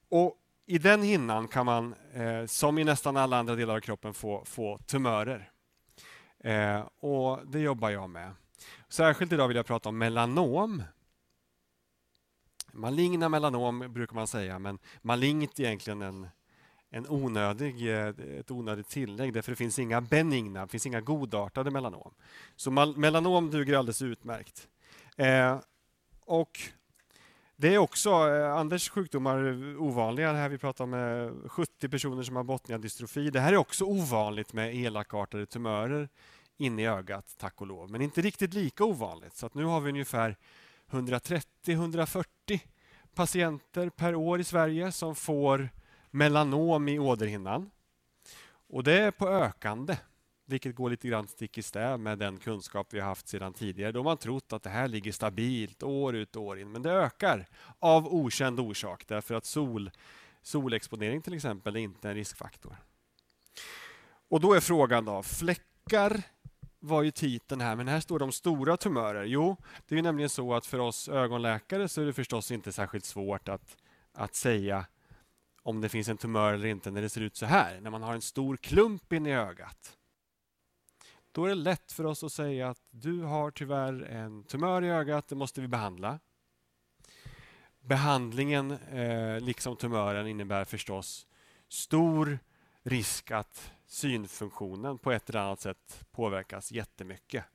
och 0.10 0.38
I 0.66 0.78
den 0.78 1.04
hinnan 1.04 1.48
kan 1.48 1.66
man, 1.66 1.96
eh, 2.14 2.46
som 2.46 2.78
i 2.78 2.84
nästan 2.84 3.18
alla 3.18 3.38
andra 3.38 3.56
delar 3.56 3.76
av 3.76 3.80
kroppen, 3.80 4.14
få, 4.14 4.46
få 4.46 4.78
tumörer. 4.78 5.52
Eh, 6.40 6.88
och 7.00 7.48
Det 7.48 7.60
jobbar 7.60 7.90
jag 7.90 8.10
med. 8.10 8.32
Särskilt 8.90 9.34
idag 9.34 9.48
vill 9.48 9.58
jag 9.58 9.66
prata 9.66 9.90
om 9.90 9.98
melanom 9.98 10.84
Maligna 12.74 13.30
melanom 13.30 13.80
brukar 13.80 14.16
man 14.16 14.28
säga, 14.28 14.60
men 14.60 14.80
malignt 15.02 15.60
är 15.60 15.64
egentligen 15.64 16.02
en, 16.02 16.28
en 16.90 17.10
onödig, 17.10 17.88
eh, 17.88 18.08
ett 18.40 18.52
onödigt 18.52 18.90
tillägg 18.90 19.34
därför 19.34 19.52
det 19.52 19.56
finns 19.56 19.80
inga 19.80 20.02
benigna, 20.02 20.62
det 20.62 20.72
finns 20.72 20.86
inga 20.86 21.02
godartade 21.02 21.72
melanom. 21.72 22.14
Så 22.56 22.72
melanom 22.72 23.52
duger 23.52 23.78
alldeles 23.78 24.02
utmärkt. 24.02 24.68
Eh, 25.18 25.60
och 26.26 26.60
det 27.56 27.74
är 27.74 27.78
också 27.78 28.10
eh, 28.10 28.54
Anders 28.54 28.90
sjukdomar 28.90 29.38
ovanliga. 29.78 30.32
Det 30.32 30.38
här 30.38 30.50
vi 30.50 30.58
pratar 30.58 30.84
om 30.84 30.94
eh, 30.94 31.50
70 31.50 31.90
personer 31.90 32.24
som 32.24 32.36
har 32.36 32.44
botniadystrofi. 32.44 33.30
Det 33.30 33.40
här 33.40 33.54
är 33.54 33.58
också 33.58 33.86
ovanligt 33.86 34.54
med 34.54 34.76
elakartade 34.76 35.46
tumörer 35.46 36.10
inne 36.58 36.82
i 36.82 36.86
ögat, 36.86 37.36
tack 37.38 37.62
och 37.62 37.68
lov. 37.68 37.92
Men 37.92 38.02
inte 38.02 38.22
riktigt 38.22 38.54
lika 38.54 38.84
ovanligt. 38.84 39.36
Så 39.36 39.46
att 39.46 39.54
nu 39.54 39.64
har 39.64 39.82
vi 39.82 39.90
ungefär 39.90 40.38
130-140 40.92 42.26
patienter 43.14 43.90
per 43.90 44.16
år 44.16 44.40
i 44.40 44.44
Sverige 44.44 44.92
som 44.92 45.16
får 45.16 45.70
melanom 46.12 46.88
i 46.88 47.00
åderhinnan. 47.00 47.72
Och 48.70 48.84
det 48.84 49.00
är 49.00 49.12
på 49.12 49.28
ökande. 49.28 49.98
vilket 50.50 50.76
går 50.76 50.90
lite 50.90 51.08
grann 51.08 51.28
stick 51.28 51.58
i 51.58 51.62
stäv 51.62 52.00
med 52.00 52.18
den 52.18 52.38
kunskap 52.38 52.88
vi 52.92 53.00
har 53.00 53.08
haft 53.08 53.28
sedan 53.28 53.54
tidigare. 53.54 53.92
Då 53.92 54.00
har 54.00 54.04
man 54.04 54.18
trott 54.18 54.54
att 54.54 54.64
det 54.64 54.70
här 54.70 54.88
ligger 54.88 55.12
stabilt 55.12 55.84
år 55.84 56.16
ut 56.16 56.36
och 56.36 56.44
år 56.44 56.60
in, 56.60 56.72
men 56.72 56.82
det 56.82 56.92
ökar 56.92 57.46
av 57.80 58.14
okänd 58.14 58.60
orsak 58.60 59.08
därför 59.08 59.36
att 59.36 59.46
sol, 59.46 59.92
solexponering 60.42 61.22
till 61.22 61.34
exempel 61.34 61.76
är 61.76 61.80
inte 61.80 62.10
en 62.10 62.16
riskfaktor. 62.16 62.76
Och 64.30 64.40
då 64.40 64.54
är 64.54 64.60
frågan 64.60 65.06
då, 65.06 65.24
fläckar 65.24 66.24
var 66.80 67.04
ju 67.04 67.12
titeln 67.12 67.62
här, 67.62 67.76
men 67.76 67.88
här 67.88 68.00
står 68.00 68.20
det 68.20 68.26
om 68.26 68.32
stora 68.32 68.78
tumörer. 68.78 69.24
Jo, 69.24 69.58
det 69.88 69.98
är 69.98 70.02
nämligen 70.02 70.30
så 70.30 70.54
att 70.54 70.66
för 70.66 70.80
oss 70.80 71.10
ögonläkare 71.10 71.88
så 71.88 72.02
är 72.02 72.06
det 72.06 72.14
förstås 72.14 72.52
inte 72.52 72.72
särskilt 72.72 73.06
svårt 73.06 73.50
att, 73.50 73.78
att 74.14 74.36
säga 74.36 74.86
om 75.64 75.82
det 75.82 75.90
finns 75.90 76.08
en 76.08 76.18
tumör 76.18 76.54
eller 76.54 76.68
inte 76.68 76.92
när 76.92 77.02
det 77.02 77.10
ser 77.10 77.22
ut 77.22 77.36
så 77.36 77.46
här, 77.46 77.82
när 77.82 77.90
man 77.90 78.04
har 78.04 78.14
en 78.14 78.22
stor 78.22 78.58
klump 78.58 79.14
in 79.14 79.26
i 79.26 79.34
ögat. 79.34 79.98
Då 81.32 81.46
är 81.46 81.50
det 81.50 81.56
lätt 81.56 81.92
för 81.92 82.06
oss 82.06 82.24
att 82.24 82.32
säga 82.32 82.70
att 82.70 82.82
du 82.90 83.22
har 83.22 83.52
tyvärr 83.52 84.02
en 84.02 84.44
tumör 84.44 84.84
i 84.84 84.90
ögat, 84.90 85.28
det 85.28 85.36
måste 85.36 85.62
vi 85.62 85.68
behandla. 85.68 86.20
Behandlingen, 87.82 88.72
eh, 88.72 89.40
liksom 89.40 89.76
tumören, 89.76 90.28
innebär 90.28 90.66
förstås 90.66 91.28
stor 91.68 92.40
risk 92.84 93.32
att 93.32 93.72
synfunktionen 93.86 94.98
på 94.98 95.12
ett 95.12 95.30
eller 95.30 95.40
annat 95.40 95.62
sätt 95.62 96.06
påverkas 96.12 96.72
jättemycket. 96.72 97.46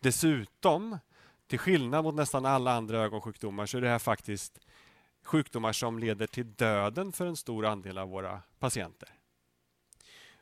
Dessutom, 0.00 0.98
till 1.46 1.58
skillnad 1.58 2.04
mot 2.04 2.14
nästan 2.14 2.46
alla 2.46 2.72
andra 2.72 2.98
ögonsjukdomar, 2.98 3.66
så 3.66 3.76
är 3.76 3.80
det 3.80 3.88
här 3.88 3.98
faktiskt 3.98 4.60
sjukdomar 5.24 5.72
som 5.72 5.98
leder 5.98 6.26
till 6.26 6.54
döden 6.54 7.12
för 7.12 7.26
en 7.26 7.36
stor 7.36 7.66
andel 7.66 7.98
av 7.98 8.08
våra 8.08 8.42
patienter. 8.58 9.08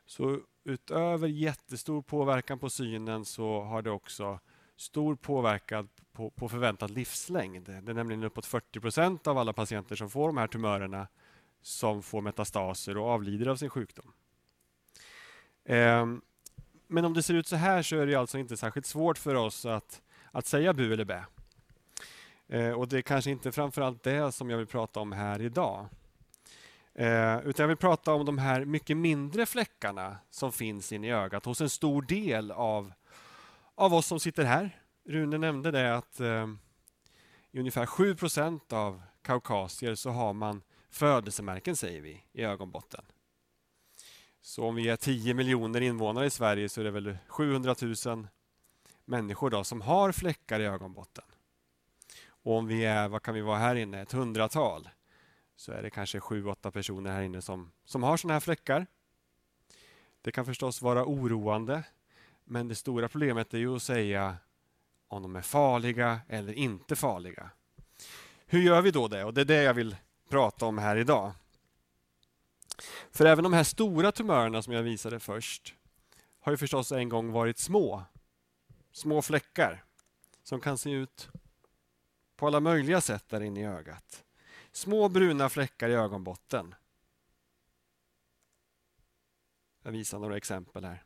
Så 0.07 0.41
utöver 0.65 1.29
jättestor 1.29 2.03
påverkan 2.03 2.59
på 2.59 2.71
synen 2.71 3.25
så 3.25 3.61
har 3.61 3.83
det 3.83 3.91
också 3.91 4.41
stor 4.77 5.17
påverkan 5.17 5.89
på, 6.13 6.31
på 6.31 6.49
förväntad 6.49 6.91
livslängd. 6.91 7.67
Det 7.67 7.91
är 7.91 7.95
nämligen 7.95 8.25
uppåt 8.25 8.47
40 8.47 8.81
procent 8.81 9.27
av 9.27 9.39
alla 9.39 9.53
patienter 9.53 9.97
som 9.97 10.11
får 10.11 10.29
de 10.29 10.37
här 10.37 10.47
tumörerna 10.47 11.09
som 11.63 12.03
får 12.03 12.21
metastaser 12.21 12.97
och 12.97 13.09
avlider 13.09 13.47
av 13.47 13.57
sin 13.57 13.71
sjukdom. 13.71 14.13
Ehm, 15.65 16.21
men 16.87 17.05
om 17.05 17.15
det 17.15 17.23
ser 17.23 17.35
ut 17.35 17.47
så 17.47 17.57
här 17.57 17.83
så 17.83 17.97
är 17.97 18.07
det 18.07 18.15
alltså 18.15 18.39
inte 18.39 18.57
särskilt 18.57 18.87
svårt 18.87 19.19
för 19.19 19.35
oss 19.35 19.67
att, 19.67 20.03
att 20.33 20.47
säga 20.47 20.73
bu 20.73 20.93
eller 20.93 21.05
bä. 21.05 21.25
Eh, 22.49 22.71
och 22.71 22.89
det 22.89 22.99
är 22.99 23.03
kanske 23.03 23.31
inte 23.31 23.53
framförallt 23.53 24.03
det 24.03 24.33
som 24.33 24.51
jag 24.51 24.59
vill 24.59 24.67
prata 24.67 25.01
om 25.01 25.13
här 25.13 25.43
idag. 25.43 25.87
Eh, 26.95 27.39
utan 27.39 27.63
jag 27.65 27.69
vill 27.69 27.77
prata 27.77 28.13
om 28.13 28.25
de 28.25 28.39
här 28.39 28.65
mycket 28.65 28.97
mindre 28.97 29.47
fläckarna 29.47 30.17
som 30.31 30.53
finns 30.53 30.93
inne 30.93 31.07
i 31.07 31.11
ögat 31.11 31.45
hos 31.45 31.61
en 31.61 31.71
stor 31.71 32.03
del 32.03 32.51
av, 32.51 32.93
av 33.75 33.95
oss 33.95 34.07
som 34.07 34.21
sitter 34.21 34.45
här. 34.45 34.81
Rune 35.09 35.39
nämnde 35.39 35.71
det 35.71 35.97
att 35.97 36.21
eh, 36.21 36.47
i 37.51 37.59
ungefär 37.59 37.87
7 37.87 38.17
av 38.71 39.03
kaukasier 39.23 39.95
så 39.95 40.11
har 40.11 40.33
man 40.33 40.63
födelsemärken, 40.91 41.77
säger 41.77 42.01
vi, 42.01 42.25
i 42.33 42.43
ögonbotten. 42.43 43.05
Så 44.41 44.65
om 44.65 44.75
vi 44.75 44.89
är 44.89 44.97
10 44.97 45.35
miljoner 45.35 45.81
invånare 45.81 46.27
i 46.27 46.31
Sverige 46.31 46.69
så 46.69 46.81
är 46.81 46.85
det 46.85 46.91
väl 46.91 47.19
700 47.29 47.75
000 48.07 48.29
människor 49.05 49.51
då 49.51 49.65
som 49.65 49.81
har 49.81 50.13
fläckar 50.13 50.61
i 50.61 50.65
ögonbotten. 50.65 51.25
Och 52.49 52.55
om 52.55 52.67
vi 52.67 52.85
är, 52.85 53.09
vad 53.09 53.23
kan 53.23 53.35
vi 53.35 53.41
vara 53.41 53.59
här 53.59 53.75
inne, 53.75 54.03
ett 54.03 54.13
hundratal 54.13 54.89
så 55.57 55.73
är 55.73 55.83
det 55.83 55.91
kanske 55.91 56.19
7-8 56.19 56.71
personer 56.71 57.13
här 57.13 57.23
inne 57.23 57.43
som, 57.43 57.73
som 57.85 58.03
har 58.03 58.17
sådana 58.17 58.35
här 58.35 58.41
fläckar. 58.41 58.87
Det 60.23 60.33
kan 60.33 60.45
förstås 60.45 60.83
vara 60.83 61.05
oroande 61.05 61.83
men 62.45 62.69
det 62.69 62.75
stora 62.75 63.09
problemet 63.09 63.55
är 63.55 63.59
ju 63.59 63.77
att 63.77 63.83
säga 63.83 64.37
om 65.09 65.23
de 65.23 65.37
är 65.37 65.43
farliga 65.43 66.21
eller 66.29 66.53
inte 66.53 66.97
farliga. 66.97 67.51
Hur 68.47 68.61
gör 68.61 68.83
vi 68.83 68.91
då 68.91 69.09
det? 69.09 69.25
Och 69.25 69.35
det 69.35 69.41
är 69.41 69.45
det 69.45 69.63
jag 69.63 69.75
vill 69.75 69.97
prata 70.29 70.67
om 70.67 70.79
här 70.79 70.97
idag. 70.97 71.33
För 73.11 73.27
även 73.27 73.45
de 73.45 73.53
här 73.53 73.65
stora 73.65 74.13
tumörerna 74.13 74.63
som 74.63 74.73
jag 74.73 74.83
visade 74.83 75.21
först 75.21 75.75
har 76.41 76.53
ju 76.53 76.57
förstås 76.57 76.93
en 76.93 77.09
gång 77.09 77.33
varit 77.33 77.59
små. 77.59 78.03
Små 78.93 79.23
fläckar 79.23 79.85
som 80.43 80.61
kan 80.61 80.79
se 80.79 80.91
ut 80.91 81.31
på 82.39 82.47
alla 82.47 82.61
möjliga 82.61 83.01
sätt 83.01 83.29
där 83.29 83.41
inne 83.41 83.61
i 83.61 83.65
ögat. 83.65 84.25
Små 84.73 85.09
bruna 85.09 85.49
fläckar 85.49 85.89
i 85.89 85.95
ögonbotten. 85.95 86.75
Jag 89.83 89.93
visar 89.93 90.19
några 90.19 90.37
exempel 90.37 90.85
här. 90.85 91.03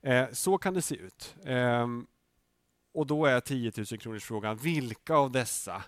Eh, 0.00 0.32
så 0.32 0.58
kan 0.58 0.74
det 0.74 0.82
se 0.82 0.94
ut. 0.94 1.36
Ehm, 1.44 2.06
och 2.92 3.06
då 3.06 3.26
är 3.26 3.40
10 3.40 3.72
000 3.76 3.86
kronors 3.86 4.24
frågan, 4.24 4.56
vilka 4.56 5.14
av 5.14 5.30
dessa 5.30 5.84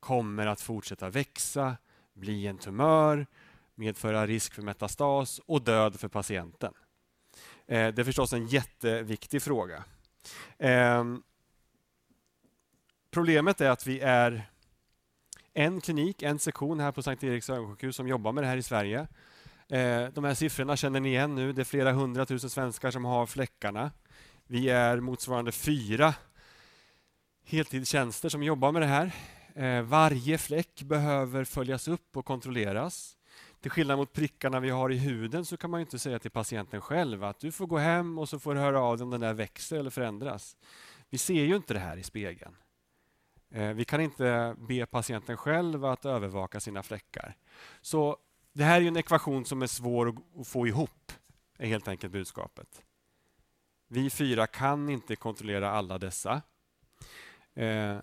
kommer 0.00 0.46
att 0.46 0.60
fortsätta 0.60 1.10
växa, 1.10 1.76
bli 2.12 2.46
en 2.46 2.58
tumör, 2.58 3.26
medföra 3.74 4.26
risk 4.26 4.54
för 4.54 4.62
metastas 4.62 5.38
och 5.38 5.62
död 5.62 6.00
för 6.00 6.08
patienten. 6.08 6.74
Eh, 7.66 7.94
det 7.94 7.98
är 7.98 8.04
förstås 8.04 8.32
en 8.32 8.46
jätteviktig 8.46 9.42
fråga. 9.42 9.84
Ehm, 10.58 11.22
Problemet 13.10 13.60
är 13.60 13.70
att 13.70 13.86
vi 13.86 14.00
är 14.00 14.50
en 15.54 15.80
klinik, 15.80 16.22
en 16.22 16.38
sektion 16.38 16.80
här 16.80 16.92
på 16.92 17.02
Sankt 17.02 17.24
Eriks 17.24 17.50
ögonsjukhus 17.50 17.96
som 17.96 18.08
jobbar 18.08 18.32
med 18.32 18.44
det 18.44 18.48
här 18.48 18.56
i 18.56 18.62
Sverige. 18.62 19.06
Eh, 19.68 20.04
de 20.14 20.24
här 20.24 20.34
siffrorna 20.34 20.76
känner 20.76 21.00
ni 21.00 21.08
igen 21.08 21.34
nu. 21.34 21.52
Det 21.52 21.62
är 21.62 21.64
flera 21.64 21.92
hundratusen 21.92 22.50
svenskar 22.50 22.90
som 22.90 23.04
har 23.04 23.26
fläckarna. 23.26 23.90
Vi 24.46 24.68
är 24.68 25.00
motsvarande 25.00 25.52
fyra 25.52 26.14
heltidstjänster 27.44 28.28
som 28.28 28.42
jobbar 28.42 28.72
med 28.72 28.82
det 28.82 28.86
här. 28.86 29.12
Eh, 29.54 29.82
varje 29.82 30.38
fläck 30.38 30.82
behöver 30.82 31.44
följas 31.44 31.88
upp 31.88 32.16
och 32.16 32.24
kontrolleras. 32.24 33.16
Till 33.60 33.70
skillnad 33.70 33.98
mot 33.98 34.12
prickarna 34.12 34.60
vi 34.60 34.70
har 34.70 34.92
i 34.92 34.96
huden 34.96 35.44
så 35.44 35.56
kan 35.56 35.70
man 35.70 35.80
inte 35.80 35.98
säga 35.98 36.18
till 36.18 36.30
patienten 36.30 36.80
själv 36.80 37.24
att 37.24 37.40
du 37.40 37.52
får 37.52 37.66
gå 37.66 37.78
hem 37.78 38.18
och 38.18 38.28
så 38.28 38.38
får 38.38 38.54
du 38.54 38.60
höra 38.60 38.80
av 38.80 38.96
dig 38.96 39.04
om 39.04 39.10
den 39.10 39.20
där 39.20 39.34
växer 39.34 39.76
eller 39.76 39.90
förändras. 39.90 40.56
Vi 41.10 41.18
ser 41.18 41.44
ju 41.44 41.56
inte 41.56 41.74
det 41.74 41.80
här 41.80 41.96
i 41.96 42.02
spegeln. 42.02 42.56
Eh, 43.50 43.72
vi 43.72 43.84
kan 43.84 44.00
inte 44.00 44.56
be 44.58 44.86
patienten 44.86 45.36
själv 45.36 45.84
att 45.84 46.04
övervaka 46.04 46.60
sina 46.60 46.82
fläckar. 46.82 47.36
Så 47.80 48.16
det 48.52 48.64
här 48.64 48.80
är 48.80 48.86
en 48.86 48.96
ekvation 48.96 49.44
som 49.44 49.62
är 49.62 49.66
svår 49.66 50.14
att 50.40 50.48
få 50.48 50.66
ihop, 50.66 51.12
är 51.58 51.66
helt 51.66 51.88
enkelt 51.88 52.12
budskapet. 52.12 52.82
Vi 53.88 54.10
fyra 54.10 54.46
kan 54.46 54.88
inte 54.88 55.16
kontrollera 55.16 55.70
alla 55.70 55.98
dessa. 55.98 56.42
Eh, 57.54 57.98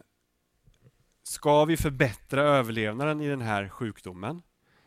Ska 1.28 1.66
vi 1.66 1.78
förbättra 1.78 2.42
överlevnaden 2.42 3.22
i 3.22 3.28
den 3.28 3.42
här 3.42 3.70
sjukdomen, 3.70 4.42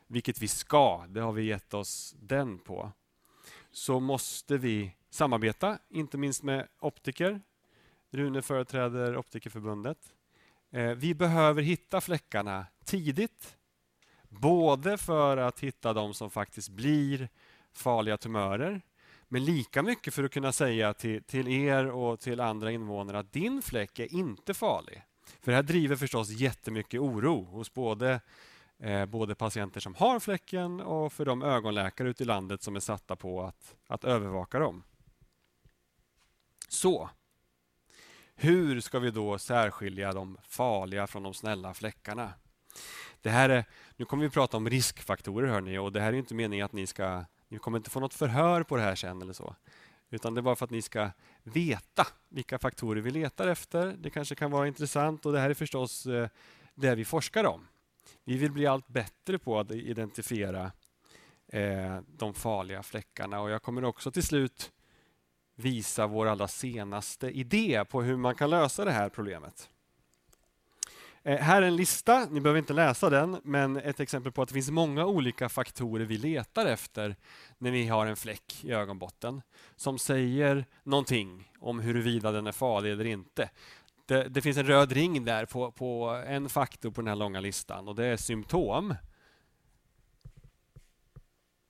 vilket 0.07 0.43
vi 0.43 0.49
ska, 0.49 1.07
det 1.09 1.21
har 1.21 1.33
vi 1.33 1.43
gett 1.43 1.75
oss 1.75 2.17
den 2.21 2.59
på, 2.59 2.93
så 3.71 4.01
måste 4.01 4.59
vi 4.59 4.97
samarbeta, 5.11 5.79
inte 5.89 6.19
minst 6.19 6.43
med 6.43 6.69
optiker. 6.81 7.41
Rune 8.11 8.43
företräder 8.43 9.17
Optikerförbundet. 9.17 10.15
Eh, 10.71 10.91
vi 10.91 11.15
behöver 11.15 11.63
hitta 11.63 12.01
fläckarna 12.01 12.67
tidigt, 12.85 13.57
både 14.29 14.99
för 14.99 15.37
att 15.37 15.61
hitta 15.61 15.93
de 15.93 16.15
som 16.15 16.31
faktiskt 16.31 16.69
blir 16.69 17.29
farliga 17.73 18.17
tumörer, 18.17 18.81
men 19.29 19.45
lika 19.45 19.83
mycket 19.83 20.15
för 20.15 20.25
att 20.25 20.33
kunna 20.33 20.53
säga 20.53 20.95
till, 20.95 21.23
till 21.23 21.49
er 21.49 21.91
och 21.91 22.21
till 22.21 22.41
andra 22.41 22.71
invånare 22.71 23.19
att 23.19 23.33
din 23.33 23.63
fläck 23.63 23.99
är 23.99 24.15
inte 24.15 24.55
farlig. 24.55 25.03
För 25.41 25.53
det 25.53 25.57
här 25.57 25.63
driver 25.63 25.97
förstås 25.97 26.31
jättemycket 26.31 27.01
oro 27.01 27.45
hos 27.45 27.75
både, 27.75 28.21
eh, 28.79 29.07
både 29.07 29.35
patienter 29.35 29.81
som 29.81 29.95
har 29.95 30.21
fläcken 30.21 30.81
och 30.81 31.13
för 31.13 31.25
de 31.25 31.43
ögonläkare 31.43 32.09
ute 32.09 32.23
i 32.23 32.27
landet 32.27 32.63
som 32.63 32.77
är 32.77 32.81
satta 32.81 33.17
på 33.17 33.43
att, 33.43 33.75
att 33.87 34.05
övervaka 34.05 34.59
dem. 34.59 34.83
Så, 36.69 37.11
hur 38.43 38.81
ska 38.81 38.99
vi 38.99 39.11
då 39.11 39.39
särskilja 39.39 40.13
de 40.13 40.39
farliga 40.43 41.07
från 41.07 41.23
de 41.23 41.35
snälla 41.35 41.75
fläckarna? 41.75 42.33
Det 43.23 43.31
här 43.31 43.49
är, 43.49 43.65
nu 43.97 44.05
kommer 44.05 44.21
vi 44.21 44.27
att 44.27 44.33
prata 44.33 44.57
om 44.57 44.71
riskfaktorer 44.71 45.49
hörni, 45.49 45.79
och 45.79 45.93
det 45.93 46.01
här 46.01 46.13
är 46.13 46.17
inte 46.17 46.35
meningen 46.35 46.65
att 46.65 46.73
ni 46.73 46.87
ska 46.87 47.25
ni 47.49 47.59
kommer 47.59 47.79
inte 47.79 47.91
få 47.91 48.01
något 48.01 48.15
förhör 48.15 48.63
på 48.63 48.77
det 48.77 48.83
här 48.83 48.95
sen 48.95 49.23
eller 49.23 49.33
så. 49.33 49.57
Utan 50.11 50.35
det 50.35 50.41
är 50.41 50.43
bara 50.43 50.57
för 50.57 50.65
att 50.65 50.71
ni 50.71 50.83
ska 50.83 51.11
veta 51.43 52.07
vilka 52.29 52.59
faktorer 52.59 53.01
vi 53.01 53.11
letar 53.11 53.49
efter. 53.49 53.87
Det 53.99 54.11
kanske 54.11 54.35
kan 54.35 54.51
vara 54.51 54.67
intressant 54.67 55.27
och 55.27 55.33
det 55.33 55.41
här 55.41 55.51
är 55.51 55.55
förstås 55.55 56.07
eh, 56.07 56.29
det 56.75 56.95
vi 56.95 57.05
forskar 57.05 57.45
om. 57.45 57.67
Vi 58.25 58.37
vill 58.37 58.53
bli 58.53 58.67
allt 58.67 58.89
bättre 58.89 59.39
på 59.39 59.59
att 59.59 59.71
identifiera 59.71 60.73
eh, 61.49 61.99
de 62.07 62.35
farliga 62.35 62.83
fläckarna 62.83 63.41
och 63.41 63.51
jag 63.51 63.63
kommer 63.63 63.85
också 63.85 64.11
till 64.11 64.23
slut 64.23 64.73
visa 65.61 66.07
vår 66.07 66.27
allra 66.27 66.49
senaste 66.49 67.31
idé 67.31 67.85
på 67.85 68.03
hur 68.03 68.17
man 68.17 68.35
kan 68.35 68.51
lösa 68.51 68.85
det 68.85 68.93
här 68.93 69.09
problemet. 69.09 69.69
Eh, 71.23 71.39
här 71.39 71.63
är 71.63 71.67
en 71.67 71.77
lista, 71.77 72.27
ni 72.31 72.41
behöver 72.41 72.59
inte 72.59 72.73
läsa 72.73 73.11
den, 73.11 73.41
men 73.45 73.77
ett 73.77 74.01
exempel 74.01 74.33
på 74.33 74.43
att 74.43 74.49
det 74.49 74.55
finns 74.55 74.71
många 74.71 75.07
olika 75.07 75.49
faktorer 75.49 76.05
vi 76.05 76.19
letar 76.19 76.67
efter 76.67 77.17
när 77.59 77.71
vi 77.71 77.87
har 77.87 78.07
en 78.07 78.17
fläck 78.17 78.65
i 78.65 78.73
ögonbotten 78.73 79.43
som 79.77 79.99
säger 79.99 80.65
någonting 80.83 81.53
om 81.59 81.81
huruvida 81.81 82.33
den 82.33 82.47
är 82.47 82.53
farlig 82.53 82.93
eller 82.93 83.05
inte. 83.05 83.51
Det, 84.07 84.29
det 84.29 84.41
finns 84.41 84.57
en 84.57 84.67
röd 84.67 84.93
ring 84.93 85.25
där 85.25 85.47
på, 85.47 85.73
på 85.73 86.23
en 86.27 86.49
faktor 86.49 86.91
på 86.91 87.01
den 87.01 87.09
här 87.09 87.17
långa 87.17 87.41
listan 87.41 87.89
och 87.89 87.95
det 87.95 88.07
är 88.07 88.17
symptom. 88.17 88.95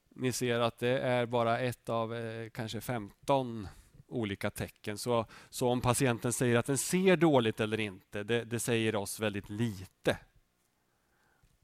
Ni 0.09 0.33
ser 0.33 0.61
att 0.61 0.79
det 0.79 0.99
är 0.99 1.27
bara 1.27 1.59
ett 1.59 1.89
av 1.89 2.15
eh, 2.15 2.51
kanske 2.51 2.81
15 2.81 3.69
olika 4.11 4.51
tecken. 4.51 4.99
Så, 4.99 5.27
så 5.51 5.69
om 5.69 5.81
patienten 5.81 6.33
säger 6.33 6.57
att 6.57 6.67
den 6.67 6.79
ser 6.79 7.17
dåligt 7.17 7.61
eller 7.61 7.81
inte, 7.81 8.23
det, 8.23 8.45
det 8.45 8.61
säger 8.61 8.97
oss 8.97 9.21
väldigt 9.21 9.51
lite 9.51 10.19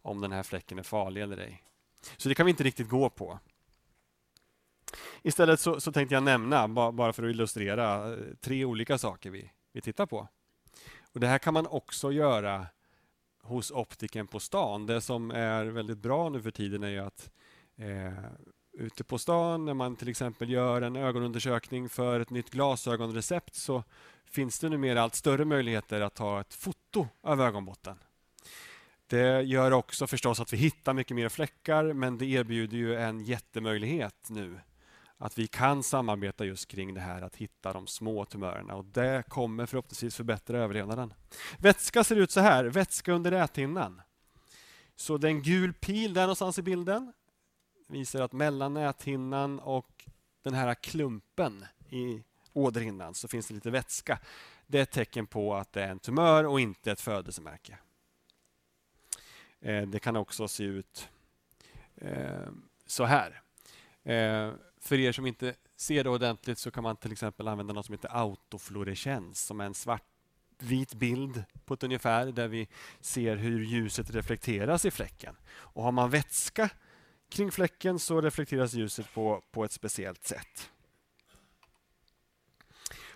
om 0.02 0.20
den 0.20 0.32
här 0.32 0.42
fläcken 0.42 0.78
är 0.78 0.82
farlig 0.82 1.22
eller 1.22 1.38
ej. 1.38 1.62
Så 2.16 2.28
det 2.28 2.34
kan 2.34 2.46
vi 2.46 2.50
inte 2.50 2.64
riktigt 2.64 2.88
gå 2.88 3.10
på. 3.10 3.38
Istället 5.22 5.60
så, 5.60 5.80
så 5.80 5.92
tänkte 5.92 6.14
jag 6.14 6.22
nämna, 6.22 6.68
bara 6.68 7.12
för 7.12 7.22
att 7.22 7.30
illustrera, 7.30 8.12
eh, 8.12 8.18
tre 8.40 8.64
olika 8.64 8.98
saker 8.98 9.30
vi, 9.30 9.50
vi 9.72 9.80
tittar 9.80 10.06
på. 10.06 10.28
Och 11.12 11.20
Det 11.20 11.26
här 11.26 11.38
kan 11.38 11.54
man 11.54 11.66
också 11.66 12.12
göra 12.12 12.66
hos 13.42 13.70
optiken 13.70 14.26
på 14.26 14.40
stan. 14.40 14.86
Det 14.86 15.00
som 15.00 15.30
är 15.30 15.64
väldigt 15.64 15.98
bra 15.98 16.28
nu 16.28 16.42
för 16.42 16.50
tiden 16.50 16.82
är 16.82 17.00
att 17.00 17.30
eh, 17.76 18.12
ute 18.78 19.04
på 19.04 19.18
stan 19.18 19.64
när 19.64 19.74
man 19.74 19.96
till 19.96 20.08
exempel 20.08 20.50
gör 20.50 20.82
en 20.82 20.96
ögonundersökning 20.96 21.88
för 21.88 22.20
ett 22.20 22.30
nytt 22.30 22.50
glasögonrecept 22.50 23.54
så 23.54 23.84
finns 24.24 24.58
det 24.58 24.68
numera 24.68 25.02
allt 25.02 25.14
större 25.14 25.44
möjligheter 25.44 26.00
att 26.00 26.14
ta 26.14 26.40
ett 26.40 26.54
foto 26.54 27.08
av 27.22 27.40
ögonbotten. 27.40 27.98
Det 29.06 29.42
gör 29.42 29.70
också 29.70 30.06
förstås 30.06 30.40
att 30.40 30.52
vi 30.52 30.56
hittar 30.56 30.94
mycket 30.94 31.14
mer 31.14 31.28
fläckar 31.28 31.92
men 31.92 32.18
det 32.18 32.26
erbjuder 32.26 32.76
ju 32.76 32.96
en 32.96 33.20
jättemöjlighet 33.20 34.26
nu 34.28 34.60
att 35.18 35.38
vi 35.38 35.46
kan 35.46 35.82
samarbeta 35.82 36.44
just 36.44 36.68
kring 36.68 36.94
det 36.94 37.00
här 37.00 37.22
att 37.22 37.36
hitta 37.36 37.72
de 37.72 37.86
små 37.86 38.24
tumörerna 38.24 38.74
och 38.74 38.84
det 38.84 39.22
kommer 39.28 39.66
förhoppningsvis 39.66 40.16
förbättra 40.16 40.58
överlevnaden. 40.58 41.14
Vätska 41.58 42.04
ser 42.04 42.16
ut 42.16 42.30
så 42.30 42.40
här, 42.40 42.64
vätska 42.64 43.12
under 43.12 43.30
näthinnan. 43.30 44.02
Så 44.96 45.18
det 45.18 45.26
är 45.26 45.30
en 45.30 45.42
gul 45.42 45.72
pil 45.72 46.14
där 46.14 46.22
någonstans 46.22 46.58
i 46.58 46.62
bilden 46.62 47.12
visar 47.86 48.20
att 48.20 48.32
mellan 48.32 48.74
näthinnan 48.74 49.58
och 49.58 50.04
den 50.42 50.54
här 50.54 50.74
klumpen 50.74 51.64
i 51.88 52.22
åderhinnan 52.52 53.14
så 53.14 53.28
finns 53.28 53.48
det 53.48 53.54
lite 53.54 53.70
vätska. 53.70 54.18
Det 54.66 54.78
är 54.78 54.82
ett 54.82 54.90
tecken 54.90 55.26
på 55.26 55.54
att 55.54 55.72
det 55.72 55.82
är 55.82 55.88
en 55.88 55.98
tumör 55.98 56.44
och 56.44 56.60
inte 56.60 56.92
ett 56.92 57.00
födelsemärke. 57.00 57.78
Eh, 59.60 59.82
det 59.82 59.98
kan 59.98 60.16
också 60.16 60.48
se 60.48 60.64
ut 60.64 61.08
eh, 61.96 62.48
så 62.86 63.04
här. 63.04 63.42
Eh, 64.04 64.52
för 64.80 64.98
er 64.98 65.12
som 65.12 65.26
inte 65.26 65.54
ser 65.76 66.04
det 66.04 66.10
ordentligt 66.10 66.58
så 66.58 66.70
kan 66.70 66.82
man 66.82 66.96
till 66.96 67.12
exempel 67.12 67.48
använda 67.48 67.74
något 67.74 67.86
som 67.86 67.92
heter 67.92 68.16
autofluorescens 68.16 69.46
som 69.46 69.60
är 69.60 69.64
en 69.64 69.74
svartvit 69.74 70.94
bild 70.94 71.44
på 71.64 71.74
ett 71.74 71.82
ungefär 71.82 72.26
där 72.26 72.48
vi 72.48 72.68
ser 73.00 73.36
hur 73.36 73.64
ljuset 73.64 74.10
reflekteras 74.10 74.84
i 74.84 74.90
fläcken. 74.90 75.36
Och 75.48 75.82
Har 75.82 75.92
man 75.92 76.10
vätska 76.10 76.70
kring 77.28 77.50
fläcken 77.50 77.98
så 77.98 78.20
reflekteras 78.20 78.74
ljuset 78.74 79.14
på, 79.14 79.42
på 79.50 79.64
ett 79.64 79.72
speciellt 79.72 80.24
sätt. 80.24 80.70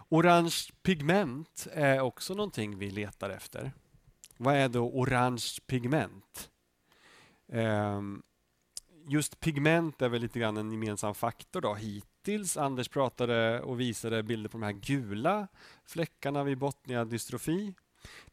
Orange 0.09 0.57
pigment 0.83 1.67
är 1.73 2.01
också 2.01 2.35
någonting 2.35 2.79
vi 2.79 2.91
letar 2.91 3.31
efter. 3.31 3.73
Vad 4.37 4.55
är 4.55 4.69
då 4.69 4.91
orange 4.91 5.47
pigment? 5.67 6.51
Ehm, 7.53 8.23
just 9.09 9.41
pigment 9.41 10.03
är 10.03 10.09
väl 10.09 10.23
lite 10.23 10.39
grann 10.39 10.57
en 10.57 10.73
gemensam 10.73 11.15
faktor 11.15 11.61
då 11.61 11.75
hittills. 11.75 12.57
Anders 12.57 12.89
pratade 12.89 13.61
och 13.61 13.81
visade 13.81 14.23
bilder 14.23 14.49
på 14.49 14.59
de 14.59 14.63
här 14.63 14.73
gula 14.73 15.49
fläckarna 15.85 16.45
vid 16.45 16.59
Botnia-dystrofi. 16.59 17.75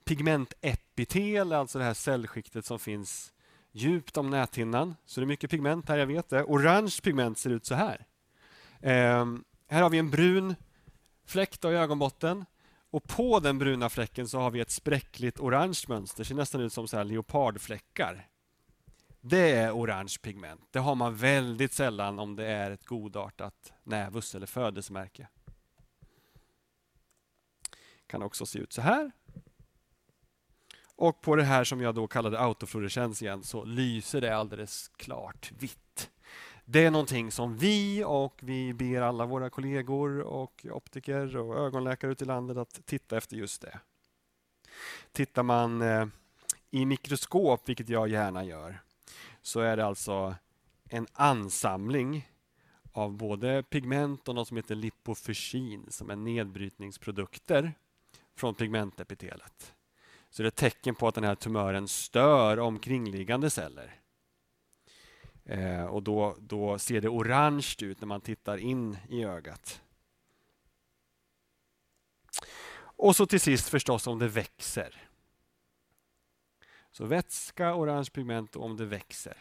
Pigmentepitel, 0.03 1.53
alltså 1.53 1.79
det 1.79 1.85
här 1.85 1.93
cellskiktet 1.93 2.65
som 2.65 2.79
finns 2.79 3.33
djupt 3.77 4.17
om 4.17 4.29
näthinnan. 4.29 4.95
Så 5.05 5.19
det 5.19 5.25
är 5.25 5.27
mycket 5.27 5.49
pigment 5.49 5.89
här, 5.89 5.97
jag 5.97 6.07
vet 6.07 6.29
det. 6.29 6.43
Orange 6.43 6.99
pigment 7.03 7.37
ser 7.37 7.49
ut 7.49 7.65
så 7.65 7.75
här. 7.75 8.05
Um, 9.21 9.43
här 9.67 9.81
har 9.81 9.89
vi 9.89 9.97
en 9.97 10.09
brun 10.09 10.55
fläck 11.25 11.65
i 11.65 11.67
ögonbotten. 11.67 12.45
Och 12.89 13.03
på 13.03 13.39
den 13.39 13.59
bruna 13.59 13.89
fläcken 13.89 14.27
så 14.27 14.39
har 14.39 14.51
vi 14.51 14.59
ett 14.59 14.71
spräckligt 14.71 15.39
orange 15.39 15.83
mönster. 15.87 16.23
Det 16.23 16.25
ser 16.25 16.35
nästan 16.35 16.61
ut 16.61 16.73
som 16.73 16.87
så 16.87 16.97
här 16.97 17.03
leopardfläckar. 17.03 18.27
Det 19.21 19.51
är 19.51 19.71
orange 19.71 20.15
pigment. 20.21 20.67
Det 20.71 20.79
har 20.79 20.95
man 20.95 21.15
väldigt 21.15 21.73
sällan 21.73 22.19
om 22.19 22.35
det 22.35 22.45
är 22.45 22.71
ett 22.71 22.85
godartat 22.85 23.73
nävus 23.83 24.35
eller 24.35 24.45
födelsemärke. 24.45 25.27
Kan 28.07 28.23
också 28.23 28.45
se 28.45 28.59
ut 28.59 28.73
så 28.73 28.81
här. 28.81 29.11
Och 30.97 31.21
på 31.21 31.35
det 31.35 31.43
här 31.43 31.63
som 31.63 31.81
jag 31.81 31.95
då 31.95 32.07
kallade 32.07 32.39
autofluorescens 32.39 33.21
igen 33.21 33.43
så 33.43 33.63
lyser 33.63 34.21
det 34.21 34.37
alldeles 34.37 34.87
klart 34.87 35.51
vitt. 35.59 36.09
Det 36.65 36.85
är 36.85 36.91
någonting 36.91 37.31
som 37.31 37.57
vi 37.57 38.03
och 38.03 38.39
vi 38.43 38.73
ber 38.73 39.01
alla 39.01 39.25
våra 39.25 39.49
kollegor 39.49 40.19
och 40.19 40.65
optiker 40.71 41.37
och 41.37 41.57
ögonläkare 41.57 42.11
ute 42.11 42.23
i 42.23 42.27
landet 42.27 42.57
att 42.57 42.85
titta 42.85 43.17
efter 43.17 43.35
just 43.35 43.61
det. 43.61 43.79
Tittar 45.11 45.43
man 45.43 45.81
eh, 45.81 46.07
i 46.71 46.85
mikroskop, 46.85 47.69
vilket 47.69 47.89
jag 47.89 48.07
gärna 48.07 48.43
gör, 48.43 48.79
så 49.41 49.59
är 49.59 49.77
det 49.77 49.85
alltså 49.85 50.35
en 50.89 51.07
ansamling 51.13 52.29
av 52.91 53.17
både 53.17 53.63
pigment 53.63 54.27
och 54.27 54.35
något 54.35 54.47
som 54.47 54.57
heter 54.57 54.75
lipofysin 54.75 55.85
som 55.89 56.09
är 56.09 56.15
nedbrytningsprodukter 56.15 57.73
från 58.35 58.55
pigmentepitelet 58.55 59.73
så 60.37 60.43
det 60.43 60.47
är 60.47 60.51
ett 60.51 60.55
tecken 60.55 60.95
på 60.95 61.07
att 61.07 61.15
den 61.15 61.23
här 61.23 61.35
tumören 61.35 61.87
stör 61.87 62.59
omkringliggande 62.59 63.49
celler. 63.49 63.99
Eh, 65.45 65.85
och 65.85 66.03
då, 66.03 66.35
då 66.39 66.79
ser 66.79 67.01
det 67.01 67.09
orange 67.09 67.75
ut 67.81 68.01
när 68.01 68.07
man 68.07 68.21
tittar 68.21 68.57
in 68.57 68.97
i 69.09 69.23
ögat. 69.23 69.81
Och 72.79 73.15
så 73.15 73.25
till 73.25 73.39
sist 73.39 73.69
förstås 73.69 74.07
om 74.07 74.19
det 74.19 74.27
växer. 74.27 74.95
Så 76.91 77.05
vätska, 77.05 77.75
orange 77.75 78.09
pigment 78.13 78.55
och 78.55 78.65
om 78.65 78.77
det 78.77 78.85
växer. 78.85 79.37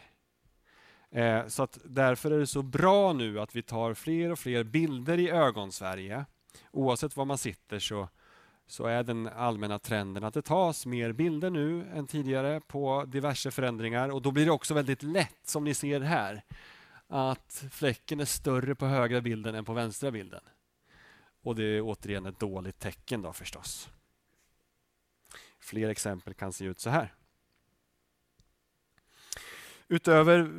Eh, 1.09 1.47
så 1.47 1.63
att 1.63 1.79
därför 1.83 2.31
är 2.31 2.39
det 2.39 2.47
så 2.47 2.61
bra 2.61 3.13
nu 3.13 3.39
att 3.39 3.55
vi 3.55 3.61
tar 3.61 3.93
fler 3.93 4.31
och 4.31 4.39
fler 4.39 4.63
bilder 4.63 5.17
i 5.17 5.29
ögonsverige. 5.29 6.25
Oavsett 6.71 7.15
var 7.15 7.25
man 7.25 7.37
sitter 7.37 7.79
så 7.79 8.07
så 8.67 8.85
är 8.85 9.03
den 9.03 9.27
allmänna 9.27 9.79
trenden 9.79 10.23
att 10.23 10.33
det 10.33 10.41
tas 10.41 10.85
mer 10.85 11.11
bilder 11.11 11.49
nu 11.49 11.89
än 11.93 12.07
tidigare 12.07 12.61
på 12.67 13.05
diverse 13.07 13.51
förändringar 13.51 14.09
och 14.09 14.21
då 14.21 14.31
blir 14.31 14.45
det 14.45 14.51
också 14.51 14.73
väldigt 14.73 15.03
lätt, 15.03 15.39
som 15.43 15.63
ni 15.63 15.73
ser 15.73 16.01
här, 16.01 16.43
att 17.07 17.65
fläcken 17.71 18.19
är 18.19 18.25
större 18.25 18.75
på 18.75 18.85
högra 18.85 19.21
bilden 19.21 19.55
än 19.55 19.65
på 19.65 19.73
vänstra 19.73 20.11
bilden. 20.11 20.41
Och 21.41 21.55
det 21.55 21.63
är 21.63 21.81
återigen 21.81 22.25
ett 22.25 22.39
dåligt 22.39 22.79
tecken 22.79 23.21
då 23.21 23.33
förstås. 23.33 23.89
Fler 25.59 25.89
exempel 25.89 26.33
kan 26.33 26.53
se 26.53 26.65
ut 26.65 26.79
så 26.79 26.89
här. 26.89 27.13
Utöver 29.87 30.51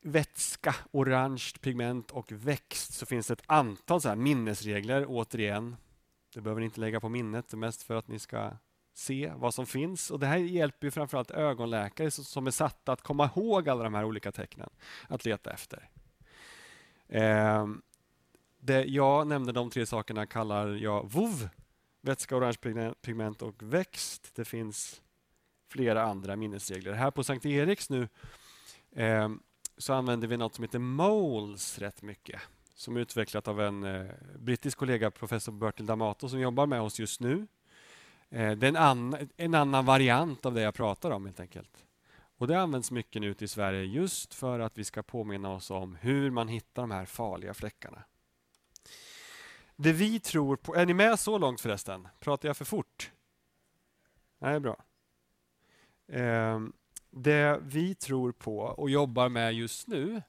vätska, 0.00 0.74
orange 0.90 1.50
pigment 1.60 2.10
och 2.10 2.32
växt 2.32 2.94
så 2.94 3.06
finns 3.06 3.26
det 3.26 3.32
ett 3.32 3.42
antal 3.46 4.00
så 4.00 4.08
här 4.08 4.16
minnesregler 4.16 5.04
återigen 5.08 5.76
det 6.34 6.40
behöver 6.40 6.60
ni 6.60 6.64
inte 6.64 6.80
lägga 6.80 7.00
på 7.00 7.08
minnet, 7.08 7.48
det 7.48 7.54
är 7.54 7.58
mest 7.58 7.82
för 7.82 7.94
att 7.94 8.08
ni 8.08 8.18
ska 8.18 8.50
se 8.94 9.32
vad 9.36 9.54
som 9.54 9.66
finns. 9.66 10.10
Och 10.10 10.20
Det 10.20 10.26
här 10.26 10.36
hjälper 10.36 10.86
ju 10.86 10.90
framförallt 10.90 11.30
ögonläkare 11.30 12.10
som 12.10 12.46
är 12.46 12.50
satta 12.50 12.92
att 12.92 13.02
komma 13.02 13.30
ihåg 13.36 13.68
alla 13.68 13.84
de 13.84 13.94
här 13.94 14.04
olika 14.04 14.32
tecknen 14.32 14.70
att 15.08 15.24
leta 15.24 15.52
efter. 15.52 15.88
Eh, 17.08 17.66
det 18.58 18.84
jag 18.84 19.26
nämnde, 19.26 19.52
de 19.52 19.70
tre 19.70 19.86
sakerna, 19.86 20.26
kallar 20.26 20.68
jag 20.68 21.10
VOV, 21.12 21.48
vätska, 22.00 22.36
orange 22.36 22.94
pigment 23.02 23.42
och 23.42 23.62
växt. 23.62 24.30
Det 24.34 24.44
finns 24.44 25.02
flera 25.70 26.02
andra 26.02 26.36
minnesregler. 26.36 26.92
Här 26.92 27.10
på 27.10 27.24
Sankt 27.24 27.46
Eriks 27.46 27.90
nu 27.90 28.08
eh, 28.92 29.28
så 29.78 29.92
använder 29.92 30.28
vi 30.28 30.36
något 30.36 30.54
som 30.54 30.64
heter 30.64 30.78
MOLES 30.78 31.78
rätt 31.78 32.02
mycket 32.02 32.40
som 32.74 32.96
är 32.96 33.00
utvecklat 33.00 33.48
av 33.48 33.60
en 33.60 33.84
eh, 33.84 34.10
brittisk 34.38 34.78
kollega, 34.78 35.10
professor 35.10 35.52
Bertil 35.52 35.86
D'Amato, 35.86 36.28
som 36.28 36.40
jobbar 36.40 36.66
med 36.66 36.80
oss 36.80 36.98
just 36.98 37.20
nu. 37.20 37.46
Eh, 38.30 38.52
det 38.52 38.66
är 38.66 38.68
en, 38.68 38.76
an 38.76 39.28
en 39.36 39.54
annan 39.54 39.84
variant 39.84 40.46
av 40.46 40.54
det 40.54 40.60
jag 40.60 40.74
pratar 40.74 41.10
om 41.10 41.24
helt 41.24 41.40
enkelt. 41.40 41.84
Och 42.36 42.46
Det 42.46 42.60
används 42.60 42.90
mycket 42.90 43.22
nu 43.22 43.34
i 43.38 43.48
Sverige 43.48 43.84
just 43.84 44.34
för 44.34 44.60
att 44.60 44.78
vi 44.78 44.84
ska 44.84 45.02
påminna 45.02 45.52
oss 45.52 45.70
om 45.70 45.94
hur 45.94 46.30
man 46.30 46.48
hittar 46.48 46.82
de 46.82 46.90
här 46.90 47.04
farliga 47.04 47.54
fläckarna. 47.54 48.04
Det 49.76 49.92
vi 49.92 50.20
tror 50.20 50.56
på... 50.56 50.74
Är 50.74 50.86
ni 50.86 50.94
med 50.94 51.18
så 51.18 51.38
långt 51.38 51.60
förresten? 51.60 52.08
Pratar 52.20 52.48
jag 52.48 52.56
för 52.56 52.64
fort? 52.64 53.12
Nej, 54.38 54.60
bra. 54.60 54.76
Eh, 56.08 56.60
det 57.10 57.60
vi 57.62 57.94
tror 57.94 58.32
på 58.32 58.58
och 58.58 58.90
jobbar 58.90 59.28
med 59.28 59.54
just 59.54 59.88
nu 59.88 60.22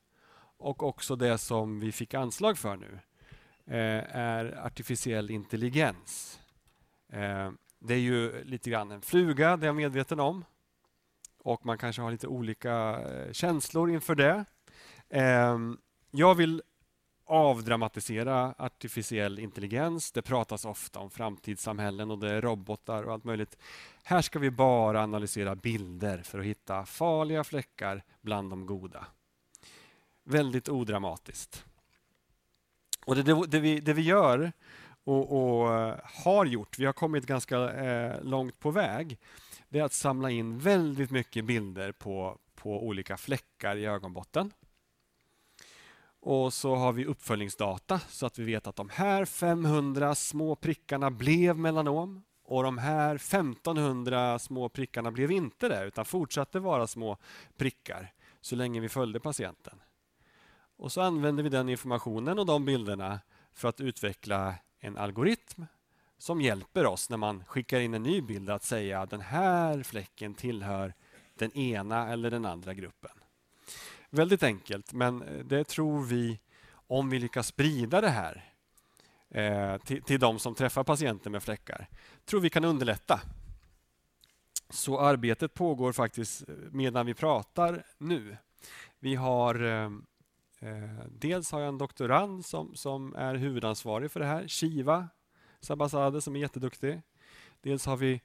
och 0.58 0.84
också 0.84 1.16
det 1.16 1.38
som 1.38 1.80
vi 1.80 1.92
fick 1.92 2.14
anslag 2.14 2.58
för 2.58 2.76
nu 2.76 3.00
eh, 3.66 4.16
är 4.18 4.66
artificiell 4.66 5.30
intelligens. 5.32 6.40
Eh, 7.14 7.52
det 7.80 7.94
är 7.94 8.00
ju 8.00 8.44
lite 8.44 8.70
grann 8.70 8.92
en 8.92 9.02
fluga, 9.02 9.58
det 9.58 9.66
är 9.66 9.68
jag 9.68 9.76
medveten 9.76 10.20
om. 10.20 10.46
Och 11.40 11.66
man 11.66 11.78
kanske 11.78 12.02
har 12.02 12.12
lite 12.12 12.28
olika 12.28 13.02
eh, 13.02 13.32
känslor 13.32 13.92
inför 13.92 14.16
det. 14.16 14.46
Eh, 15.10 15.58
jag 16.12 16.36
vill 16.36 16.62
avdramatisera 17.26 18.56
artificiell 18.58 19.40
intelligens. 19.40 20.12
Det 20.12 20.22
pratas 20.22 20.66
ofta 20.66 21.00
om 21.00 21.10
framtidssamhällen 21.10 22.12
och 22.12 22.20
det 22.20 22.32
är 22.32 22.42
robotar 22.42 23.04
och 23.04 23.14
allt 23.14 23.24
möjligt. 23.24 23.58
Här 24.04 24.22
ska 24.22 24.40
vi 24.40 24.52
bara 24.52 25.04
analysera 25.04 25.56
bilder 25.56 26.18
för 26.18 26.40
att 26.40 26.46
hitta 26.46 26.86
farliga 26.86 27.44
fläckar 27.44 28.04
bland 28.22 28.50
de 28.50 28.66
goda. 28.66 29.06
Väldigt 30.28 30.70
odramatiskt. 30.70 31.66
Och 33.06 33.16
det, 33.16 33.24
det, 33.24 33.48
det, 33.48 33.60
vi, 33.60 33.80
det 33.80 33.94
vi 33.94 34.02
gör 34.02 34.52
och, 35.04 35.32
och, 35.32 35.74
eh, 35.74 36.00
har 36.04 36.46
gjort, 36.46 36.80
vi 36.80 36.86
har 36.86 36.94
kommit 36.94 37.26
ganska 37.26 37.72
eh, 37.72 38.24
långt 38.24 38.60
på 38.60 38.72
väg, 38.72 39.18
det 39.70 39.80
är 39.80 39.84
att 39.84 39.94
samla 39.94 40.30
in 40.30 40.60
väldigt 40.60 41.12
mycket 41.12 41.46
bilder 41.46 41.92
på, 41.92 42.38
på 42.56 42.88
olika 42.88 43.18
fläckar 43.18 43.76
i 43.76 43.86
ögonbotten. 43.86 44.52
Och 46.20 46.54
så 46.54 46.76
har 46.76 46.94
vi 46.94 47.06
uppföljningsdata 47.06 48.00
så 48.00 48.26
att 48.26 48.40
vi 48.40 48.44
vet 48.44 48.68
att 48.68 48.76
de 48.76 48.90
här 48.90 49.26
500 49.26 50.16
små 50.16 50.56
prickarna 50.56 51.12
blev 51.12 51.58
melanom 51.58 52.24
och 52.44 52.64
de 52.64 52.78
här 52.78 53.16
1500 53.16 54.40
små 54.40 54.70
prickarna 54.70 55.12
blev 55.12 55.32
inte 55.32 55.70
det 55.70 55.86
utan 55.86 56.06
fortsatte 56.06 56.60
vara 56.60 56.88
små 56.88 57.18
prickar 57.58 58.14
så 58.42 58.56
länge 58.56 58.80
vi 58.80 58.90
följde 58.90 59.20
patienten. 59.20 59.82
Och 60.78 60.92
så 60.92 61.02
använder 61.02 61.44
vi 61.44 61.50
den 61.50 61.70
informationen 61.70 62.40
och 62.40 62.46
de 62.46 62.66
bilderna 62.66 63.20
för 63.54 63.70
att 63.70 63.82
utveckla 63.82 64.56
en 64.80 64.98
algoritm 64.98 65.66
som 66.18 66.42
hjälper 66.42 66.86
oss 66.86 67.10
när 67.10 67.18
man 67.18 67.46
skickar 67.46 67.80
in 67.80 67.94
en 67.94 68.04
ny 68.04 68.22
bild 68.22 68.50
att 68.50 68.64
säga 68.64 69.02
att 69.02 69.10
den 69.10 69.22
här 69.22 69.84
fläcken 69.84 70.34
tillhör 70.34 70.94
den 71.34 71.58
ena 71.58 72.10
eller 72.10 72.32
den 72.32 72.46
andra 72.46 72.74
gruppen. 72.74 73.12
Väldigt 74.10 74.44
enkelt, 74.44 74.94
men 74.94 75.22
eh, 75.22 75.46
det 75.46 75.64
tror 75.64 76.04
vi, 76.04 76.40
om 76.88 77.10
vi 77.10 77.20
lyckas 77.20 77.48
sprida 77.48 78.02
det 78.02 78.10
här 78.10 78.54
eh, 79.30 79.78
till, 79.78 80.02
till 80.02 80.20
de 80.20 80.40
som 80.40 80.56
träffar 80.56 80.84
patienter 80.84 81.30
med 81.30 81.44
fläckar, 81.44 81.88
tror 82.26 82.42
vi 82.42 82.50
kan 82.50 82.66
underlätta. 82.66 83.22
Så 84.70 85.00
arbetet 85.00 85.54
pågår 85.54 85.92
faktiskt 85.92 86.50
eh, 86.50 86.56
medan 86.72 87.06
vi 87.06 87.14
pratar 87.14 87.84
nu. 87.98 88.38
Vi 89.00 89.16
har 89.16 89.64
eh, 89.64 89.72
eh 89.72 89.90
Eh, 90.60 91.06
dels 91.10 91.52
har 91.52 91.60
jag 91.60 91.68
en 91.68 91.78
doktorand 91.78 92.46
som, 92.46 92.76
som 92.76 93.16
är 93.16 93.36
huvudansvarig 93.36 94.12
för 94.12 94.20
det 94.20 94.26
här, 94.26 94.48
Shiva 94.48 95.10
Sabazade 95.60 96.22
som 96.22 96.36
är 96.36 96.40
jätteduktig. 96.40 97.02
Dels 97.62 97.86
har 97.86 97.98
vi 97.98 98.22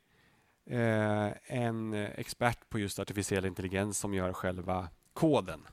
eh, 0.67 1.31
en 1.45 1.95
expert 1.95 2.69
på 2.69 2.79
just 2.79 2.99
artificiell 2.99 3.45
intelligens 3.45 3.99
som 3.99 4.15
gör 4.15 4.33
själva 4.33 4.89
koden. 5.13 5.67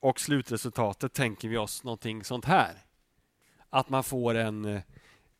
Och 0.00 0.20
slutresultatet 0.20 1.12
tänker 1.12 1.48
vi 1.48 1.56
oss 1.56 1.84
någonting 1.84 2.24
sånt 2.24 2.44
här. 2.44 2.84
Att 3.70 3.88
man 3.88 4.04
får 4.04 4.34
en 4.34 4.64
eh, 4.64 4.82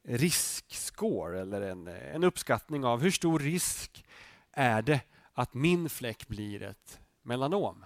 riskscore 0.02 1.40
eller 1.40 1.60
en, 1.60 1.86
en 1.86 2.24
uppskattning 2.24 2.84
av 2.84 3.02
hur 3.02 3.10
stor 3.10 3.38
risk 3.38 4.04
är 4.52 4.82
det 4.82 5.00
att 5.32 5.54
min 5.54 5.88
fläck 5.88 6.28
blir 6.28 6.62
ett 6.62 7.00
melanom. 7.22 7.84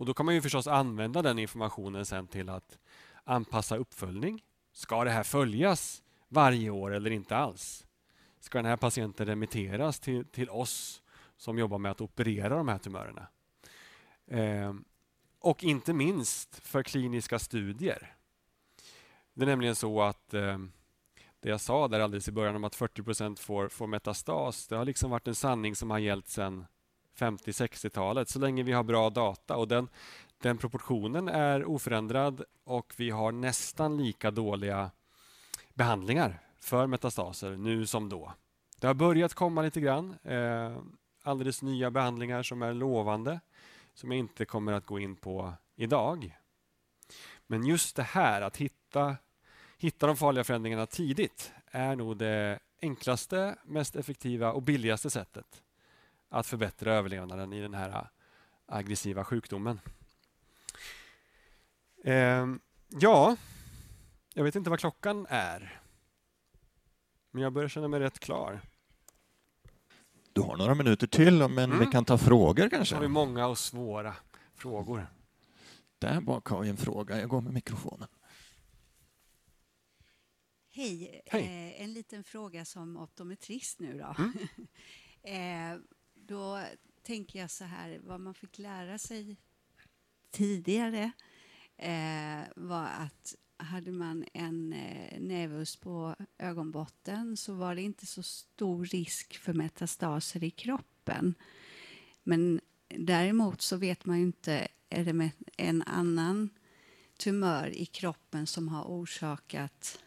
Och 0.00 0.06
Då 0.06 0.14
kan 0.14 0.26
man 0.26 0.34
ju 0.34 0.42
förstås 0.42 0.66
använda 0.66 1.22
den 1.22 1.38
informationen 1.38 2.06
sen 2.06 2.26
till 2.26 2.48
att 2.48 2.78
anpassa 3.24 3.76
uppföljning. 3.76 4.42
Ska 4.72 5.04
det 5.04 5.10
här 5.10 5.22
följas 5.22 6.02
varje 6.28 6.70
år 6.70 6.94
eller 6.94 7.10
inte 7.10 7.36
alls? 7.36 7.86
Ska 8.38 8.58
den 8.58 8.66
här 8.66 8.76
patienten 8.76 9.26
remitteras 9.26 10.00
till, 10.00 10.26
till 10.26 10.50
oss 10.50 11.02
som 11.36 11.58
jobbar 11.58 11.78
med 11.78 11.92
att 11.92 12.00
operera 12.00 12.56
de 12.56 12.68
här 12.68 12.78
tumörerna? 12.78 13.28
Eh, 14.26 14.74
och 15.38 15.64
inte 15.64 15.92
minst 15.92 16.66
för 16.66 16.82
kliniska 16.82 17.38
studier. 17.38 18.14
Det 19.34 19.44
är 19.44 19.46
nämligen 19.46 19.74
så 19.74 20.02
att 20.02 20.34
eh, 20.34 20.58
det 21.40 21.48
jag 21.48 21.60
sa 21.60 21.88
där 21.88 22.00
alldeles 22.00 22.28
i 22.28 22.32
början 22.32 22.56
om 22.56 22.64
att 22.64 22.74
40 22.74 23.02
procent 23.02 23.40
får, 23.40 23.68
får 23.68 23.86
metastas, 23.86 24.66
det 24.66 24.76
har 24.76 24.84
liksom 24.84 25.10
varit 25.10 25.28
en 25.28 25.34
sanning 25.34 25.76
som 25.76 25.90
har 25.90 25.98
gällt 25.98 26.28
sedan 26.28 26.66
50-60-talet, 27.20 28.28
så 28.28 28.38
länge 28.38 28.62
vi 28.62 28.72
har 28.72 28.82
bra 28.82 29.10
data. 29.10 29.56
Och 29.56 29.68
den, 29.68 29.88
den 30.42 30.58
proportionen 30.58 31.28
är 31.28 31.64
oförändrad 31.64 32.42
och 32.64 32.94
vi 32.96 33.10
har 33.10 33.32
nästan 33.32 33.96
lika 33.96 34.30
dåliga 34.30 34.90
behandlingar 35.74 36.40
för 36.60 36.86
metastaser 36.86 37.56
nu 37.56 37.86
som 37.86 38.08
då. 38.08 38.32
Det 38.80 38.86
har 38.86 38.94
börjat 38.94 39.34
komma 39.34 39.62
lite 39.62 39.80
grann. 39.80 40.16
Eh, 40.22 40.78
alldeles 41.22 41.62
nya 41.62 41.90
behandlingar 41.90 42.42
som 42.42 42.62
är 42.62 42.72
lovande 42.72 43.40
som 43.94 44.10
jag 44.10 44.18
inte 44.18 44.44
kommer 44.44 44.72
att 44.72 44.86
gå 44.86 44.98
in 44.98 45.16
på 45.16 45.52
idag. 45.76 46.36
Men 47.46 47.66
just 47.66 47.96
det 47.96 48.02
här 48.02 48.42
att 48.42 48.56
hitta, 48.56 49.16
hitta 49.78 50.06
de 50.06 50.16
farliga 50.16 50.44
förändringarna 50.44 50.86
tidigt 50.86 51.52
är 51.66 51.96
nog 51.96 52.16
det 52.16 52.58
enklaste, 52.82 53.56
mest 53.64 53.96
effektiva 53.96 54.52
och 54.52 54.62
billigaste 54.62 55.10
sättet 55.10 55.62
att 56.30 56.46
förbättra 56.46 56.94
överlevnaden 56.94 57.52
i 57.52 57.60
den 57.60 57.74
här 57.74 58.08
aggressiva 58.66 59.24
sjukdomen. 59.24 59.80
Eh, 62.04 62.46
ja, 62.88 63.36
jag 64.34 64.44
vet 64.44 64.56
inte 64.56 64.70
vad 64.70 64.80
klockan 64.80 65.26
är. 65.28 65.80
Men 67.30 67.42
jag 67.42 67.52
börjar 67.52 67.68
känna 67.68 67.88
mig 67.88 68.00
rätt 68.00 68.18
klar. 68.18 68.60
Du 70.32 70.40
har 70.40 70.56
några 70.56 70.74
minuter 70.74 71.06
till, 71.06 71.38
men 71.38 71.58
mm. 71.58 71.78
vi 71.78 71.86
kan 71.86 72.04
ta 72.04 72.18
frågor 72.18 72.68
kanske? 72.68 72.94
har 72.94 73.02
vi 73.02 73.08
många 73.08 73.46
och 73.46 73.58
svåra 73.58 74.16
frågor. 74.54 75.06
Där 75.98 76.20
bak 76.20 76.46
har 76.46 76.60
vi 76.60 76.68
en 76.68 76.76
fråga. 76.76 77.20
Jag 77.20 77.28
går 77.28 77.40
med 77.40 77.52
mikrofonen. 77.52 78.08
Hej. 80.72 81.22
Hej. 81.26 81.42
Eh, 81.42 81.82
en 81.82 81.92
liten 81.92 82.24
fråga 82.24 82.64
som 82.64 82.96
optometrist 82.96 83.80
nu 83.80 83.98
då. 83.98 84.14
Mm. 84.18 84.34
eh, 85.74 85.80
då 86.30 86.62
tänker 87.02 87.38
jag 87.38 87.50
så 87.50 87.64
här, 87.64 88.00
vad 88.02 88.20
man 88.20 88.34
fick 88.34 88.58
lära 88.58 88.98
sig 88.98 89.36
tidigare 90.30 91.12
eh, 91.76 92.40
var 92.56 92.86
att 92.86 93.34
hade 93.56 93.92
man 93.92 94.24
en 94.32 94.72
eh, 94.72 95.20
nevus 95.20 95.76
på 95.76 96.14
ögonbotten 96.38 97.36
så 97.36 97.54
var 97.54 97.74
det 97.74 97.82
inte 97.82 98.06
så 98.06 98.22
stor 98.22 98.84
risk 98.84 99.38
för 99.38 99.52
metastaser 99.52 100.44
i 100.44 100.50
kroppen. 100.50 101.34
Men 102.22 102.60
däremot 102.88 103.60
så 103.60 103.76
vet 103.76 104.04
man 104.04 104.16
ju 104.16 104.22
inte, 104.22 104.68
är 104.88 105.04
det 105.04 105.30
en 105.56 105.82
annan 105.82 106.48
tumör 107.18 107.68
i 107.68 107.86
kroppen 107.86 108.46
som 108.46 108.68
har 108.68 108.84
orsakat 108.84 109.98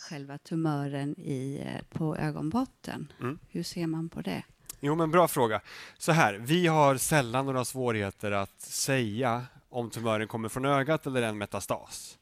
själva 0.00 0.38
tumören 0.38 1.18
i, 1.18 1.62
eh, 1.66 1.82
på 1.98 2.16
ögonbotten? 2.16 3.12
Mm. 3.20 3.38
Hur 3.48 3.62
ser 3.62 3.86
man 3.86 4.08
på 4.08 4.22
det? 4.22 4.44
Jo, 4.86 4.94
men 4.94 5.10
bra 5.10 5.28
fråga. 5.28 5.60
Så 5.98 6.12
här, 6.12 6.34
vi 6.34 6.66
har 6.66 6.96
sällan 6.96 7.46
några 7.46 7.64
svårigheter 7.64 8.32
att 8.32 8.60
säga 8.60 9.46
om 9.68 9.90
tumören 9.90 10.28
kommer 10.28 10.48
från 10.48 10.64
ögat 10.64 11.06
eller 11.06 11.22
en 11.22 11.38
metastas. 11.38 12.18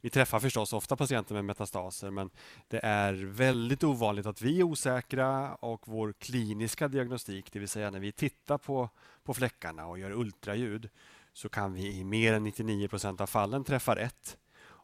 Vi 0.00 0.10
träffar 0.10 0.40
förstås 0.40 0.72
ofta 0.72 0.96
patienter 0.96 1.34
med 1.34 1.44
metastaser 1.44 2.10
men 2.10 2.30
det 2.68 2.80
är 2.82 3.12
väldigt 3.12 3.84
ovanligt 3.84 4.26
att 4.26 4.42
vi 4.42 4.60
är 4.60 4.62
osäkra 4.62 5.54
och 5.54 5.88
vår 5.88 6.12
kliniska 6.18 6.88
diagnostik, 6.88 7.52
det 7.52 7.58
vill 7.58 7.68
säga 7.68 7.90
när 7.90 8.00
vi 8.00 8.12
tittar 8.12 8.58
på, 8.58 8.88
på 9.24 9.34
fläckarna 9.34 9.86
och 9.86 9.98
gör 9.98 10.10
ultraljud 10.10 10.88
så 11.32 11.48
kan 11.48 11.74
vi 11.74 11.98
i 11.98 12.04
mer 12.04 12.32
än 12.32 12.44
99 12.44 12.88
procent 12.88 13.20
av 13.20 13.26
fallen 13.26 13.64
träffa 13.64 13.96
rätt. 13.96 14.36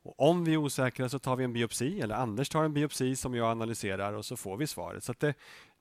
Och 0.08 0.20
om 0.20 0.44
vi 0.44 0.52
är 0.52 0.56
osäkra 0.56 1.08
så 1.08 1.18
tar 1.18 1.36
vi 1.36 1.44
en 1.44 1.52
biopsi, 1.52 2.00
eller 2.00 2.14
Anders 2.14 2.48
tar 2.48 2.64
en 2.64 2.72
biopsi 2.72 3.16
som 3.16 3.34
jag 3.34 3.50
analyserar 3.50 4.12
och 4.12 4.24
så 4.24 4.36
får 4.36 4.56
vi 4.56 4.66
svaret. 4.66 5.04
Så 5.04 5.14
det, 5.18 5.34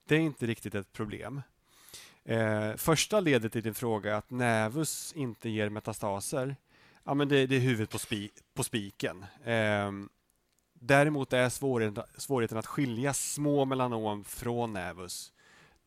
det 0.08 0.16
är 0.16 0.20
inte 0.20 0.46
riktigt 0.46 0.74
ett 0.74 0.92
problem. 0.92 1.42
Eh, 2.24 2.76
första 2.76 3.20
ledet 3.20 3.56
i 3.56 3.60
din 3.60 3.74
fråga, 3.74 4.16
att 4.16 4.30
nävus 4.30 5.12
inte 5.16 5.48
ger 5.48 5.68
metastaser, 5.68 6.56
ja, 7.04 7.14
men 7.14 7.28
det, 7.28 7.46
det 7.46 7.56
är 7.56 7.60
huvudet 7.60 7.90
på, 7.90 7.98
spi, 7.98 8.30
på 8.54 8.64
spiken. 8.64 9.24
Eh, 9.44 9.92
däremot 10.72 11.32
är 11.32 11.48
svårigheten, 11.48 12.04
svårigheten 12.16 12.58
att 12.58 12.66
skilja 12.66 13.14
små 13.14 13.64
melanom 13.64 14.24
från 14.24 14.72
nävus. 14.72 15.32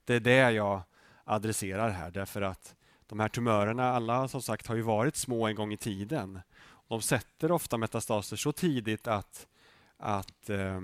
Det 0.06 0.16
är 0.16 0.20
det 0.20 0.52
jag 0.52 0.82
adresserar 1.24 1.90
här, 1.90 2.12
därför 2.12 2.42
att 2.42 2.76
de 3.08 3.20
här 3.20 3.30
tumörerna, 3.30 3.90
alla 3.90 4.28
som 4.28 4.42
sagt 4.42 4.68
har 4.68 4.76
ju 4.76 4.82
varit 4.82 5.16
små 5.16 5.48
en 5.48 5.56
gång 5.56 5.74
i 5.74 5.78
tiden. 5.78 6.40
De 6.88 7.02
sätter 7.02 7.52
ofta 7.52 7.78
metastaser 7.78 8.38
så 8.38 8.52
tidigt 8.52 9.08
att, 9.08 9.48
att 9.98 10.50
eh, 10.50 10.82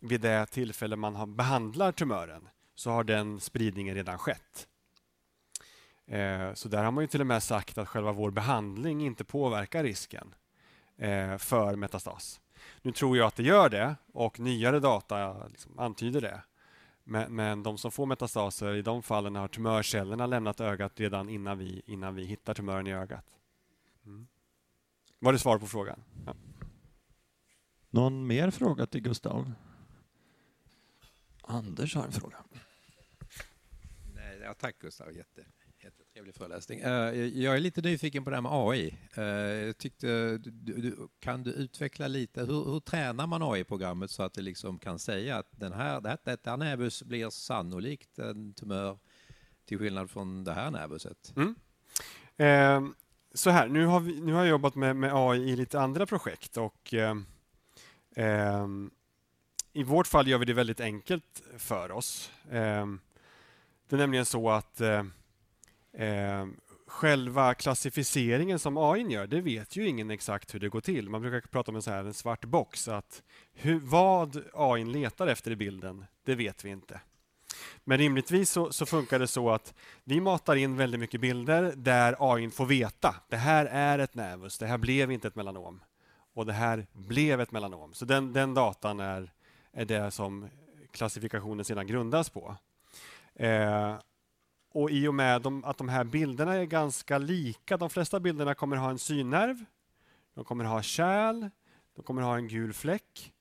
vid 0.00 0.20
det 0.20 0.46
tillfälle 0.46 0.96
man 0.96 1.36
behandlar 1.36 1.92
tumören 1.92 2.48
så 2.80 2.90
har 2.90 3.04
den 3.04 3.40
spridningen 3.40 3.94
redan 3.94 4.18
skett. 4.18 4.68
Eh, 6.06 6.54
så 6.54 6.68
där 6.68 6.84
har 6.84 6.90
man 6.90 7.04
ju 7.04 7.08
till 7.08 7.20
och 7.20 7.26
med 7.26 7.42
sagt 7.42 7.78
att 7.78 7.88
själva 7.88 8.12
vår 8.12 8.30
behandling 8.30 9.06
inte 9.06 9.24
påverkar 9.24 9.82
risken 9.82 10.34
eh, 10.96 11.36
för 11.36 11.76
metastas. 11.76 12.40
Nu 12.82 12.92
tror 12.92 13.16
jag 13.16 13.26
att 13.26 13.36
det 13.36 13.42
gör 13.42 13.68
det 13.68 13.96
och 14.12 14.40
nyare 14.40 14.80
data 14.80 15.46
liksom 15.48 15.78
antyder 15.78 16.20
det. 16.20 16.42
Men, 17.04 17.34
men, 17.34 17.62
de 17.62 17.78
som 17.78 17.90
får 17.90 18.06
metastaser, 18.06 18.74
i 18.74 18.82
de 18.82 19.02
fallen 19.02 19.36
har 19.36 19.48
tumörcellerna 19.48 20.26
lämnat 20.26 20.60
ögat 20.60 21.00
redan 21.00 21.28
innan 21.28 21.58
vi, 21.58 21.82
innan 21.86 22.14
vi 22.14 22.24
hittar 22.24 22.54
tumören 22.54 22.86
i 22.86 22.92
ögat. 22.92 23.24
Mm. 24.06 24.26
Var 25.18 25.32
det 25.32 25.38
svar 25.38 25.58
på 25.58 25.66
frågan? 25.66 26.02
Ja. 26.26 26.34
Någon 27.90 28.26
mer 28.26 28.50
fråga 28.50 28.86
till 28.86 29.00
Gustav? 29.00 29.52
Anders 31.42 31.94
har 31.94 32.04
en 32.04 32.12
fråga. 32.12 32.36
Ja, 34.42 34.54
tack 34.54 34.78
Gustav, 34.78 35.12
Jätte, 35.12 35.44
jättetrevlig 35.84 36.34
föreläsning. 36.34 36.80
Eh, 36.80 37.14
jag 37.24 37.56
är 37.56 37.60
lite 37.60 37.80
nyfiken 37.80 38.24
på 38.24 38.30
det 38.30 38.36
här 38.36 38.42
med 38.42 38.52
AI. 38.52 38.94
Eh, 39.14 39.24
jag 39.24 39.78
tyckte, 39.78 40.38
du, 40.38 40.50
du, 40.50 41.08
kan 41.20 41.42
du 41.42 41.50
utveckla 41.50 42.08
lite, 42.08 42.40
hur, 42.40 42.64
hur 42.64 42.80
tränar 42.80 43.26
man 43.26 43.42
AI-programmet 43.42 44.10
så 44.10 44.22
att 44.22 44.34
det 44.34 44.42
liksom 44.42 44.78
kan 44.78 44.98
säga 44.98 45.38
att 45.38 45.48
den 45.50 45.72
här, 45.72 46.00
det, 46.00 46.16
detta 46.24 46.56
nervus 46.56 47.02
blir 47.02 47.30
sannolikt 47.30 48.18
en 48.18 48.54
tumör 48.54 48.98
till 49.64 49.78
skillnad 49.78 50.10
från 50.10 50.44
det 50.44 50.52
här 50.52 50.70
nervuset? 50.70 51.34
Mm. 51.36 51.54
Eh, 52.36 52.92
så 53.34 53.50
här, 53.50 53.68
nu 53.68 53.86
har, 53.86 54.00
vi, 54.00 54.20
nu 54.20 54.32
har 54.32 54.40
jag 54.40 54.50
jobbat 54.50 54.74
med, 54.74 54.96
med 54.96 55.10
AI 55.14 55.50
i 55.50 55.56
lite 55.56 55.80
andra 55.80 56.06
projekt 56.06 56.56
och 56.56 56.94
ehm, 56.94 57.26
ehm, 58.16 58.90
i 59.72 59.82
vårt 59.82 60.06
fall 60.06 60.28
gör 60.28 60.38
vi 60.38 60.44
det 60.44 60.52
väldigt 60.52 60.80
enkelt 60.80 61.42
för 61.58 61.90
oss. 61.90 62.30
Ehm, 62.50 63.00
det 63.90 63.96
är 63.96 63.98
nämligen 63.98 64.24
så 64.24 64.50
att 64.50 64.80
eh, 64.80 65.04
eh, 65.92 66.46
själva 66.86 67.54
klassificeringen 67.54 68.58
som 68.58 68.76
AI 68.76 69.02
gör, 69.02 69.26
det 69.26 69.40
vet 69.40 69.76
ju 69.76 69.88
ingen 69.88 70.10
exakt 70.10 70.54
hur 70.54 70.60
det 70.60 70.68
går 70.68 70.80
till. 70.80 71.08
Man 71.08 71.22
brukar 71.22 71.48
prata 71.48 71.70
om 71.70 71.76
en, 71.76 71.82
så 71.82 71.90
här, 71.90 72.04
en 72.04 72.14
svart 72.14 72.44
box. 72.44 72.88
att 72.88 73.22
hur, 73.52 73.80
Vad 73.80 74.42
AI 74.54 74.84
letar 74.84 75.26
efter 75.26 75.50
i 75.50 75.56
bilden, 75.56 76.04
det 76.24 76.34
vet 76.34 76.64
vi 76.64 76.70
inte. 76.70 77.00
Men 77.84 77.98
rimligtvis 77.98 78.50
så, 78.50 78.72
så, 78.72 78.86
funkar 78.86 79.18
det 79.18 79.26
så 79.26 79.50
att 79.50 79.74
vi 80.04 80.20
matar 80.20 80.56
in 80.56 80.76
väldigt 80.76 81.00
mycket 81.00 81.20
bilder 81.20 81.72
där 81.76 82.16
AI 82.18 82.50
får 82.50 82.66
veta 82.66 83.14
det 83.28 83.36
här 83.36 83.66
är 83.66 83.98
ett 83.98 84.14
nervus, 84.14 84.58
det 84.58 84.66
här 84.66 84.78
blev 84.78 85.12
inte 85.12 85.28
ett 85.28 85.36
melanom 85.36 85.80
och 86.34 86.46
det 86.46 86.52
här 86.52 86.86
blev 86.92 87.40
ett 87.40 87.52
melanom. 87.52 87.94
Så 87.94 88.04
den, 88.04 88.32
den 88.32 88.54
datan 88.54 89.00
är, 89.00 89.32
är 89.72 89.84
det 89.84 90.10
som 90.10 90.48
klassifikationen 90.90 91.64
sedan 91.64 91.86
grundas 91.86 92.30
på. 92.30 92.56
Eh, 93.34 93.94
och 94.72 94.90
I 94.90 95.08
och 95.08 95.14
med 95.14 95.42
de, 95.42 95.64
att 95.64 95.78
de 95.78 95.88
här 95.88 96.04
bilderna 96.04 96.54
är 96.54 96.64
ganska 96.64 97.18
lika, 97.18 97.76
de 97.76 97.90
flesta 97.90 98.20
bilderna 98.20 98.54
kommer 98.54 98.76
ha 98.76 98.90
en 98.90 98.98
synnerv, 98.98 99.64
de 100.34 100.44
kommer 100.44 100.64
ha 100.64 100.82
kärl, 100.82 101.50
de 101.96 102.02
kommer 102.02 102.22
ha 102.22 102.36
en 102.36 102.48
gul 102.48 102.72
fläck. 102.72 103.32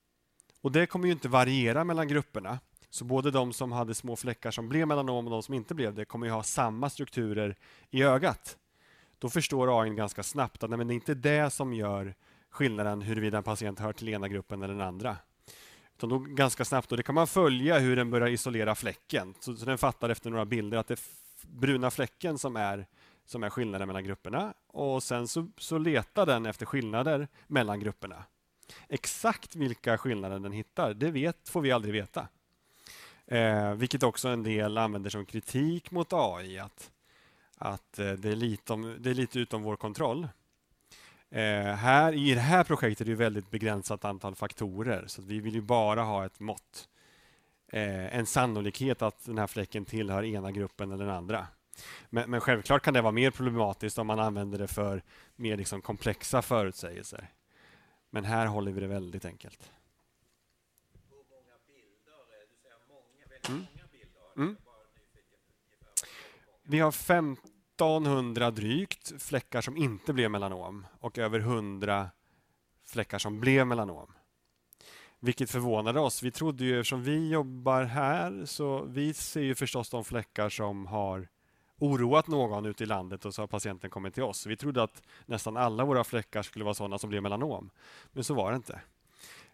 Och 0.61 0.71
Det 0.71 0.85
kommer 0.85 1.05
ju 1.05 1.11
inte 1.11 1.29
variera 1.29 1.83
mellan 1.83 2.07
grupperna. 2.07 2.59
Så 2.89 3.05
både 3.05 3.31
de 3.31 3.53
som 3.53 3.71
hade 3.71 3.95
små 3.95 4.15
fläckar 4.15 4.51
som 4.51 4.69
blev 4.69 4.87
melanom 4.87 5.25
och 5.25 5.31
de 5.31 5.43
som 5.43 5.53
inte 5.53 5.75
blev 5.75 5.93
det 5.93 6.05
kommer 6.05 6.27
ju 6.27 6.31
ha 6.33 6.43
samma 6.43 6.89
strukturer 6.89 7.55
i 7.89 8.03
ögat. 8.03 8.57
Då 9.19 9.29
förstår 9.29 9.81
AI 9.81 9.89
ganska 9.89 10.23
snabbt 10.23 10.63
att 10.63 10.69
nej, 10.69 10.85
det 10.85 10.93
är 10.93 10.95
inte 10.95 11.13
det 11.13 11.49
som 11.49 11.73
gör 11.73 12.15
skillnaden 12.49 13.01
huruvida 13.01 13.37
en 13.37 13.43
patient 13.43 13.79
hör 13.79 13.93
till 13.93 14.09
ena 14.09 14.27
gruppen 14.27 14.63
eller 14.63 14.73
den 14.73 14.87
andra. 14.87 15.17
Utan 15.99 16.09
då 16.09 16.19
ganska 16.19 16.65
snabbt, 16.65 16.91
och 16.91 16.97
det 16.97 17.03
kan 17.03 17.15
man 17.15 17.27
följa 17.27 17.79
hur 17.79 17.95
den 17.95 18.09
börjar 18.09 18.27
isolera 18.27 18.75
fläcken. 18.75 19.33
Så, 19.39 19.55
så 19.55 19.65
den 19.65 19.77
fattar 19.77 20.09
efter 20.09 20.29
några 20.29 20.45
bilder 20.45 20.77
att 20.77 20.87
det 20.87 20.93
är 20.93 20.99
bruna 21.41 21.91
fläcken 21.91 22.37
som 22.37 22.55
är, 22.55 22.85
som 23.25 23.43
är 23.43 23.49
skillnaden 23.49 23.87
mellan 23.87 24.03
grupperna. 24.03 24.53
Och 24.67 25.03
sen 25.03 25.27
så, 25.27 25.47
så 25.57 25.77
letar 25.77 26.25
den 26.25 26.45
efter 26.45 26.65
skillnader 26.65 27.27
mellan 27.47 27.79
grupperna. 27.79 28.23
Exakt 28.89 29.55
vilka 29.55 29.97
skillnader 29.97 30.39
den 30.39 30.51
hittar, 30.51 30.93
det 30.93 31.11
vet, 31.11 31.49
får 31.49 31.61
vi 31.61 31.71
aldrig 31.71 31.93
veta. 31.93 32.27
Eh, 33.25 33.73
vilket 33.73 34.03
också 34.03 34.27
en 34.27 34.43
del 34.43 34.77
använder 34.77 35.09
som 35.09 35.25
kritik 35.25 35.91
mot 35.91 36.13
AI. 36.13 36.59
Att, 36.59 36.91
att 37.57 37.99
eh, 37.99 38.11
det, 38.11 38.29
är 38.29 38.35
lite 38.35 38.73
om, 38.73 38.95
det 38.99 39.09
är 39.09 39.13
lite 39.13 39.39
utom 39.39 39.63
vår 39.63 39.75
kontroll. 39.75 40.27
Eh, 41.31 41.75
här, 41.75 42.13
I 42.13 42.33
det 42.33 42.39
här 42.39 42.63
projektet 42.63 43.07
är 43.07 43.11
det 43.11 43.15
väldigt 43.15 43.51
begränsat 43.51 44.05
antal 44.05 44.35
faktorer 44.35 45.03
så 45.07 45.21
vi 45.21 45.39
vill 45.39 45.53
ju 45.53 45.61
bara 45.61 46.01
ha 46.01 46.25
ett 46.25 46.39
mått. 46.39 46.89
Eh, 47.67 48.15
en 48.15 48.25
sannolikhet 48.25 49.01
att 49.01 49.25
den 49.25 49.37
här 49.37 49.47
fläcken 49.47 49.85
tillhör 49.85 50.23
ena 50.23 50.51
gruppen 50.51 50.91
eller 50.91 51.05
den 51.05 51.15
andra. 51.15 51.47
Men, 52.09 52.29
men, 52.29 52.41
självklart 52.41 52.83
kan 52.83 52.93
det 52.93 53.01
vara 53.01 53.11
mer 53.11 53.31
problematiskt 53.31 53.97
om 53.97 54.07
man 54.07 54.19
använder 54.19 54.57
det 54.57 54.67
för 54.67 55.03
mer 55.35 55.57
liksom 55.57 55.81
komplexa 55.81 56.41
förutsägelser. 56.41 57.29
Men 58.09 58.25
här 58.25 58.45
håller 58.45 58.71
vi 58.71 58.81
det 58.81 58.87
väldigt 58.87 59.25
enkelt. 59.25 59.71
Mm. 63.49 63.65
Mm. 64.37 64.57
Vi 66.63 66.79
har 66.79 66.91
15 66.91 67.48
1300 67.79 68.51
drygt 68.51 69.21
fläckar 69.21 69.61
som 69.61 69.77
inte 69.77 70.13
blev 70.13 70.31
melanom 70.31 70.85
och 70.99 71.17
över 71.17 71.39
100 71.39 72.09
fläckar 72.85 73.19
som 73.19 73.39
blev 73.39 73.67
melanom. 73.67 74.13
Vilket 75.19 75.51
förvånade 75.51 75.99
oss. 75.99 76.23
Vi 76.23 76.31
trodde 76.31 76.65
ju, 76.65 76.79
eftersom 76.79 77.03
vi 77.03 77.29
jobbar 77.29 77.83
här, 77.83 78.45
så 78.45 78.83
vi 78.83 79.13
ser 79.13 79.41
ju 79.41 79.55
förstås 79.55 79.89
de 79.89 80.03
fläckar 80.03 80.49
som 80.49 80.85
har 80.85 81.27
oroat 81.79 82.27
någon 82.27 82.65
ute 82.65 82.83
i 82.83 82.87
landet 82.87 83.25
och 83.25 83.33
så 83.33 83.41
har 83.41 83.47
patienten 83.47 83.89
kommit 83.89 84.13
till 84.13 84.23
oss. 84.23 84.45
Vi 84.45 84.57
trodde 84.57 84.83
att 84.83 85.03
nästan 85.25 85.57
alla 85.57 85.85
våra 85.85 86.03
fläckar 86.03 86.41
skulle 86.41 86.65
vara 86.65 86.75
sådana 86.75 86.97
som 86.97 87.09
blev 87.09 87.23
melanom. 87.23 87.69
Men 88.11 88.23
så 88.23 88.33
var 88.33 88.51
det 88.51 88.55
inte. 88.55 88.81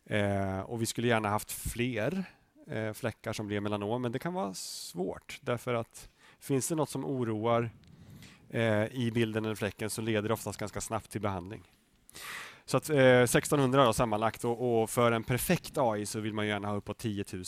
Eh, 0.05 0.59
och 0.59 0.82
Vi 0.82 0.86
skulle 0.86 1.07
gärna 1.07 1.30
haft 1.30 1.51
fler 1.51 2.23
eh, 2.67 2.93
fläckar 2.93 3.34
som 3.34 3.47
blev 3.47 3.63
melanom, 3.63 4.01
men 4.01 4.11
det 4.11 4.19
kan 4.19 4.34
vara 4.34 4.53
svårt 4.53 5.39
därför 5.41 5.73
att 5.73 6.09
finns 6.39 6.67
det 6.67 6.76
något 6.76 6.89
som 6.89 7.05
oroar 7.05 7.69
Eh, 8.50 8.86
i 8.86 9.12
bilden 9.14 9.46
eller 9.46 9.56
fläcken 9.56 9.89
så 9.89 10.02
leder 10.02 10.28
det 10.28 10.34
oftast 10.34 10.60
ganska 10.60 10.82
snabbt 10.82 11.12
till 11.12 11.22
behandling. 11.22 11.64
Så 12.66 12.78
att, 12.78 12.89
eh, 12.89 13.24
1600 13.24 13.86
då, 13.86 13.93
sammanlagt 13.93 14.43
och, 14.43 14.82
och, 14.82 14.89
för 14.89 15.12
en 15.12 15.24
perfekt 15.24 15.78
AI 15.78 16.06
så 16.06 16.20
vill 16.20 16.34
man 16.34 16.48
gärna 16.48 16.68
ha 16.68 16.76
uppåt 16.76 16.98
10 16.98 17.26
000. 17.34 17.43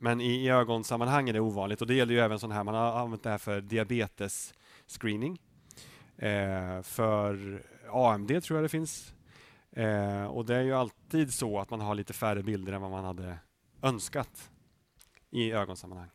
Men 0.00 0.20
i, 0.20 0.44
i 0.44 0.48
ögonsammanhang 0.48 1.28
är 1.28 1.32
det 1.32 1.40
ovanligt 1.40 1.80
och 1.80 1.86
det 1.86 1.94
gäller 1.94 2.14
ju 2.14 2.20
även 2.20 2.38
sån 2.38 2.52
här, 2.52 2.64
man 2.64 2.74
har 2.74 2.98
använt 2.98 3.22
det 3.22 3.30
här 3.30 3.38
för 3.38 3.60
diabetes 3.60 4.54
screening. 4.86 5.38
Eh, 6.16 6.82
för 6.82 7.62
AMD 7.90 8.42
tror 8.44 8.56
jag 8.56 8.64
det 8.64 8.68
finns. 8.68 9.14
Eh, 9.72 10.24
och 10.24 10.46
det 10.46 10.56
är 10.56 10.62
ju 10.62 10.74
alltid 10.74 11.34
så 11.34 11.58
att 11.58 11.70
man 11.70 11.80
har 11.80 11.94
lite 11.94 12.12
färre 12.12 12.42
bilder 12.42 12.72
än 12.72 12.82
vad 12.82 12.90
man 12.90 13.04
hade 13.04 13.38
önskat 13.82 14.50
i 15.30 15.52
ögonsammanhang. 15.52 16.10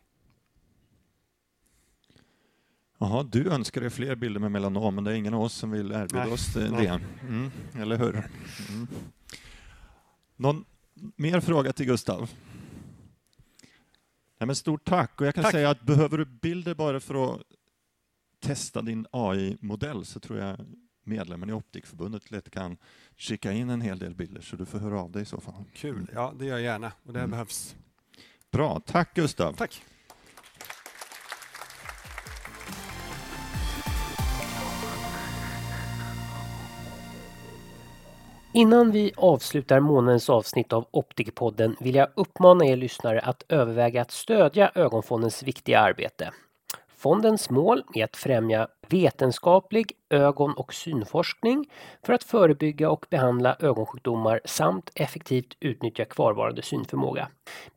Jaha, 3.04 3.24
du 3.24 3.50
önskar 3.50 3.82
dig 3.82 3.90
fler 3.90 4.16
bilder 4.16 4.40
med 4.40 4.52
melanom, 4.52 4.96
men 4.96 5.04
det 5.04 5.12
är 5.12 5.16
ingen 5.16 5.34
av 5.34 5.42
oss 5.42 5.54
som 5.54 5.72
vill 5.72 5.92
erbjuda 5.92 6.24
Nej. 6.24 6.34
oss 6.34 6.54
det. 6.54 7.02
Mm, 7.22 7.52
eller 7.76 7.98
hur? 7.98 8.30
Mm. 8.70 8.88
Någon 10.36 10.66
mer 11.16 11.40
fråga 11.40 11.74
till 11.74 11.86
Gustav? 11.86 12.30
Nej, 14.40 14.48
men 14.48 14.56
stort 14.56 14.86
tack. 14.86 15.22
Och 15.22 15.28
jag 15.28 15.36
kan 15.36 15.44
tack. 15.44 15.52
säga 15.52 15.70
att 15.70 15.82
behöver 15.82 16.18
du 16.18 16.26
bilder 16.26 16.76
bara 16.76 17.00
för 17.00 17.34
att 17.34 17.42
testa 18.40 18.82
din 18.82 19.06
AI-modell 19.12 20.06
så 20.06 20.20
tror 20.20 20.40
jag 20.40 20.58
medlemmen 21.04 21.50
i 21.50 21.54
Optikförbundet 21.54 22.32
lätt 22.32 22.50
kan 22.50 22.78
skicka 23.18 23.52
in 23.52 23.70
en 23.70 23.82
hel 23.82 24.00
del 24.00 24.16
bilder, 24.16 24.42
så 24.42 24.56
du 24.56 24.66
får 24.66 24.80
höra 24.80 25.02
av 25.02 25.12
dig 25.12 25.22
i 25.22 25.26
så 25.26 25.40
fall. 25.40 25.64
Kul. 25.74 26.12
Ja, 26.14 26.34
det 26.40 26.46
gör 26.46 26.54
jag 26.54 26.62
gärna 26.62 26.92
och 27.04 27.14
det 27.14 27.20
mm. 27.20 27.32
behövs. 27.32 27.76
Bra. 28.52 28.82
Tack 28.86 29.14
Gustav. 29.14 29.54
Tack. 29.54 29.84
Innan 38.56 38.92
vi 38.92 39.12
avslutar 39.18 39.80
månadens 39.80 40.30
avsnitt 40.30 40.74
av 40.74 40.86
Optikerpodden 40.92 41.76
vill 41.80 41.96
jag 41.96 42.08
uppmana 42.16 42.66
er 42.66 42.76
lyssnare 42.76 43.20
att 43.20 43.44
överväga 43.50 44.02
att 44.02 44.12
stödja 44.12 44.72
Ögonfondens 44.76 45.44
viktiga 45.44 45.80
arbete. 45.80 46.32
Fondens 46.98 47.50
mål 47.50 47.84
är 47.94 48.04
att 48.04 48.16
främja 48.16 48.68
vetenskaplig 48.90 49.92
ögon 50.10 50.54
och 50.54 50.74
synforskning 50.74 51.70
för 52.06 52.14
att 52.14 52.24
förebygga 52.24 52.90
och 52.90 53.06
behandla 53.10 53.56
ögonsjukdomar 53.60 54.42
samt 54.46 54.92
effektivt 54.96 55.58
utnyttja 55.60 56.06
kvarvarande 56.06 56.62
synförmåga. 56.62 57.28